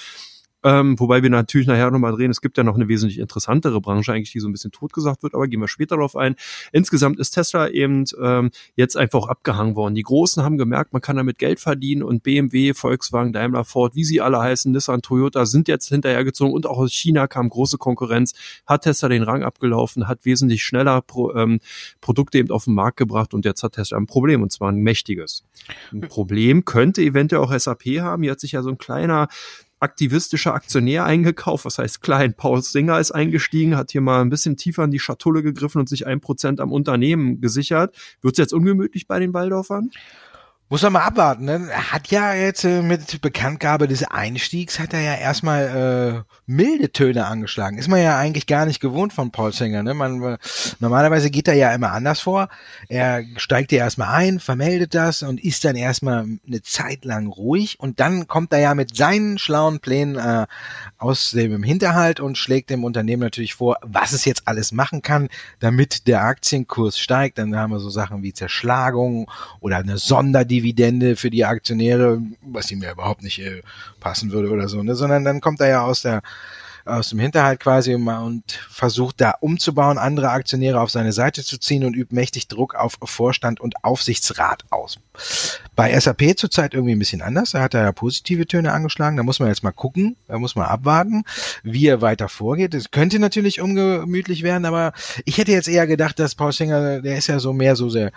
Ähm, 0.62 0.98
wobei 0.98 1.22
wir 1.22 1.30
natürlich 1.30 1.66
nachher 1.66 1.90
nochmal 1.90 2.12
drehen, 2.12 2.30
es 2.30 2.40
gibt 2.40 2.58
ja 2.58 2.64
noch 2.64 2.74
eine 2.74 2.88
wesentlich 2.88 3.18
interessantere 3.18 3.80
Branche 3.80 4.12
eigentlich, 4.12 4.32
die 4.32 4.40
so 4.40 4.48
ein 4.48 4.52
bisschen 4.52 4.72
totgesagt 4.72 5.22
wird, 5.22 5.34
aber 5.34 5.48
gehen 5.48 5.60
wir 5.60 5.68
später 5.68 5.96
darauf 5.96 6.16
ein. 6.16 6.36
Insgesamt 6.72 7.18
ist 7.18 7.30
Tesla 7.30 7.68
eben 7.68 8.04
ähm, 8.20 8.50
jetzt 8.76 8.96
einfach 8.96 9.28
abgehangen 9.28 9.74
worden. 9.76 9.94
Die 9.94 10.02
Großen 10.02 10.42
haben 10.42 10.58
gemerkt, 10.58 10.92
man 10.92 11.00
kann 11.00 11.16
damit 11.16 11.38
Geld 11.38 11.60
verdienen 11.60 12.02
und 12.02 12.22
BMW, 12.22 12.74
Volkswagen, 12.74 13.32
Daimler, 13.32 13.64
Ford, 13.64 13.94
wie 13.94 14.04
sie 14.04 14.20
alle 14.20 14.38
heißen, 14.38 14.72
Nissan, 14.72 15.02
Toyota 15.02 15.46
sind 15.46 15.68
jetzt 15.68 15.88
hinterhergezogen 15.88 16.52
und 16.52 16.66
auch 16.66 16.78
aus 16.78 16.92
China 16.92 17.26
kam 17.26 17.48
große 17.48 17.78
Konkurrenz, 17.78 18.34
hat 18.66 18.82
Tesla 18.82 19.08
den 19.08 19.22
Rang 19.22 19.42
abgelaufen, 19.42 20.08
hat 20.08 20.24
wesentlich 20.24 20.62
schneller 20.62 21.00
Pro, 21.00 21.34
ähm, 21.34 21.60
Produkte 22.00 22.38
eben 22.38 22.50
auf 22.50 22.64
den 22.64 22.74
Markt 22.74 22.98
gebracht 22.98 23.32
und 23.32 23.44
jetzt 23.44 23.62
hat 23.62 23.72
Tesla 23.72 23.96
ein 23.96 24.06
Problem 24.06 24.42
und 24.42 24.52
zwar 24.52 24.70
ein 24.70 24.76
mächtiges. 24.76 25.44
Ein 25.92 26.02
Problem 26.02 26.64
könnte 26.64 27.02
eventuell 27.02 27.42
auch 27.42 27.56
SAP 27.56 27.84
haben. 28.00 28.22
Hier 28.22 28.32
hat 28.32 28.40
sich 28.40 28.52
ja 28.52 28.62
so 28.62 28.70
ein 28.70 28.78
kleiner 28.78 29.28
aktivistischer 29.80 30.54
Aktionär 30.54 31.04
eingekauft, 31.04 31.64
was 31.64 31.78
heißt 31.78 32.02
klein. 32.02 32.34
Paul 32.34 32.62
Singer 32.62 33.00
ist 33.00 33.12
eingestiegen, 33.12 33.76
hat 33.76 33.90
hier 33.90 34.00
mal 34.00 34.20
ein 34.20 34.30
bisschen 34.30 34.56
tiefer 34.56 34.84
in 34.84 34.90
die 34.90 34.98
Schatulle 34.98 35.42
gegriffen 35.42 35.80
und 35.80 35.88
sich 35.88 36.06
ein 36.06 36.20
Prozent 36.20 36.60
am 36.60 36.70
Unternehmen 36.70 37.40
gesichert. 37.40 37.96
Wird 38.20 38.34
es 38.34 38.38
jetzt 38.38 38.52
ungemütlich 38.52 39.08
bei 39.08 39.18
den 39.18 39.34
Waldorfern? 39.34 39.90
Muss 40.72 40.82
man 40.82 40.92
mal 40.92 41.02
abwarten. 41.02 41.46
Ne? 41.46 41.68
Er 41.68 41.90
hat 41.90 42.12
ja 42.12 42.32
jetzt 42.32 42.62
äh, 42.62 42.80
mit 42.80 43.20
Bekanntgabe 43.20 43.88
des 43.88 44.04
Einstiegs 44.04 44.78
hat 44.78 44.92
er 44.92 45.00
ja 45.00 45.16
erstmal 45.16 46.24
äh, 46.24 46.32
milde 46.46 46.92
Töne 46.92 47.26
angeschlagen. 47.26 47.76
Ist 47.76 47.88
man 47.88 48.00
ja 48.00 48.16
eigentlich 48.16 48.46
gar 48.46 48.66
nicht 48.66 48.78
gewohnt 48.78 49.12
von 49.12 49.32
Paul 49.32 49.52
Singer. 49.52 49.82
Ne? 49.82 49.94
Man, 49.94 50.22
äh, 50.22 50.38
normalerweise 50.78 51.28
geht 51.28 51.48
er 51.48 51.54
ja 51.54 51.74
immer 51.74 51.90
anders 51.90 52.20
vor. 52.20 52.48
Er 52.88 53.24
steigt 53.36 53.72
ja 53.72 53.78
erstmal 53.78 54.14
ein, 54.14 54.38
vermeldet 54.38 54.94
das 54.94 55.24
und 55.24 55.42
ist 55.42 55.64
dann 55.64 55.74
erstmal 55.74 56.24
eine 56.46 56.62
Zeit 56.62 57.04
lang 57.04 57.26
ruhig 57.26 57.80
und 57.80 57.98
dann 57.98 58.28
kommt 58.28 58.52
er 58.52 58.60
ja 58.60 58.76
mit 58.76 58.96
seinen 58.96 59.38
schlauen 59.38 59.80
Plänen 59.80 60.18
äh, 60.18 60.46
aus 60.98 61.32
dem 61.32 61.64
Hinterhalt 61.64 62.20
und 62.20 62.38
schlägt 62.38 62.70
dem 62.70 62.84
Unternehmen 62.84 63.22
natürlich 63.22 63.54
vor, 63.54 63.78
was 63.82 64.12
es 64.12 64.24
jetzt 64.24 64.46
alles 64.46 64.70
machen 64.70 65.02
kann, 65.02 65.30
damit 65.58 66.06
der 66.06 66.22
Aktienkurs 66.22 66.96
steigt. 66.96 67.38
Dann 67.38 67.56
haben 67.56 67.72
wir 67.72 67.80
so 67.80 67.90
Sachen 67.90 68.22
wie 68.22 68.32
Zerschlagung 68.32 69.28
oder 69.58 69.78
eine 69.78 69.98
Sonderdividende 69.98 70.59
Dividende 70.60 71.16
für 71.16 71.30
die 71.30 71.44
Aktionäre, 71.44 72.20
was 72.42 72.70
ihm 72.70 72.82
ja 72.82 72.92
überhaupt 72.92 73.22
nicht 73.22 73.38
äh, 73.40 73.62
passen 73.98 74.30
würde 74.30 74.50
oder 74.50 74.68
so, 74.68 74.82
ne? 74.82 74.94
sondern 74.94 75.24
dann 75.24 75.40
kommt 75.40 75.60
er 75.60 75.68
ja 75.68 75.82
aus 75.82 76.02
der 76.02 76.22
aus 76.84 77.10
dem 77.10 77.18
Hinterhalt 77.18 77.60
quasi 77.60 77.94
und 77.94 78.44
versucht 78.70 79.20
da 79.20 79.34
umzubauen, 79.40 79.98
andere 79.98 80.30
Aktionäre 80.30 80.80
auf 80.80 80.90
seine 80.90 81.12
Seite 81.12 81.44
zu 81.44 81.58
ziehen 81.58 81.84
und 81.84 81.94
übt 81.94 82.14
mächtig 82.14 82.48
Druck 82.48 82.74
auf 82.74 82.96
Vorstand 83.04 83.60
und 83.60 83.84
Aufsichtsrat 83.84 84.64
aus. 84.70 84.98
Bei 85.76 85.98
SAP 85.98 86.38
zurzeit 86.38 86.74
irgendwie 86.74 86.94
ein 86.94 86.98
bisschen 86.98 87.22
anders. 87.22 87.52
Da 87.52 87.60
hat 87.60 87.74
er 87.74 87.84
ja 87.84 87.92
positive 87.92 88.46
Töne 88.46 88.72
angeschlagen. 88.72 89.16
Da 89.16 89.22
muss 89.22 89.38
man 89.38 89.48
jetzt 89.48 89.62
mal 89.62 89.70
gucken, 89.70 90.16
da 90.28 90.38
muss 90.38 90.54
man 90.54 90.66
abwarten, 90.66 91.24
wie 91.62 91.86
er 91.86 92.00
weiter 92.00 92.28
vorgeht. 92.28 92.74
Es 92.74 92.90
könnte 92.90 93.18
natürlich 93.18 93.60
ungemütlich 93.60 94.42
werden, 94.42 94.64
aber 94.64 94.92
ich 95.24 95.38
hätte 95.38 95.52
jetzt 95.52 95.68
eher 95.68 95.86
gedacht, 95.86 96.18
dass 96.18 96.34
Paul 96.34 96.52
Singer, 96.52 97.00
der 97.00 97.16
ist 97.16 97.28
ja 97.28 97.38
so 97.38 97.52
mehr 97.52 97.76
so 97.76 97.88
sehr, 97.88 98.12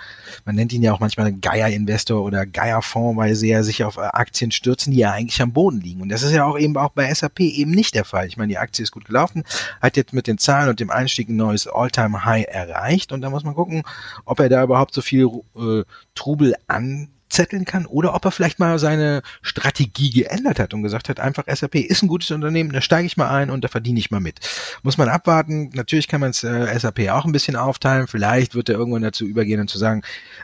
man 0.46 0.56
nennt 0.56 0.74
ihn 0.74 0.84
ja 0.84 0.94
auch 0.94 1.00
manchmal 1.00 1.32
Geier-Investor 1.32 2.24
oder 2.24 2.46
Geier-Fonds, 2.46 3.18
weil 3.18 3.36
sie 3.36 3.50
ja 3.50 3.64
sich 3.64 3.84
auf 3.84 3.98
Aktien 3.98 4.52
stürzen, 4.52 4.92
die 4.92 5.00
ja 5.00 5.12
eigentlich 5.12 5.42
am 5.42 5.54
Boden 5.54 5.82
liegen. 5.82 6.02
Und 6.02 6.10
das 6.10 6.24
ist 6.24 6.32
ja 6.32 6.46
auch 6.46 6.58
eben 6.58 6.78
auch 6.78 6.92
bei 6.92 7.14
SAP 7.14 7.42
eben 7.42 7.72
nicht 7.72 7.96
der 7.96 8.06
Fall. 8.06 8.28
Ich 8.28 8.38
meine, 8.38 8.53
die 8.54 8.60
Aktie 8.60 8.84
ist 8.84 8.92
gut 8.92 9.06
gelaufen, 9.06 9.44
hat 9.82 9.98
jetzt 9.98 10.14
mit 10.14 10.28
den 10.28 10.38
Zahlen 10.38 10.70
und 10.70 10.80
dem 10.80 10.92
Einstieg 10.92 11.28
ein 11.30 11.36
neues 11.36 11.68
All-Time-High 11.68 12.46
erreicht 12.48 13.12
und 13.12 13.22
da 13.22 13.30
muss 13.32 13.44
man 13.44 13.56
gucken, 13.56 13.84
ob 14.26 14.40
er 14.40 14.50
da 14.50 14.64
überhaupt 14.64 14.94
so 14.94 15.02
viel 15.02 15.28
äh, 15.56 15.84
Trubel 16.14 16.56
anzetteln 16.68 17.66
kann 17.66 17.88
oder 17.88 18.14
ob 18.14 18.26
er 18.26 18.32
vielleicht 18.32 18.60
mal 18.60 18.78
seine 18.78 19.24
Strategie 19.42 20.12
geändert 20.12 20.60
hat 20.60 20.76
und 20.76 20.84
gesagt 20.84 21.10
hat, 21.10 21.20
einfach 21.20 21.46
SAP 21.48 21.76
ist 21.76 22.04
ein 22.04 22.08
gutes 22.08 22.30
Unternehmen, 22.30 22.72
da 22.72 22.82
steige 22.82 23.08
ich 23.08 23.18
mal 23.18 23.30
ein 23.30 23.50
und 23.50 23.64
da 23.64 23.70
verdiene 23.70 23.98
ich 23.98 24.12
mal 24.12 24.20
mit. 24.20 24.40
Muss 24.84 25.00
man 25.00 25.10
abwarten. 25.10 25.72
Natürlich 25.74 26.08
kann 26.08 26.22
man 26.22 26.30
es 26.30 26.44
äh, 26.44 26.78
SAP 26.78 27.10
auch 27.10 27.26
ein 27.26 27.32
bisschen 27.32 27.56
aufteilen. 27.56 28.06
Vielleicht 28.06 28.54
wird 28.54 28.70
er 28.70 28.76
irgendwann 28.76 29.02
dazu 29.02 29.26
übergehen 29.26 29.62
und 29.62 29.70
zu 29.70 29.80
sagen, 29.80 30.04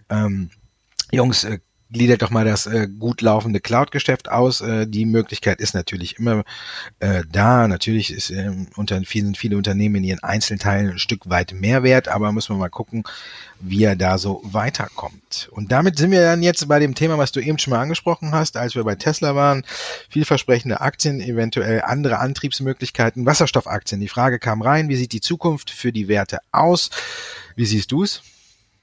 ähm, 0.10 0.50
Jungs, 1.12 1.44
äh, 1.44 1.60
gliedert 1.92 2.22
doch 2.22 2.30
mal 2.30 2.46
das 2.46 2.66
äh, 2.68 2.88
gut 2.88 3.22
laufende 3.22 3.60
Cloud-Geschäft 3.60 4.30
aus. 4.30 4.62
Äh, 4.62 4.88
die 4.88 5.06
Möglichkeit 5.06 5.60
ist 5.60 5.74
natürlich 5.74 6.20
immer 6.20 6.44
äh, 7.00 7.24
da. 7.32 7.68
Natürlich 7.68 8.14
ist 8.14 8.30
äh, 8.30 8.52
unter 8.76 9.02
vielen 9.04 9.36
viele 9.36 9.58
Unternehmen 9.58 9.96
in 9.96 10.04
ihren 10.04 10.24
Einzelteilen 10.24 10.92
ein 10.92 11.00
Stück 11.00 11.30
weit 11.30 11.54
mehr 11.54 11.84
wert, 11.84 12.08
aber 12.08 12.32
müssen 12.32 12.56
wir 12.56 12.60
mal 12.60 12.70
gucken, 12.70 13.04
wie 13.60 13.84
er 13.84 13.96
da 13.96 14.18
so 14.18 14.42
weiterkommt. 14.44 15.50
Und 15.52 15.72
damit 15.72 15.98
sind 15.98 16.12
wir 16.12 16.22
dann 16.22 16.44
jetzt 16.44 16.68
bei 16.68 16.80
dem 16.80 16.96
Thema, 16.96 17.18
was 17.18 17.32
du 17.32 17.40
eben 17.40 17.58
schon 17.58 17.72
mal 17.72 17.82
angesprochen 17.82 18.32
hast, 18.32 18.56
als 18.56 18.76
wir 18.76 18.84
bei 18.84 18.96
Tesla 18.96 19.36
waren. 19.36 19.64
Vielversprechende 20.10 20.82
Aktien, 20.82 21.20
eventuell 21.20 21.82
andere 21.82 22.20
Antriebsmöglichkeiten, 22.20 23.26
Wasserstoffaktien. 23.26 24.00
Die 24.00 24.08
Frage 24.08 24.40
kam 24.40 24.62
rein, 24.62 24.90
wie 24.90 24.96
sieht 24.96 25.12
die 25.12 25.22
Zukunft 25.22 25.72
für 25.72 25.92
die 25.92 26.08
Werte 26.08 26.40
aus? 26.52 26.90
Wie 27.56 27.66
siehst 27.66 27.92
du 27.92 28.04
es? 28.04 28.22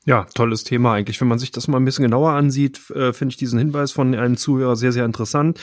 Ja, 0.09 0.25
tolles 0.35 0.63
Thema 0.63 0.93
eigentlich. 0.93 1.21
Wenn 1.21 1.27
man 1.27 1.41
sich 1.41 1.51
das 1.51 1.67
mal 1.67 1.79
ein 1.79 1.85
bisschen 1.85 2.05
genauer 2.05 2.31
ansieht, 2.31 2.91
äh, 2.91 3.13
finde 3.13 3.33
ich 3.33 3.39
diesen 3.39 3.59
Hinweis 3.59 3.91
von 3.91 4.15
einem 4.15 4.37
Zuhörer 4.37 4.77
sehr, 4.77 4.93
sehr 4.93 5.05
interessant. 5.05 5.59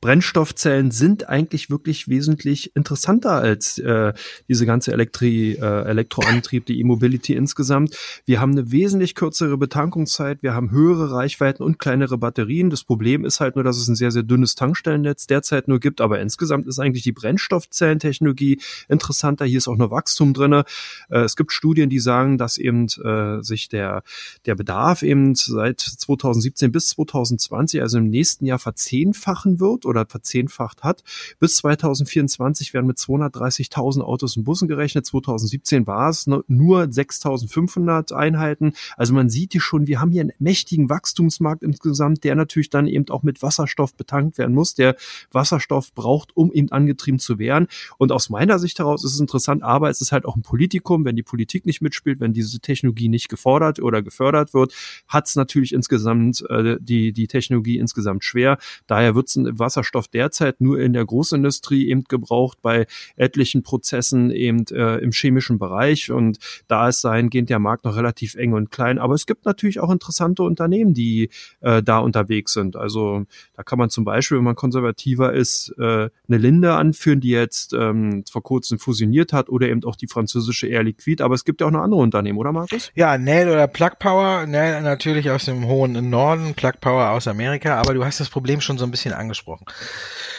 Brennstoffzellen 0.00 0.92
sind 0.92 1.28
eigentlich 1.28 1.68
wirklich 1.68 2.06
wesentlich 2.06 2.76
interessanter 2.76 3.32
als 3.32 3.76
äh, 3.78 4.12
diese 4.48 4.66
ganze 4.66 4.92
Elektri 4.92 5.54
äh, 5.54 5.82
Elektroantrieb, 5.82 6.64
die 6.66 6.78
E-Mobility 6.78 7.34
insgesamt. 7.34 7.96
Wir 8.24 8.40
haben 8.40 8.52
eine 8.52 8.70
wesentlich 8.70 9.16
kürzere 9.16 9.58
Betankungszeit, 9.58 10.44
wir 10.44 10.54
haben 10.54 10.70
höhere 10.70 11.10
Reichweiten 11.10 11.64
und 11.64 11.80
kleinere 11.80 12.18
Batterien. 12.18 12.70
Das 12.70 12.84
Problem 12.84 13.24
ist 13.24 13.40
halt 13.40 13.56
nur, 13.56 13.64
dass 13.64 13.78
es 13.78 13.88
ein 13.88 13.96
sehr, 13.96 14.12
sehr 14.12 14.22
dünnes 14.22 14.54
Tankstellennetz 14.54 15.26
derzeit 15.26 15.66
nur 15.66 15.80
gibt, 15.80 16.00
aber 16.00 16.20
insgesamt 16.20 16.68
ist 16.68 16.78
eigentlich 16.78 17.02
die 17.02 17.10
Brennstoffzellentechnologie 17.10 18.60
interessanter. 18.88 19.44
Hier 19.44 19.58
ist 19.58 19.66
auch 19.66 19.76
noch 19.76 19.90
Wachstum 19.90 20.34
drinne. 20.34 20.62
Äh, 21.10 21.22
es 21.22 21.34
gibt 21.34 21.50
Studien, 21.50 21.90
die 21.90 21.98
sagen, 21.98 22.38
dass 22.38 22.58
eben 22.58 22.86
äh, 23.04 23.42
sich 23.42 23.68
der 23.68 23.87
der, 23.88 24.02
der 24.46 24.54
Bedarf 24.54 25.02
eben 25.02 25.34
seit 25.34 25.80
2017 25.80 26.72
bis 26.72 26.88
2020, 26.88 27.80
also 27.80 27.98
im 27.98 28.10
nächsten 28.10 28.46
Jahr 28.46 28.58
verzehnfachen 28.58 29.60
wird 29.60 29.86
oder 29.86 30.06
verzehnfacht 30.06 30.82
hat. 30.82 31.02
Bis 31.38 31.56
2024 31.56 32.74
werden 32.74 32.86
mit 32.86 32.98
230.000 32.98 34.00
Autos 34.02 34.36
und 34.36 34.44
Bussen 34.44 34.68
gerechnet. 34.68 35.06
2017 35.06 35.86
war 35.86 36.10
es 36.10 36.26
nur 36.26 36.82
6.500 36.82 38.12
Einheiten. 38.12 38.72
Also 38.96 39.14
man 39.14 39.28
sieht 39.28 39.52
hier 39.52 39.60
schon, 39.60 39.86
wir 39.86 40.00
haben 40.00 40.10
hier 40.10 40.22
einen 40.22 40.32
mächtigen 40.38 40.88
Wachstumsmarkt 40.88 41.62
insgesamt, 41.62 42.24
der 42.24 42.34
natürlich 42.34 42.70
dann 42.70 42.86
eben 42.86 43.08
auch 43.10 43.22
mit 43.22 43.42
Wasserstoff 43.42 43.94
betankt 43.94 44.38
werden 44.38 44.54
muss, 44.54 44.74
der 44.74 44.96
Wasserstoff 45.30 45.92
braucht, 45.94 46.36
um 46.36 46.52
eben 46.52 46.70
angetrieben 46.70 47.18
zu 47.18 47.38
werden. 47.38 47.68
Und 47.96 48.12
aus 48.12 48.28
meiner 48.28 48.58
Sicht 48.58 48.78
heraus 48.78 49.04
ist 49.04 49.14
es 49.14 49.20
interessant, 49.20 49.62
aber 49.62 49.88
es 49.88 50.00
ist 50.00 50.12
halt 50.12 50.26
auch 50.26 50.36
ein 50.36 50.42
Politikum, 50.42 51.04
wenn 51.04 51.16
die 51.16 51.22
Politik 51.22 51.66
nicht 51.66 51.80
mitspielt, 51.80 52.20
wenn 52.20 52.32
diese 52.32 52.60
Technologie 52.60 53.08
nicht 53.08 53.28
gefordert 53.28 53.77
oder 53.80 54.02
gefördert 54.02 54.54
wird, 54.54 54.74
hat 55.06 55.26
es 55.26 55.36
natürlich 55.36 55.72
insgesamt 55.72 56.44
äh, 56.48 56.76
die, 56.80 57.12
die 57.12 57.26
Technologie 57.26 57.78
insgesamt 57.78 58.24
schwer. 58.24 58.58
Daher 58.86 59.14
wird 59.14 59.28
Wasserstoff 59.36 60.08
derzeit 60.08 60.60
nur 60.60 60.80
in 60.80 60.92
der 60.92 61.04
Großindustrie 61.04 61.88
eben 61.88 62.04
gebraucht, 62.04 62.58
bei 62.62 62.86
etlichen 63.16 63.62
Prozessen 63.62 64.30
eben 64.30 64.64
äh, 64.70 64.96
im 64.98 65.12
chemischen 65.12 65.58
Bereich. 65.58 66.10
Und 66.10 66.38
da 66.66 66.88
ist 66.88 67.04
dahingehend 67.04 67.50
der 67.50 67.58
Markt 67.58 67.84
noch 67.84 67.96
relativ 67.96 68.34
eng 68.34 68.52
und 68.54 68.70
klein. 68.70 68.98
Aber 68.98 69.14
es 69.14 69.26
gibt 69.26 69.44
natürlich 69.44 69.80
auch 69.80 69.90
interessante 69.90 70.42
Unternehmen, 70.42 70.94
die 70.94 71.30
äh, 71.60 71.82
da 71.82 71.98
unterwegs 71.98 72.52
sind. 72.52 72.76
Also 72.76 73.24
da 73.54 73.62
kann 73.62 73.78
man 73.78 73.90
zum 73.90 74.04
Beispiel, 74.04 74.38
wenn 74.38 74.44
man 74.44 74.56
konservativer 74.56 75.32
ist, 75.32 75.74
äh, 75.78 76.08
eine 76.28 76.38
Linde 76.38 76.74
anführen, 76.74 77.20
die 77.20 77.30
jetzt 77.30 77.72
ähm, 77.74 78.24
vor 78.30 78.42
kurzem 78.42 78.78
fusioniert 78.78 79.32
hat 79.32 79.48
oder 79.48 79.68
eben 79.68 79.84
auch 79.84 79.96
die 79.96 80.06
französische 80.06 80.66
Air 80.66 80.84
Liquide. 80.84 81.24
Aber 81.24 81.34
es 81.34 81.44
gibt 81.44 81.60
ja 81.60 81.66
auch 81.66 81.70
noch 81.70 81.82
andere 81.82 82.00
Unternehmen, 82.00 82.38
oder 82.38 82.52
Markus? 82.52 82.90
Ja, 82.94 83.18
Nell 83.18 83.48
oder 83.48 83.67
Plug 83.68 83.98
Power, 83.98 84.46
ne, 84.46 84.80
natürlich 84.82 85.30
aus 85.30 85.44
dem 85.44 85.66
hohen 85.66 86.10
Norden, 86.10 86.54
Plug 86.54 86.74
Power 86.80 87.10
aus 87.10 87.28
Amerika, 87.28 87.78
aber 87.78 87.94
du 87.94 88.04
hast 88.04 88.20
das 88.20 88.28
Problem 88.28 88.60
schon 88.60 88.78
so 88.78 88.84
ein 88.84 88.90
bisschen 88.90 89.12
angesprochen. 89.12 89.66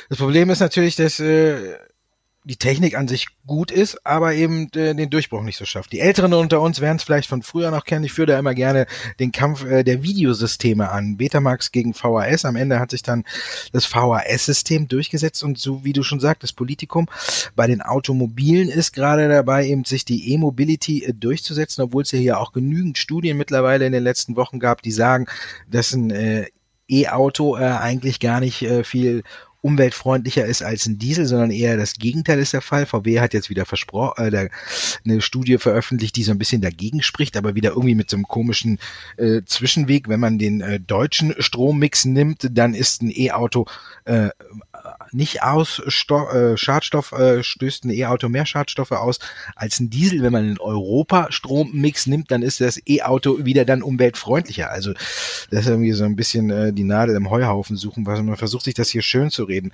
Das 0.09 0.17
Problem 0.17 0.49
ist 0.49 0.59
natürlich, 0.59 0.95
dass 0.95 1.19
äh, 1.19 1.77
die 2.45 2.55
Technik 2.55 2.97
an 2.97 3.07
sich 3.07 3.27
gut 3.45 3.69
ist, 3.69 4.05
aber 4.05 4.33
eben 4.33 4.69
äh, 4.73 4.95
den 4.95 5.09
Durchbruch 5.09 5.41
nicht 5.41 5.57
so 5.57 5.65
schafft. 5.65 5.91
Die 5.91 5.99
Älteren 5.99 6.33
unter 6.33 6.61
uns 6.61 6.79
werden 6.79 6.95
es 6.95 7.03
vielleicht 7.03 7.27
von 7.27 7.43
früher 7.43 7.69
noch 7.69 7.83
kennen. 7.83 8.05
Ich 8.05 8.13
führe 8.13 8.27
da 8.27 8.39
immer 8.39 8.53
gerne 8.53 8.87
den 9.19 9.31
Kampf 9.31 9.65
äh, 9.65 9.83
der 9.83 10.03
Videosysteme 10.03 10.89
an. 10.89 11.17
Betamax 11.17 11.71
gegen 11.71 11.93
VHS. 11.93 12.45
Am 12.45 12.55
Ende 12.55 12.79
hat 12.79 12.91
sich 12.91 13.03
dann 13.03 13.25
das 13.73 13.85
VHS-System 13.85 14.87
durchgesetzt 14.87 15.43
und 15.43 15.59
so 15.59 15.83
wie 15.83 15.93
du 15.93 16.01
schon 16.01 16.21
sagtest, 16.21 16.55
Politikum 16.55 17.07
bei 17.55 17.67
den 17.67 17.81
Automobilen 17.81 18.69
ist 18.69 18.93
gerade 18.93 19.27
dabei, 19.27 19.67
eben 19.67 19.83
sich 19.83 20.05
die 20.05 20.33
E-Mobility 20.33 21.03
äh, 21.03 21.13
durchzusetzen, 21.13 21.83
obwohl 21.83 22.03
es 22.03 22.11
ja 22.11 22.19
hier 22.19 22.39
auch 22.39 22.53
genügend 22.53 22.97
Studien 22.97 23.37
mittlerweile 23.37 23.85
in 23.85 23.91
den 23.91 24.03
letzten 24.03 24.37
Wochen 24.37 24.59
gab, 24.59 24.81
die 24.81 24.91
sagen, 24.91 25.27
dass 25.69 25.93
ein 25.93 26.09
äh, 26.11 26.47
E-Auto 26.89 27.55
äh, 27.55 27.65
eigentlich 27.65 28.19
gar 28.19 28.39
nicht 28.39 28.63
äh, 28.63 28.83
viel 28.83 29.23
umweltfreundlicher 29.61 30.45
ist 30.45 30.61
als 30.61 30.85
ein 30.85 30.97
Diesel, 30.97 31.25
sondern 31.25 31.51
eher 31.51 31.77
das 31.77 31.95
Gegenteil 31.95 32.39
ist 32.39 32.53
der 32.53 32.61
Fall. 32.61 32.85
VW 32.85 33.19
hat 33.19 33.33
jetzt 33.33 33.49
wieder 33.49 33.65
versprochen, 33.65 34.33
äh, 34.33 34.49
eine 35.05 35.21
Studie 35.21 35.57
veröffentlicht, 35.57 36.15
die 36.15 36.23
so 36.23 36.31
ein 36.31 36.37
bisschen 36.37 36.61
dagegen 36.61 37.01
spricht, 37.01 37.35
aber 37.35 37.55
wieder 37.55 37.71
irgendwie 37.71 37.95
mit 37.95 38.09
so 38.09 38.17
einem 38.17 38.27
komischen 38.27 38.79
äh, 39.17 39.41
Zwischenweg. 39.45 40.07
Wenn 40.07 40.19
man 40.19 40.39
den 40.39 40.61
äh, 40.61 40.79
deutschen 40.79 41.35
Strommix 41.39 42.05
nimmt, 42.05 42.47
dann 42.51 42.73
ist 42.73 43.01
ein 43.01 43.11
E-Auto 43.11 43.65
äh, 44.05 44.29
nicht 45.11 45.43
aus 45.43 45.81
Sto 45.87 46.29
äh, 46.29 46.57
Schadstoff, 46.57 47.11
äh, 47.11 47.43
stößt 47.43 47.85
ein 47.85 47.91
E-Auto 47.91 48.29
mehr 48.29 48.45
Schadstoffe 48.45 48.91
aus 48.91 49.19
als 49.55 49.79
ein 49.79 49.89
Diesel. 49.89 50.21
Wenn 50.21 50.31
man 50.31 50.43
einen 50.43 50.59
Europa-Strommix 50.59 52.07
nimmt, 52.07 52.31
dann 52.31 52.41
ist 52.41 52.61
das 52.61 52.79
E-Auto 52.85 53.45
wieder 53.45 53.65
dann 53.65 53.81
umweltfreundlicher. 53.81 54.69
Also 54.69 54.93
das 55.51 55.61
ist 55.61 55.67
irgendwie 55.67 55.91
so 55.91 56.03
ein 56.03 56.15
bisschen 56.15 56.49
äh, 56.49 56.73
die 56.73 56.83
Nadel 56.83 57.15
im 57.15 57.29
Heuhaufen 57.29 57.75
suchen, 57.75 58.05
weil 58.05 58.21
man 58.23 58.37
versucht 58.37 58.65
sich 58.65 58.73
das 58.73 58.89
hier 58.89 59.01
schön 59.01 59.31
zu 59.31 59.43
reden. 59.43 59.71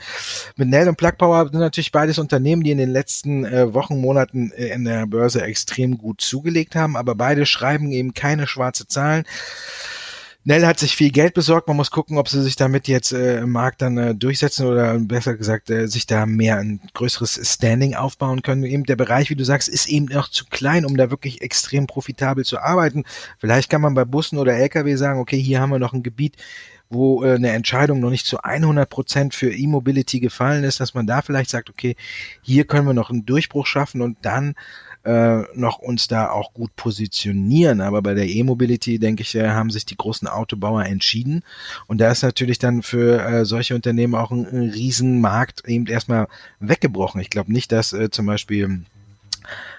Mit 0.55 0.69
Nell 0.69 0.87
und 0.87 0.97
Plug 0.97 1.17
Power 1.17 1.49
sind 1.49 1.59
natürlich 1.59 1.91
beides 1.91 2.19
Unternehmen, 2.19 2.63
die 2.63 2.71
in 2.71 2.77
den 2.77 2.91
letzten 2.91 3.45
äh, 3.45 3.73
Wochen, 3.73 3.99
Monaten 3.99 4.51
äh, 4.51 4.67
in 4.67 4.85
der 4.85 5.05
Börse 5.07 5.41
extrem 5.41 5.97
gut 5.97 6.21
zugelegt 6.21 6.75
haben, 6.75 6.95
aber 6.95 7.15
beide 7.15 7.45
schreiben 7.45 7.91
eben 7.91 8.13
keine 8.13 8.47
schwarze 8.47 8.87
Zahlen. 8.87 9.25
Nell 10.47 10.63
hat 10.63 10.77
sich 10.77 10.95
viel 10.95 11.09
Geld 11.09 11.33
besorgt. 11.33 11.67
Man 11.67 11.75
muss 11.75 11.89
gucken, 11.89 12.19
ob 12.19 12.29
sie 12.29 12.43
sich 12.43 12.55
damit 12.55 12.87
jetzt 12.87 13.11
äh, 13.11 13.39
im 13.39 13.49
Markt 13.49 13.81
dann 13.81 13.97
äh, 13.97 14.13
durchsetzen 14.13 14.67
oder 14.67 14.99
besser 14.99 15.35
gesagt 15.35 15.71
äh, 15.71 15.87
sich 15.87 16.05
da 16.05 16.27
mehr 16.27 16.59
ein 16.59 16.81
größeres 16.93 17.41
Standing 17.43 17.95
aufbauen 17.95 18.43
können. 18.43 18.63
Eben 18.63 18.83
der 18.83 18.95
Bereich, 18.95 19.31
wie 19.31 19.35
du 19.35 19.43
sagst, 19.43 19.67
ist 19.67 19.87
eben 19.87 20.05
noch 20.05 20.29
zu 20.29 20.45
klein, 20.45 20.85
um 20.85 20.97
da 20.97 21.09
wirklich 21.09 21.41
extrem 21.41 21.87
profitabel 21.87 22.45
zu 22.45 22.59
arbeiten. 22.59 23.05
Vielleicht 23.39 23.71
kann 23.71 23.81
man 23.81 23.95
bei 23.95 24.05
Bussen 24.05 24.37
oder 24.37 24.53
LKW 24.53 24.95
sagen, 24.97 25.19
okay, 25.19 25.41
hier 25.41 25.61
haben 25.61 25.71
wir 25.71 25.79
noch 25.79 25.93
ein 25.93 26.03
Gebiet, 26.03 26.37
wo 26.89 27.23
äh, 27.23 27.33
eine 27.33 27.49
Entscheidung 27.49 27.99
noch 27.99 28.11
nicht 28.11 28.27
zu 28.27 28.43
100 28.43 28.87
Prozent 28.87 29.33
für 29.33 29.51
E-Mobility 29.51 30.19
gefallen 30.19 30.63
ist, 30.63 30.79
dass 30.79 30.93
man 30.93 31.07
da 31.07 31.23
vielleicht 31.23 31.49
sagt, 31.49 31.71
okay, 31.71 31.95
hier 32.43 32.65
können 32.67 32.85
wir 32.85 32.93
noch 32.93 33.09
einen 33.09 33.25
Durchbruch 33.25 33.65
schaffen 33.65 34.03
und 34.03 34.19
dann 34.21 34.53
äh, 35.05 35.43
noch 35.53 35.77
uns 35.77 36.07
da 36.07 36.29
auch 36.31 36.53
gut 36.53 36.75
positionieren. 36.75 37.79
Aber 37.81 38.01
bei 38.01 38.13
der 38.13 38.27
E-Mobility, 38.27 38.99
denke 38.99 39.21
ich, 39.21 39.35
äh, 39.35 39.49
haben 39.49 39.69
sich 39.69 39.85
die 39.85 39.97
großen 39.97 40.27
Autobauer 40.27 40.83
entschieden. 40.85 41.43
Und 41.87 41.99
da 41.99 42.11
ist 42.11 42.23
natürlich 42.23 42.59
dann 42.59 42.81
für 42.81 43.23
äh, 43.23 43.45
solche 43.45 43.75
Unternehmen 43.75 44.15
auch 44.15 44.31
ein, 44.31 44.45
ein 44.45 44.69
Riesenmarkt 44.71 45.67
eben 45.67 45.85
erstmal 45.87 46.27
weggebrochen. 46.59 47.21
Ich 47.21 47.29
glaube 47.29 47.53
nicht, 47.53 47.71
dass 47.71 47.93
äh, 47.93 48.09
zum 48.09 48.25
Beispiel 48.25 48.81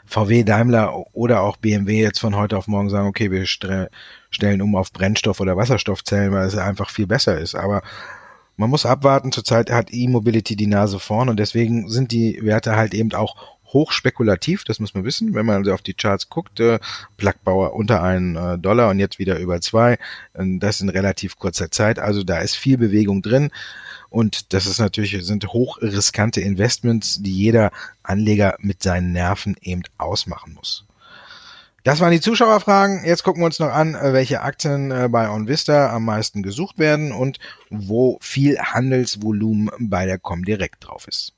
VW, 0.07 0.45
Daimler 0.45 0.95
oder 1.13 1.41
auch 1.41 1.57
BMW 1.57 2.01
jetzt 2.01 2.21
von 2.21 2.37
heute 2.37 2.57
auf 2.57 2.69
morgen 2.69 2.89
sagen, 2.89 3.09
okay, 3.09 3.33
wir 3.33 3.47
stellen 3.47 4.63
um 4.63 4.77
auf 4.77 4.93
Brennstoff- 4.93 5.41
oder 5.41 5.57
Wasserstoffzellen, 5.57 6.33
weil 6.33 6.47
es 6.47 6.57
einfach 6.57 6.91
viel 6.91 7.09
besser 7.09 7.37
ist. 7.37 7.57
Aber 7.57 7.83
man 8.57 8.71
muss 8.71 8.87
abwarten. 8.87 9.33
Zurzeit 9.33 9.71
hat 9.71 9.93
E-Mobility 9.93 10.55
die 10.55 10.69
Nase 10.69 11.01
vorn 11.01 11.29
und 11.29 11.39
deswegen 11.39 11.89
sind 11.89 12.13
die 12.13 12.39
Werte 12.43 12.77
halt 12.77 12.95
eben 12.95 13.13
auch 13.13 13.56
hochspekulativ, 13.73 14.65
das 14.65 14.81
muss 14.81 14.95
man 14.95 15.05
wissen, 15.05 15.35
wenn 15.35 15.47
man 15.47 15.57
also 15.57 15.73
auf 15.73 15.83
die 15.83 15.95
Charts 15.95 16.29
guckt, 16.29 16.61
äh, 16.61 16.79
Plackbauer 17.17 17.75
unter 17.75 18.03
einen 18.03 18.37
äh, 18.37 18.59
Dollar 18.59 18.91
und 18.91 18.99
jetzt 18.99 19.19
wieder 19.19 19.39
über 19.39 19.61
zwei, 19.61 19.95
äh, 20.35 20.45
das 20.59 20.81
in 20.81 20.89
relativ 20.89 21.37
kurzer 21.39 21.71
Zeit, 21.71 21.99
also 21.99 22.23
da 22.23 22.39
ist 22.39 22.57
viel 22.57 22.79
Bewegung 22.79 23.23
drin 23.23 23.51
und 24.11 24.53
das 24.53 24.67
ist 24.67 24.79
natürlich, 24.79 25.17
sind 25.25 25.47
hochriskante 25.49 26.41
Investments, 26.41 27.23
die 27.23 27.37
jeder 27.37 27.71
Anleger 28.03 28.57
mit 28.61 28.83
seinen 28.83 29.13
Nerven 29.13 29.57
eben 29.61 29.83
ausmachen 29.99 30.55
muss. 30.55 30.87
Das 31.87 32.01
waren 32.01 32.11
die 32.11 32.21
Zuschauerfragen. 32.21 33.05
Jetzt 33.05 33.23
gucken 33.23 33.43
wir 33.43 33.47
uns 33.47 33.61
noch 33.61 33.71
an, 33.71 33.95
äh, 33.95 34.13
welche 34.13 34.41
Aktien 34.43 34.91
äh, 34.91 35.09
bei 35.09 35.31
OnVista 35.31 35.95
am 35.95 36.05
meisten 36.05 36.43
gesucht 36.43 36.81
werden 36.81 37.13
und 37.13 37.39
wo 37.71 38.19
viel 38.21 38.59
Handelsvolumen 38.59 39.71
bei 39.79 40.05
der 40.05 40.19
Comdirect 40.19 40.85
drauf 40.85 41.07
ist. 41.07 41.33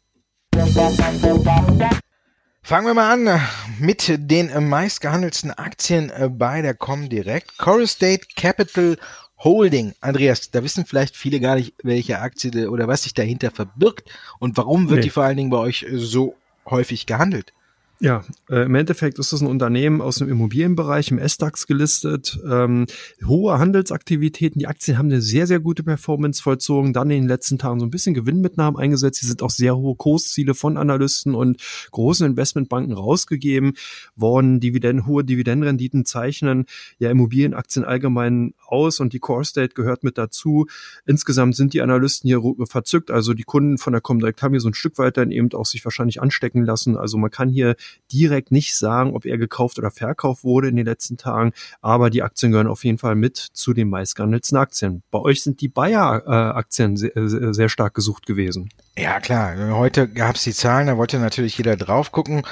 Fangen 2.68 2.86
wir 2.86 2.92
mal 2.92 3.10
an 3.10 3.40
mit 3.78 4.12
den 4.14 4.68
meistgehandelten 4.68 5.52
Aktien 5.52 6.10
äh, 6.10 6.28
bei 6.28 6.60
der 6.60 6.74
Comdirect. 6.74 7.56
Corustate 7.56 8.26
Capital 8.36 8.98
Holding. 9.38 9.94
Andreas, 10.02 10.50
da 10.50 10.62
wissen 10.62 10.84
vielleicht 10.84 11.16
viele 11.16 11.40
gar 11.40 11.54
nicht, 11.54 11.72
welche 11.82 12.18
Aktie 12.18 12.70
oder 12.70 12.86
was 12.86 13.04
sich 13.04 13.14
dahinter 13.14 13.50
verbirgt 13.50 14.10
und 14.38 14.58
warum 14.58 14.90
wird 14.90 14.98
nee. 14.98 15.04
die 15.04 15.10
vor 15.10 15.22
allen 15.22 15.38
Dingen 15.38 15.48
bei 15.48 15.56
euch 15.56 15.84
äh, 15.84 15.96
so 15.96 16.36
häufig 16.66 17.06
gehandelt? 17.06 17.54
Ja, 18.00 18.22
äh, 18.48 18.64
im 18.64 18.76
Endeffekt 18.76 19.18
ist 19.18 19.32
das 19.32 19.40
ein 19.40 19.48
Unternehmen 19.48 20.00
aus 20.00 20.16
dem 20.16 20.28
Immobilienbereich 20.28 21.10
im 21.10 21.18
S-DAX 21.18 21.66
gelistet. 21.66 22.38
Ähm, 22.48 22.86
hohe 23.26 23.58
Handelsaktivitäten, 23.58 24.60
die 24.60 24.68
Aktien 24.68 24.98
haben 24.98 25.06
eine 25.06 25.20
sehr, 25.20 25.48
sehr 25.48 25.58
gute 25.58 25.82
Performance 25.82 26.40
vollzogen, 26.40 26.92
dann 26.92 27.10
in 27.10 27.22
den 27.22 27.28
letzten 27.28 27.58
Tagen 27.58 27.80
so 27.80 27.86
ein 27.86 27.90
bisschen 27.90 28.14
Gewinnmitnahmen 28.14 28.78
eingesetzt. 28.78 29.20
Sie 29.20 29.26
sind 29.26 29.42
auch 29.42 29.50
sehr 29.50 29.76
hohe 29.76 29.96
Kursziele 29.96 30.54
von 30.54 30.76
Analysten 30.76 31.34
und 31.34 31.60
großen 31.90 32.24
Investmentbanken 32.24 32.94
rausgegeben 32.94 33.72
worden. 34.14 34.60
Dividenden, 34.60 35.06
hohe 35.06 35.24
Dividendenrenditen 35.24 36.04
zeichnen 36.04 36.66
ja 37.00 37.10
Immobilienaktien 37.10 37.84
allgemein 37.84 38.54
aus 38.64 39.00
und 39.00 39.12
die 39.12 39.18
Core 39.18 39.44
State 39.44 39.74
gehört 39.74 40.04
mit 40.04 40.18
dazu. 40.18 40.66
Insgesamt 41.04 41.56
sind 41.56 41.74
die 41.74 41.82
Analysten 41.82 42.28
hier 42.28 42.40
verzückt. 42.68 43.10
Also 43.10 43.34
die 43.34 43.42
Kunden 43.42 43.76
von 43.76 43.92
der 43.92 44.02
Comdirect 44.02 44.40
haben 44.40 44.52
hier 44.52 44.60
so 44.60 44.68
ein 44.68 44.74
Stück 44.74 44.98
weiter 44.98 45.28
eben 45.28 45.52
auch 45.54 45.66
sich 45.66 45.84
wahrscheinlich 45.84 46.22
anstecken 46.22 46.64
lassen. 46.64 46.96
Also 46.96 47.18
man 47.18 47.32
kann 47.32 47.48
hier 47.48 47.74
direkt 48.12 48.52
nicht 48.52 48.76
sagen, 48.76 49.14
ob 49.14 49.24
er 49.24 49.38
gekauft 49.38 49.78
oder 49.78 49.90
verkauft 49.90 50.44
wurde 50.44 50.68
in 50.68 50.76
den 50.76 50.86
letzten 50.86 51.16
Tagen, 51.16 51.52
aber 51.80 52.10
die 52.10 52.22
Aktien 52.22 52.52
gehören 52.52 52.66
auf 52.66 52.84
jeden 52.84 52.98
Fall 52.98 53.14
mit 53.14 53.36
zu 53.36 53.72
den 53.72 53.88
meistgehandelten 53.88 54.56
Aktien. 54.56 55.02
Bei 55.10 55.18
euch 55.18 55.42
sind 55.42 55.60
die 55.60 55.68
Bayer-Aktien 55.68 56.96
sehr, 56.96 57.12
sehr 57.54 57.68
stark 57.68 57.94
gesucht 57.94 58.26
gewesen. 58.26 58.70
Ja, 58.96 59.20
klar. 59.20 59.56
Heute 59.76 60.08
gab 60.08 60.36
es 60.36 60.44
die 60.44 60.52
Zahlen, 60.52 60.86
da 60.86 60.96
wollte 60.96 61.18
natürlich 61.18 61.56
jeder 61.58 61.76
drauf 61.76 62.12
gucken. 62.12 62.42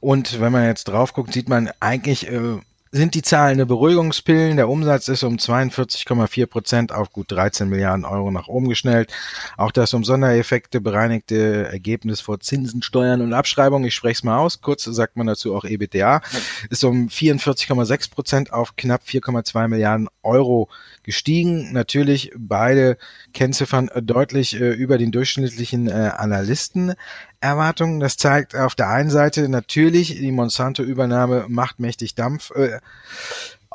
Und 0.00 0.40
wenn 0.40 0.52
man 0.52 0.64
jetzt 0.64 0.84
drauf 0.84 1.12
guckt, 1.12 1.32
sieht 1.32 1.48
man 1.48 1.70
eigentlich, 1.80 2.28
äh, 2.28 2.58
sind 2.92 3.14
die 3.14 3.22
Zahlen 3.22 3.54
eine 3.54 3.66
Beruhigungspillen. 3.66 4.56
Der 4.56 4.68
Umsatz 4.68 5.08
ist 5.08 5.22
um 5.22 5.36
42,4 5.36 6.46
Prozent 6.46 6.92
auf 6.92 7.12
gut 7.12 7.30
13 7.30 7.68
Milliarden 7.68 8.04
Euro 8.04 8.30
nach 8.30 8.48
oben 8.48 8.68
geschnellt. 8.68 9.12
Auch 9.56 9.72
das 9.72 9.92
um 9.94 10.04
Sondereffekte 10.04 10.80
bereinigte 10.80 11.66
Ergebnis 11.66 12.20
vor 12.20 12.40
Zinsen, 12.40 12.82
Steuern 12.82 13.20
und 13.20 13.32
Abschreibung, 13.32 13.84
ich 13.84 13.94
spreche 13.94 14.18
es 14.18 14.24
mal 14.24 14.38
aus, 14.38 14.60
kurz 14.60 14.84
sagt 14.84 15.16
man 15.16 15.26
dazu 15.26 15.54
auch 15.54 15.64
EBTA, 15.64 16.22
ist 16.70 16.84
um 16.84 17.08
44,6 17.08 18.10
Prozent 18.10 18.52
auf 18.52 18.76
knapp 18.76 19.02
4,2 19.06 19.68
Milliarden 19.68 20.08
Euro 20.22 20.68
gestiegen. 21.02 21.72
Natürlich 21.72 22.32
beide 22.36 22.98
Kennziffern 23.32 23.90
deutlich 24.00 24.60
äh, 24.60 24.72
über 24.72 24.98
den 24.98 25.12
durchschnittlichen 25.12 25.88
äh, 25.88 26.12
Analysten. 26.16 26.94
Erwartungen. 27.40 28.00
Das 28.00 28.16
zeigt 28.16 28.56
auf 28.56 28.74
der 28.74 28.88
einen 28.88 29.10
Seite 29.10 29.48
natürlich, 29.48 30.18
die 30.18 30.32
Monsanto-Übernahme 30.32 31.46
macht 31.48 31.78
mächtig 31.78 32.14
Dampf 32.14 32.50
äh, 32.52 32.75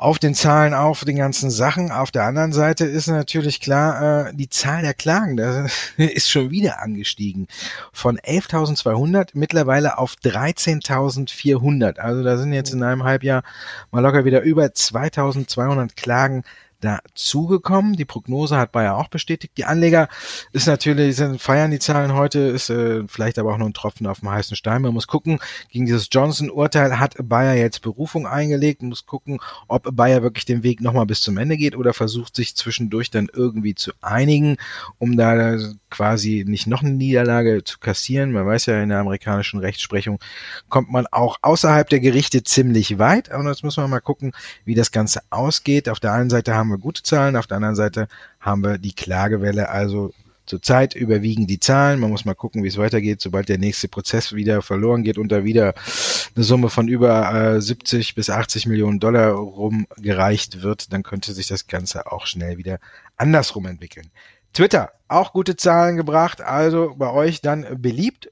auf 0.02 0.18
den 0.18 0.34
Zahlen 0.34 0.74
auf, 0.74 1.04
den 1.04 1.16
ganzen 1.16 1.50
Sachen. 1.50 1.92
Auf 1.92 2.10
der 2.10 2.24
anderen 2.24 2.52
Seite 2.52 2.84
ist 2.84 3.06
natürlich 3.06 3.60
klar, 3.60 4.28
äh, 4.28 4.34
die 4.34 4.48
Zahl 4.48 4.82
der 4.82 4.94
Klagen 4.94 5.38
ist 5.96 6.28
schon 6.28 6.50
wieder 6.50 6.82
angestiegen. 6.82 7.46
Von 7.92 8.18
11.200 8.18 9.30
mittlerweile 9.34 9.98
auf 9.98 10.16
13.400. 10.24 11.98
Also 11.98 12.24
da 12.24 12.36
sind 12.36 12.52
jetzt 12.52 12.72
in 12.72 12.82
einem 12.82 13.04
Halbjahr 13.04 13.44
mal 13.92 14.00
locker 14.00 14.24
wieder 14.24 14.42
über 14.42 14.64
2.200 14.64 15.94
Klagen 15.94 16.42
dazugekommen. 16.82 17.94
Die 17.94 18.04
Prognose 18.04 18.56
hat 18.58 18.72
Bayer 18.72 18.96
auch 18.96 19.08
bestätigt. 19.08 19.54
Die 19.56 19.64
Anleger 19.64 20.08
ist 20.52 20.66
natürlich, 20.66 21.16
sind, 21.16 21.40
feiern 21.40 21.70
die 21.70 21.78
Zahlen 21.78 22.12
heute, 22.12 22.40
ist 22.40 22.70
äh, 22.70 23.04
vielleicht 23.08 23.38
aber 23.38 23.52
auch 23.52 23.58
nur 23.58 23.68
ein 23.68 23.74
Tropfen 23.74 24.06
auf 24.06 24.20
dem 24.20 24.30
heißen 24.30 24.56
Stein. 24.56 24.82
Man 24.82 24.92
muss 24.92 25.06
gucken, 25.06 25.38
gegen 25.70 25.86
dieses 25.86 26.08
Johnson-Urteil 26.10 26.98
hat 26.98 27.14
Bayer 27.22 27.54
jetzt 27.54 27.82
Berufung 27.82 28.26
eingelegt, 28.26 28.82
muss 28.82 29.06
gucken, 29.06 29.38
ob 29.68 29.88
Bayer 29.96 30.22
wirklich 30.22 30.44
den 30.44 30.62
Weg 30.62 30.80
nochmal 30.80 31.06
bis 31.06 31.20
zum 31.20 31.38
Ende 31.38 31.56
geht 31.56 31.76
oder 31.76 31.94
versucht 31.94 32.36
sich 32.36 32.56
zwischendurch 32.56 33.10
dann 33.10 33.28
irgendwie 33.32 33.74
zu 33.74 33.92
einigen, 34.00 34.56
um 34.98 35.16
da 35.16 35.58
quasi 35.90 36.44
nicht 36.46 36.66
noch 36.66 36.82
eine 36.82 36.92
Niederlage 36.92 37.62
zu 37.64 37.78
kassieren. 37.78 38.32
Man 38.32 38.46
weiß 38.46 38.66
ja, 38.66 38.82
in 38.82 38.88
der 38.88 38.98
amerikanischen 38.98 39.60
Rechtsprechung 39.60 40.18
kommt 40.68 40.90
man 40.90 41.06
auch 41.06 41.36
außerhalb 41.42 41.88
der 41.88 42.00
Gerichte 42.00 42.42
ziemlich 42.42 42.98
weit. 42.98 43.32
Und 43.32 43.46
jetzt 43.46 43.62
müssen 43.62 43.82
wir 43.82 43.88
mal 43.88 44.00
gucken, 44.00 44.32
wie 44.64 44.74
das 44.74 44.90
Ganze 44.90 45.20
ausgeht. 45.30 45.88
Auf 45.88 46.00
der 46.00 46.12
einen 46.12 46.30
Seite 46.30 46.54
haben 46.54 46.71
wir 46.72 46.78
gute 46.78 47.02
Zahlen, 47.02 47.36
auf 47.36 47.46
der 47.46 47.56
anderen 47.56 47.76
Seite 47.76 48.08
haben 48.40 48.62
wir 48.62 48.78
die 48.78 48.94
Klagewelle. 48.94 49.68
Also 49.68 50.12
zurzeit 50.46 50.94
überwiegen 50.94 51.46
die 51.46 51.60
Zahlen. 51.60 52.00
Man 52.00 52.10
muss 52.10 52.24
mal 52.24 52.34
gucken, 52.34 52.62
wie 52.62 52.68
es 52.68 52.78
weitergeht. 52.78 53.20
Sobald 53.20 53.48
der 53.48 53.58
nächste 53.58 53.88
Prozess 53.88 54.32
wieder 54.32 54.62
verloren 54.62 55.02
geht 55.02 55.18
und 55.18 55.30
da 55.30 55.44
wieder 55.44 55.74
eine 56.34 56.44
Summe 56.44 56.68
von 56.68 56.88
über 56.88 57.54
äh, 57.54 57.60
70 57.60 58.14
bis 58.14 58.30
80 58.30 58.66
Millionen 58.66 59.00
Dollar 59.00 59.32
rumgereicht 59.32 60.62
wird, 60.62 60.92
dann 60.92 61.02
könnte 61.02 61.32
sich 61.32 61.46
das 61.46 61.66
Ganze 61.66 62.10
auch 62.10 62.26
schnell 62.26 62.58
wieder 62.58 62.78
andersrum 63.16 63.66
entwickeln. 63.66 64.10
Twitter, 64.52 64.92
auch 65.08 65.32
gute 65.32 65.56
Zahlen 65.56 65.96
gebracht, 65.96 66.42
also 66.42 66.94
bei 66.96 67.10
euch 67.10 67.40
dann 67.40 67.80
beliebt. 67.80 68.30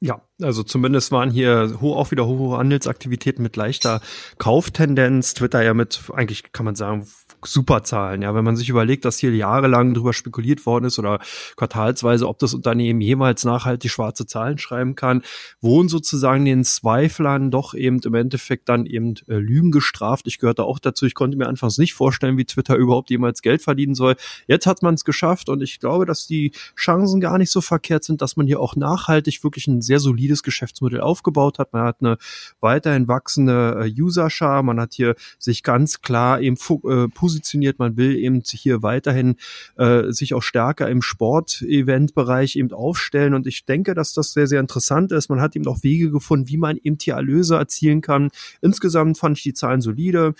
Ja, 0.00 0.20
Also 0.42 0.62
zumindest 0.62 1.12
waren 1.12 1.30
hier 1.30 1.76
auch 1.80 2.10
wieder 2.10 2.26
hohe 2.26 2.58
Handelsaktivitäten 2.58 3.42
mit 3.42 3.56
leichter 3.56 4.00
Kauftendenz. 4.38 5.34
Twitter 5.34 5.62
ja 5.62 5.74
mit, 5.74 6.00
eigentlich 6.14 6.52
kann 6.52 6.64
man 6.64 6.74
sagen, 6.74 7.06
super 7.44 7.82
Zahlen. 7.82 8.22
Ja, 8.22 8.34
wenn 8.34 8.44
man 8.44 8.56
sich 8.56 8.68
überlegt, 8.68 9.04
dass 9.04 9.18
hier 9.18 9.34
jahrelang 9.34 9.94
drüber 9.94 10.12
spekuliert 10.12 10.66
worden 10.66 10.86
ist 10.86 10.98
oder 10.98 11.20
quartalsweise, 11.56 12.28
ob 12.28 12.38
das 12.38 12.54
Unternehmen 12.54 13.00
jemals 13.00 13.44
nachhaltig 13.44 13.90
schwarze 13.90 14.26
Zahlen 14.26 14.58
schreiben 14.58 14.94
kann, 14.94 15.22
wurden 15.60 15.88
sozusagen 15.88 16.44
den 16.44 16.64
Zweiflern 16.64 17.50
doch 17.50 17.74
eben 17.74 18.00
im 18.00 18.14
Endeffekt 18.14 18.68
dann 18.68 18.86
eben 18.86 19.14
äh, 19.28 19.34
Lügen 19.34 19.70
gestraft. 19.70 20.26
Ich 20.26 20.38
gehörte 20.38 20.64
auch 20.64 20.78
dazu. 20.78 21.06
Ich 21.06 21.14
konnte 21.14 21.36
mir 21.36 21.48
anfangs 21.48 21.78
nicht 21.78 21.94
vorstellen, 21.94 22.36
wie 22.36 22.44
Twitter 22.44 22.76
überhaupt 22.76 23.10
jemals 23.10 23.42
Geld 23.42 23.62
verdienen 23.62 23.94
soll. 23.94 24.16
Jetzt 24.46 24.66
hat 24.66 24.82
man 24.82 24.94
es 24.94 25.04
geschafft 25.04 25.48
und 25.48 25.62
ich 25.62 25.80
glaube, 25.80 26.06
dass 26.06 26.26
die 26.26 26.52
Chancen 26.76 27.20
gar 27.20 27.38
nicht 27.38 27.50
so 27.50 27.60
verkehrt 27.60 28.04
sind, 28.04 28.22
dass 28.22 28.36
man 28.36 28.46
hier 28.46 28.60
auch 28.60 28.76
nachhaltig 28.76 29.42
wirklich 29.42 29.66
ein 29.66 29.80
sehr 29.82 29.98
solides 29.98 30.29
Geschäftsmodell 30.42 31.00
aufgebaut 31.00 31.58
hat. 31.58 31.72
Man 31.72 31.82
hat 31.82 31.96
eine 32.00 32.16
weiterhin 32.60 33.08
wachsende 33.08 33.84
äh, 33.84 34.00
User-Schar. 34.00 34.62
Man 34.62 34.80
hat 34.80 34.94
hier 34.94 35.14
sich 35.38 35.62
ganz 35.62 36.00
klar 36.02 36.40
eben 36.40 36.56
äh, 36.56 37.08
positioniert. 37.08 37.78
Man 37.78 37.96
will 37.96 38.16
eben 38.16 38.42
hier 38.44 38.82
weiterhin 38.82 39.36
äh, 39.76 40.10
sich 40.12 40.34
auch 40.34 40.42
stärker 40.42 40.88
im 40.88 41.02
Sport-Event-Bereich 41.02 42.56
eben 42.56 42.72
aufstellen. 42.72 43.34
Und 43.34 43.46
ich 43.46 43.64
denke, 43.64 43.94
dass 43.94 44.12
das 44.12 44.32
sehr, 44.32 44.46
sehr 44.46 44.60
interessant 44.60 45.12
ist. 45.12 45.28
Man 45.28 45.40
hat 45.40 45.56
eben 45.56 45.66
auch 45.66 45.82
Wege 45.82 46.10
gefunden, 46.10 46.48
wie 46.48 46.56
man 46.56 46.76
eben 46.76 46.98
hier 47.00 47.14
Erlöse 47.14 47.56
erzielen 47.56 48.00
kann. 48.00 48.30
Insgesamt 48.60 49.18
fand 49.18 49.38
ich 49.38 49.42
die 49.42 49.54
Zahlen 49.54 49.80
solide. 49.80 50.34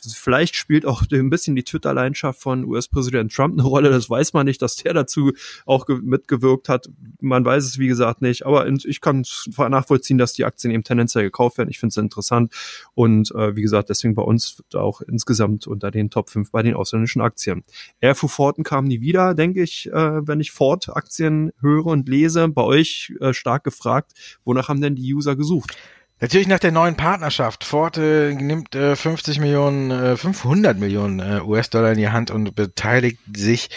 Vielleicht 0.00 0.56
spielt 0.56 0.86
auch 0.86 1.02
ein 1.12 1.30
bisschen 1.30 1.56
die 1.56 1.64
Twitter-Leidenschaft 1.64 2.40
von 2.40 2.64
US-Präsident 2.64 3.32
Trump 3.32 3.54
eine 3.54 3.66
Rolle. 3.66 3.90
Das 3.90 4.08
weiß 4.08 4.32
man 4.32 4.46
nicht, 4.46 4.62
dass 4.62 4.76
der 4.76 4.94
dazu 4.94 5.32
auch 5.66 5.86
mitgewirkt 5.88 6.68
hat. 6.68 6.88
Man 7.20 7.44
weiß 7.44 7.64
es, 7.64 7.78
wie 7.78 7.88
gesagt, 7.88 8.22
nicht. 8.22 8.46
Aber 8.46 8.66
ich 8.66 9.00
kann 9.00 9.24
nachvollziehen, 9.56 10.18
dass 10.18 10.32
die 10.32 10.44
Aktien 10.44 10.72
eben 10.72 10.84
tendenziell 10.84 11.24
gekauft 11.24 11.58
werden. 11.58 11.70
Ich 11.70 11.78
finde 11.78 11.90
es 11.90 11.96
interessant. 11.96 12.52
Und 12.94 13.34
äh, 13.34 13.56
wie 13.56 13.62
gesagt, 13.62 13.88
deswegen 13.88 14.14
bei 14.14 14.22
uns 14.22 14.62
auch 14.74 15.00
insgesamt 15.02 15.66
unter 15.66 15.90
den 15.90 16.10
Top 16.10 16.30
5 16.30 16.50
bei 16.50 16.62
den 16.62 16.74
ausländischen 16.74 17.20
Aktien. 17.20 17.64
Airfu 18.00 18.28
Forten 18.28 18.62
kam 18.62 18.84
nie 18.84 19.00
wieder, 19.00 19.34
denke 19.34 19.62
ich, 19.62 19.88
äh, 19.88 20.26
wenn 20.26 20.40
ich 20.40 20.52
Ford-Aktien 20.52 21.52
höre 21.60 21.86
und 21.86 22.08
lese. 22.08 22.48
Bei 22.48 22.62
euch 22.62 23.12
äh, 23.20 23.32
stark 23.32 23.64
gefragt, 23.64 24.12
wonach 24.44 24.68
haben 24.68 24.80
denn 24.80 24.96
die 24.96 25.14
User 25.14 25.36
gesucht? 25.36 25.76
Natürlich 26.20 26.48
nach 26.48 26.58
der 26.58 26.72
neuen 26.72 26.96
Partnerschaft. 26.96 27.62
Ford 27.62 27.96
äh, 27.96 28.34
nimmt 28.34 28.74
äh, 28.74 28.96
50 28.96 29.38
Millionen, 29.38 29.90
äh, 29.92 30.16
500 30.16 30.76
Millionen 30.76 31.20
äh, 31.20 31.40
US-Dollar 31.42 31.92
in 31.92 31.98
die 31.98 32.08
Hand 32.08 32.32
und 32.32 32.56
beteiligt 32.56 33.20
sich 33.32 33.70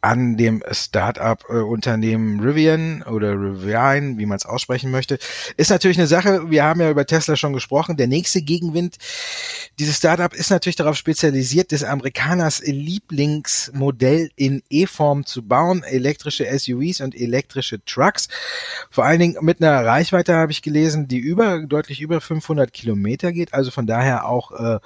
an 0.00 0.36
dem 0.36 0.62
Start-up-Unternehmen 0.70 2.40
Rivian 2.40 3.02
oder 3.02 3.32
Rivian, 3.32 4.18
wie 4.18 4.26
man 4.26 4.36
es 4.36 4.46
aussprechen 4.46 4.90
möchte. 4.90 5.18
Ist 5.56 5.70
natürlich 5.70 5.98
eine 5.98 6.06
Sache, 6.06 6.50
wir 6.50 6.64
haben 6.64 6.80
ja 6.80 6.90
über 6.90 7.06
Tesla 7.06 7.36
schon 7.36 7.52
gesprochen. 7.52 7.96
Der 7.96 8.06
nächste 8.06 8.40
Gegenwind, 8.40 8.96
dieses 9.78 9.96
Start-up 9.96 10.34
ist 10.34 10.50
natürlich 10.50 10.76
darauf 10.76 10.96
spezialisiert, 10.96 11.72
des 11.72 11.84
Amerikaners 11.84 12.62
Lieblingsmodell 12.64 14.30
in 14.36 14.62
E-Form 14.70 15.26
zu 15.26 15.42
bauen, 15.42 15.82
elektrische 15.82 16.46
SUVs 16.46 17.00
und 17.00 17.14
elektrische 17.14 17.84
Trucks. 17.84 18.28
Vor 18.90 19.04
allen 19.04 19.20
Dingen 19.20 19.36
mit 19.42 19.60
einer 19.60 19.84
Reichweite 19.84 20.34
habe 20.34 20.52
ich 20.52 20.62
gelesen, 20.62 21.08
die 21.08 21.18
über 21.18 21.58
deutlich 21.80 22.02
über 22.02 22.20
500 22.20 22.72
Kilometer 22.72 23.32
geht. 23.32 23.54
Also 23.54 23.70
von 23.70 23.86
daher 23.86 24.26
auch 24.26 24.52
äh, 24.52 24.80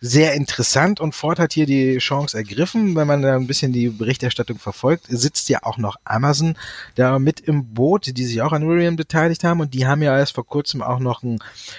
sehr 0.00 0.34
interessant 0.34 1.00
und 1.00 1.14
Ford 1.14 1.38
hat 1.38 1.52
hier 1.52 1.66
die 1.66 1.98
Chance 1.98 2.36
ergriffen, 2.36 2.94
wenn 2.96 3.06
man 3.06 3.22
da 3.22 3.34
ein 3.34 3.46
bisschen 3.46 3.72
die 3.72 3.88
Berichterstattung 3.88 4.58
verfolgt, 4.58 5.06
sitzt 5.08 5.48
ja 5.48 5.60
auch 5.62 5.78
noch 5.78 5.96
Amazon 6.04 6.54
da 6.94 7.18
mit 7.18 7.40
im 7.40 7.74
Boot, 7.74 8.16
die 8.16 8.24
sich 8.24 8.42
auch 8.42 8.52
an 8.52 8.68
Rivian 8.68 8.96
beteiligt 8.96 9.44
haben 9.44 9.60
und 9.60 9.72
die 9.72 9.86
haben 9.86 10.02
ja 10.02 10.16
erst 10.16 10.34
vor 10.34 10.46
kurzem 10.46 10.82
auch 10.82 10.98
noch 10.98 11.22
einen 11.22 11.38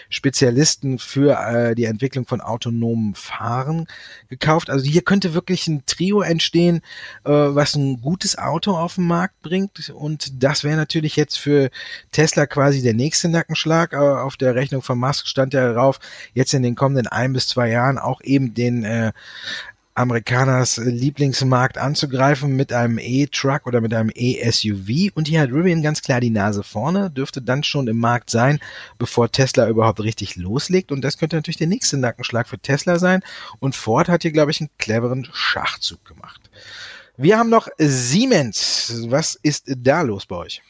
Spezialisten 0.09 0.97
für 0.97 1.39
äh, 1.39 1.75
die 1.75 1.85
Entwicklung 1.85 2.25
von 2.25 2.41
autonomen 2.41 3.13
Fahren 3.13 3.87
gekauft. 4.29 4.69
Also 4.69 4.85
hier 4.85 5.03
könnte 5.03 5.33
wirklich 5.33 5.67
ein 5.67 5.83
Trio 5.85 6.21
entstehen, 6.21 6.77
äh, 7.23 7.29
was 7.31 7.75
ein 7.75 8.01
gutes 8.01 8.37
Auto 8.37 8.75
auf 8.75 8.95
den 8.95 9.05
Markt 9.05 9.41
bringt 9.41 9.89
und 9.91 10.43
das 10.43 10.63
wäre 10.63 10.75
natürlich 10.75 11.15
jetzt 11.15 11.37
für 11.37 11.69
Tesla 12.11 12.47
quasi 12.47 12.81
der 12.81 12.93
nächste 12.93 13.29
Nackenschlag. 13.29 13.93
Äh, 13.93 13.97
auf 13.97 14.37
der 14.37 14.55
Rechnung 14.55 14.81
von 14.81 14.97
Musk 14.97 15.27
stand 15.27 15.53
ja 15.53 15.71
darauf, 15.71 15.99
jetzt 16.33 16.53
in 16.53 16.63
den 16.63 16.75
kommenden 16.75 17.07
ein 17.07 17.33
bis 17.33 17.47
zwei 17.47 17.69
Jahren 17.69 17.97
auch 18.07 18.21
eben 18.21 18.53
den 18.53 18.83
äh, 18.83 19.11
Amerikaners 19.97 20.77
Lieblingsmarkt 20.77 21.79
anzugreifen 21.79 22.55
mit 22.55 22.71
einem 22.71 22.99
E-Truck 22.99 23.65
oder 23.65 23.81
mit 23.81 23.95
einem 23.95 24.11
E-SUV. 24.13 25.11
Und 25.15 25.27
hier 25.27 25.41
hat 25.41 25.49
Rivian 25.49 25.81
ganz 25.81 26.03
klar 26.03 26.21
die 26.21 26.29
Nase 26.29 26.61
vorne, 26.61 27.09
dürfte 27.09 27.41
dann 27.41 27.63
schon 27.63 27.87
im 27.87 27.97
Markt 27.97 28.29
sein, 28.29 28.59
bevor 28.99 29.31
Tesla 29.31 29.67
überhaupt 29.67 29.99
richtig 29.99 30.35
loslegt. 30.35 30.91
Und 30.91 31.01
das 31.01 31.17
könnte 31.17 31.35
natürlich 31.35 31.57
der 31.57 31.65
nächste 31.65 31.97
Nackenschlag 31.97 32.47
für 32.47 32.59
Tesla 32.59 32.99
sein. 32.99 33.23
Und 33.57 33.75
Ford 33.75 34.07
hat 34.07 34.21
hier, 34.21 34.31
glaube 34.31 34.51
ich, 34.51 34.61
einen 34.61 34.69
cleveren 34.77 35.27
Schachzug 35.33 36.05
gemacht. 36.05 36.41
Wir 37.17 37.39
haben 37.39 37.49
noch 37.49 37.67
Siemens. 37.79 39.05
Was 39.07 39.33
ist 39.41 39.63
da 39.67 40.03
los 40.03 40.27
bei 40.27 40.35
euch? 40.35 40.61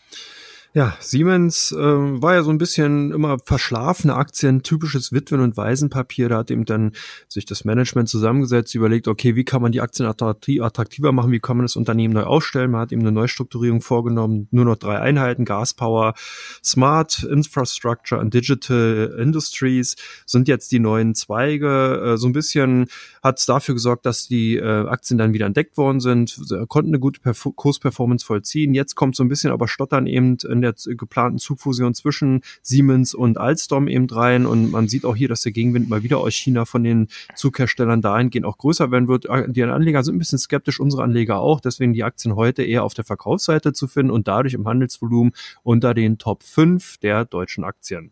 Ja, 0.73 0.95
Siemens 0.99 1.71
äh, 1.71 1.77
war 1.77 2.35
ja 2.35 2.43
so 2.43 2.51
ein 2.51 2.57
bisschen 2.57 3.11
immer 3.11 3.39
verschlafene 3.39 4.13
Aktien, 4.13 4.63
typisches 4.63 5.11
Witwen- 5.11 5.39
und 5.39 5.57
Waisenpapier. 5.57 6.29
Da 6.29 6.37
hat 6.39 6.51
eben 6.51 6.65
dann 6.65 6.91
sich 7.27 7.45
das 7.45 7.65
Management 7.65 8.09
zusammengesetzt, 8.09 8.75
überlegt, 8.75 9.07
okay, 9.07 9.35
wie 9.35 9.45
kann 9.45 9.61
man 9.61 9.71
die 9.71 9.81
Aktien 9.81 10.07
attraktiver 10.07 11.11
machen, 11.13 11.31
wie 11.31 11.39
kann 11.39 11.57
man 11.57 11.65
das 11.65 11.77
Unternehmen 11.77 12.13
neu 12.13 12.23
aufstellen. 12.23 12.71
Man 12.71 12.81
hat 12.81 12.91
eben 12.91 13.01
eine 13.01 13.13
Neustrukturierung 13.13 13.81
vorgenommen, 13.81 14.49
nur 14.51 14.65
noch 14.65 14.75
drei 14.75 14.99
Einheiten, 14.99 15.45
Gaspower, 15.45 16.13
Smart 16.63 17.23
Infrastructure 17.23 18.19
und 18.19 18.33
Digital 18.33 19.17
Industries 19.19 19.95
sind 20.25 20.47
jetzt 20.47 20.71
die 20.71 20.79
neuen 20.79 21.15
Zweige. 21.15 22.13
Äh, 22.13 22.17
so 22.17 22.27
ein 22.27 22.33
bisschen 22.33 22.87
hat 23.23 23.39
es 23.39 23.45
dafür 23.45 23.73
gesorgt, 23.73 24.05
dass 24.05 24.27
die 24.27 24.57
äh, 24.57 24.87
Aktien 24.87 25.17
dann 25.17 25.33
wieder 25.33 25.45
entdeckt 25.45 25.77
worden 25.77 26.01
sind, 26.01 26.39
konnten 26.67 26.91
eine 26.91 26.99
gute 26.99 27.21
Perf 27.21 27.47
Kursperformance 27.55 28.25
vollziehen. 28.25 28.73
Jetzt 28.73 28.95
kommt 28.95 29.15
so 29.15 29.23
ein 29.23 29.29
bisschen 29.29 29.51
aber 29.51 29.67
Stottern 29.67 30.05
eben 30.05 30.37
in 30.47 30.56
der 30.61 30.73
der 30.73 30.95
geplanten 30.95 31.39
Zugfusion 31.39 31.93
zwischen 31.93 32.41
Siemens 32.61 33.13
und 33.13 33.37
Alstom 33.37 33.87
eben 33.87 34.09
rein. 34.09 34.45
Und 34.45 34.71
man 34.71 34.87
sieht 34.87 35.05
auch 35.05 35.15
hier, 35.15 35.27
dass 35.27 35.41
der 35.41 35.51
Gegenwind 35.51 35.89
mal 35.89 36.03
wieder 36.03 36.19
aus 36.19 36.33
China 36.33 36.65
von 36.65 36.83
den 36.83 37.07
Zugherstellern 37.35 38.01
dahingehend 38.01 38.45
auch 38.45 38.57
größer 38.57 38.91
werden 38.91 39.07
wird. 39.07 39.27
Die 39.47 39.63
Anleger 39.63 40.03
sind 40.03 40.15
ein 40.15 40.19
bisschen 40.19 40.39
skeptisch, 40.39 40.79
unsere 40.79 41.03
Anleger 41.03 41.39
auch. 41.39 41.59
Deswegen 41.59 41.93
die 41.93 42.03
Aktien 42.03 42.35
heute 42.35 42.63
eher 42.63 42.83
auf 42.83 42.93
der 42.93 43.05
Verkaufsseite 43.05 43.73
zu 43.73 43.87
finden 43.87 44.11
und 44.11 44.27
dadurch 44.27 44.53
im 44.53 44.67
Handelsvolumen 44.67 45.33
unter 45.63 45.93
den 45.93 46.17
Top 46.17 46.43
5 46.43 46.97
der 46.97 47.25
deutschen 47.25 47.63
Aktien. 47.63 48.11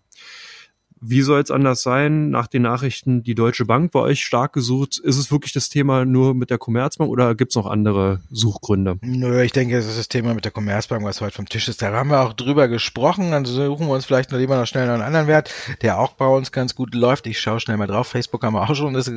Wie 1.07 1.21
soll 1.21 1.39
es 1.39 1.51
anders 1.51 1.83
sein? 1.83 2.31
Nach 2.31 2.47
den 2.47 2.63
Nachrichten, 2.63 3.21
die 3.21 3.35
Deutsche 3.35 3.65
Bank 3.65 3.91
bei 3.91 3.99
euch 3.99 4.25
stark 4.25 4.53
gesucht. 4.53 4.97
Ist 4.97 5.17
es 5.17 5.31
wirklich 5.31 5.53
das 5.53 5.69
Thema 5.69 6.03
nur 6.03 6.33
mit 6.33 6.49
der 6.49 6.57
Commerzbank 6.57 7.11
oder 7.11 7.35
gibt 7.35 7.51
es 7.51 7.55
noch 7.55 7.67
andere 7.67 8.21
Suchgründe? 8.31 8.97
Nö, 9.01 9.43
ich 9.43 9.51
denke, 9.51 9.77
es 9.77 9.85
ist 9.85 9.99
das 9.99 10.07
Thema 10.07 10.33
mit 10.33 10.45
der 10.45 10.51
Commerzbank, 10.51 11.03
was 11.05 11.21
heute 11.21 11.35
vom 11.35 11.47
Tisch 11.47 11.67
ist. 11.67 11.83
Da 11.83 11.91
haben 11.91 12.09
wir 12.09 12.21
auch 12.21 12.33
drüber 12.33 12.67
gesprochen. 12.67 13.29
Dann 13.29 13.45
suchen 13.45 13.85
wir 13.85 13.93
uns 13.93 14.05
vielleicht 14.05 14.31
noch 14.31 14.39
lieber 14.39 14.57
noch 14.57 14.65
schnell 14.65 14.89
einen 14.89 15.03
anderen 15.03 15.27
Wert, 15.27 15.53
der 15.83 15.99
auch 15.99 16.13
bei 16.13 16.25
uns 16.25 16.51
ganz 16.51 16.73
gut 16.73 16.95
läuft. 16.95 17.27
Ich 17.27 17.39
schaue 17.39 17.59
schnell 17.59 17.77
mal 17.77 17.85
drauf. 17.85 18.07
Facebook 18.07 18.43
haben 18.43 18.55
wir 18.55 18.67
auch 18.67 18.75
schon 18.75 18.95
das 18.95 19.11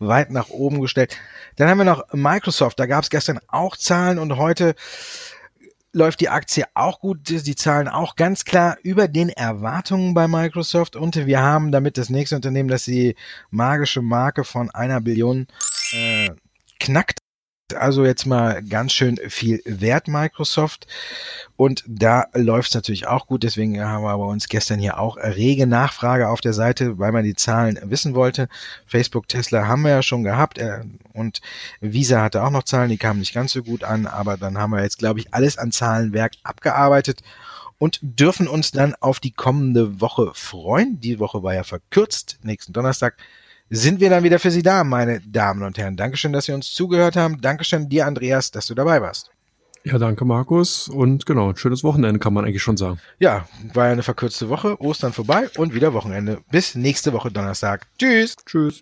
weit 0.00 0.30
nach 0.30 0.50
oben 0.50 0.82
gestellt. 0.82 1.16
Dann 1.56 1.70
haben 1.70 1.78
wir 1.78 1.84
noch 1.84 2.12
Microsoft. 2.12 2.78
Da 2.78 2.84
gab 2.84 3.04
es 3.04 3.10
gestern 3.10 3.38
auch 3.48 3.78
Zahlen 3.78 4.18
und 4.18 4.36
heute 4.36 4.74
läuft 5.92 6.20
die 6.20 6.28
Aktie 6.28 6.64
auch 6.74 7.00
gut. 7.00 7.28
Die 7.28 7.54
Zahlen 7.54 7.88
auch 7.88 8.16
ganz 8.16 8.44
klar 8.44 8.76
über 8.82 9.08
den 9.08 9.28
Erwartungen 9.28 10.14
bei 10.14 10.28
Microsoft. 10.28 10.96
Und 10.96 11.26
wir 11.26 11.40
haben 11.40 11.72
damit 11.72 11.98
das 11.98 12.10
nächste 12.10 12.36
Unternehmen, 12.36 12.68
das 12.68 12.84
die 12.84 13.14
magische 13.50 14.02
Marke 14.02 14.44
von 14.44 14.70
einer 14.70 15.00
Billion 15.00 15.46
äh, 15.92 16.30
knackt 16.80 17.21
also 17.74 18.04
jetzt 18.04 18.26
mal 18.26 18.62
ganz 18.62 18.92
schön 18.92 19.18
viel 19.28 19.62
wert, 19.64 20.08
Microsoft. 20.08 20.86
Und 21.56 21.84
da 21.86 22.26
läuft 22.34 22.70
es 22.70 22.74
natürlich 22.74 23.06
auch 23.06 23.26
gut. 23.26 23.42
Deswegen 23.42 23.80
haben 23.80 24.04
wir 24.04 24.16
bei 24.16 24.24
uns 24.24 24.48
gestern 24.48 24.78
hier 24.80 24.98
auch 24.98 25.16
rege 25.16 25.66
Nachfrage 25.66 26.28
auf 26.28 26.40
der 26.40 26.52
Seite, 26.52 26.98
weil 26.98 27.12
man 27.12 27.24
die 27.24 27.34
Zahlen 27.34 27.78
wissen 27.84 28.14
wollte. 28.14 28.48
Facebook, 28.86 29.28
Tesla 29.28 29.66
haben 29.66 29.82
wir 29.82 29.90
ja 29.90 30.02
schon 30.02 30.24
gehabt. 30.24 30.58
Äh, 30.58 30.84
und 31.12 31.40
Visa 31.80 32.22
hatte 32.22 32.42
auch 32.42 32.50
noch 32.50 32.64
Zahlen, 32.64 32.90
die 32.90 32.98
kamen 32.98 33.20
nicht 33.20 33.34
ganz 33.34 33.52
so 33.52 33.62
gut 33.62 33.84
an. 33.84 34.06
Aber 34.06 34.36
dann 34.36 34.58
haben 34.58 34.72
wir 34.72 34.82
jetzt, 34.82 34.98
glaube 34.98 35.20
ich, 35.20 35.32
alles 35.34 35.58
an 35.58 35.72
Zahlenwerk 35.72 36.32
abgearbeitet 36.42 37.22
und 37.78 37.98
dürfen 38.00 38.46
uns 38.46 38.70
dann 38.70 38.94
auf 38.94 39.18
die 39.18 39.32
kommende 39.32 40.00
Woche 40.00 40.30
freuen. 40.34 41.00
Die 41.00 41.18
Woche 41.18 41.42
war 41.42 41.54
ja 41.54 41.64
verkürzt. 41.64 42.38
Nächsten 42.42 42.72
Donnerstag 42.72 43.16
sind 43.72 44.00
wir 44.00 44.10
dann 44.10 44.22
wieder 44.22 44.38
für 44.38 44.50
Sie 44.50 44.62
da, 44.62 44.84
meine 44.84 45.20
Damen 45.20 45.62
und 45.62 45.78
Herren. 45.78 45.96
Dankeschön, 45.96 46.32
dass 46.32 46.44
Sie 46.44 46.52
uns 46.52 46.72
zugehört 46.72 47.16
haben. 47.16 47.40
Dankeschön 47.40 47.88
dir, 47.88 48.06
Andreas, 48.06 48.50
dass 48.50 48.66
du 48.66 48.74
dabei 48.74 49.00
warst. 49.00 49.30
Ja, 49.84 49.98
danke, 49.98 50.24
Markus. 50.26 50.88
Und 50.88 51.24
genau, 51.26 51.48
ein 51.48 51.56
schönes 51.56 51.82
Wochenende 51.82 52.20
kann 52.20 52.34
man 52.34 52.44
eigentlich 52.44 52.62
schon 52.62 52.76
sagen. 52.76 53.00
Ja, 53.18 53.48
war 53.72 53.86
ja 53.86 53.92
eine 53.92 54.02
verkürzte 54.02 54.48
Woche. 54.50 54.80
Ostern 54.80 55.12
vorbei 55.12 55.48
und 55.56 55.74
wieder 55.74 55.94
Wochenende. 55.94 56.38
Bis 56.50 56.74
nächste 56.74 57.12
Woche 57.14 57.32
Donnerstag. 57.32 57.86
Tschüss. 57.98 58.36
Tschüss. 58.46 58.80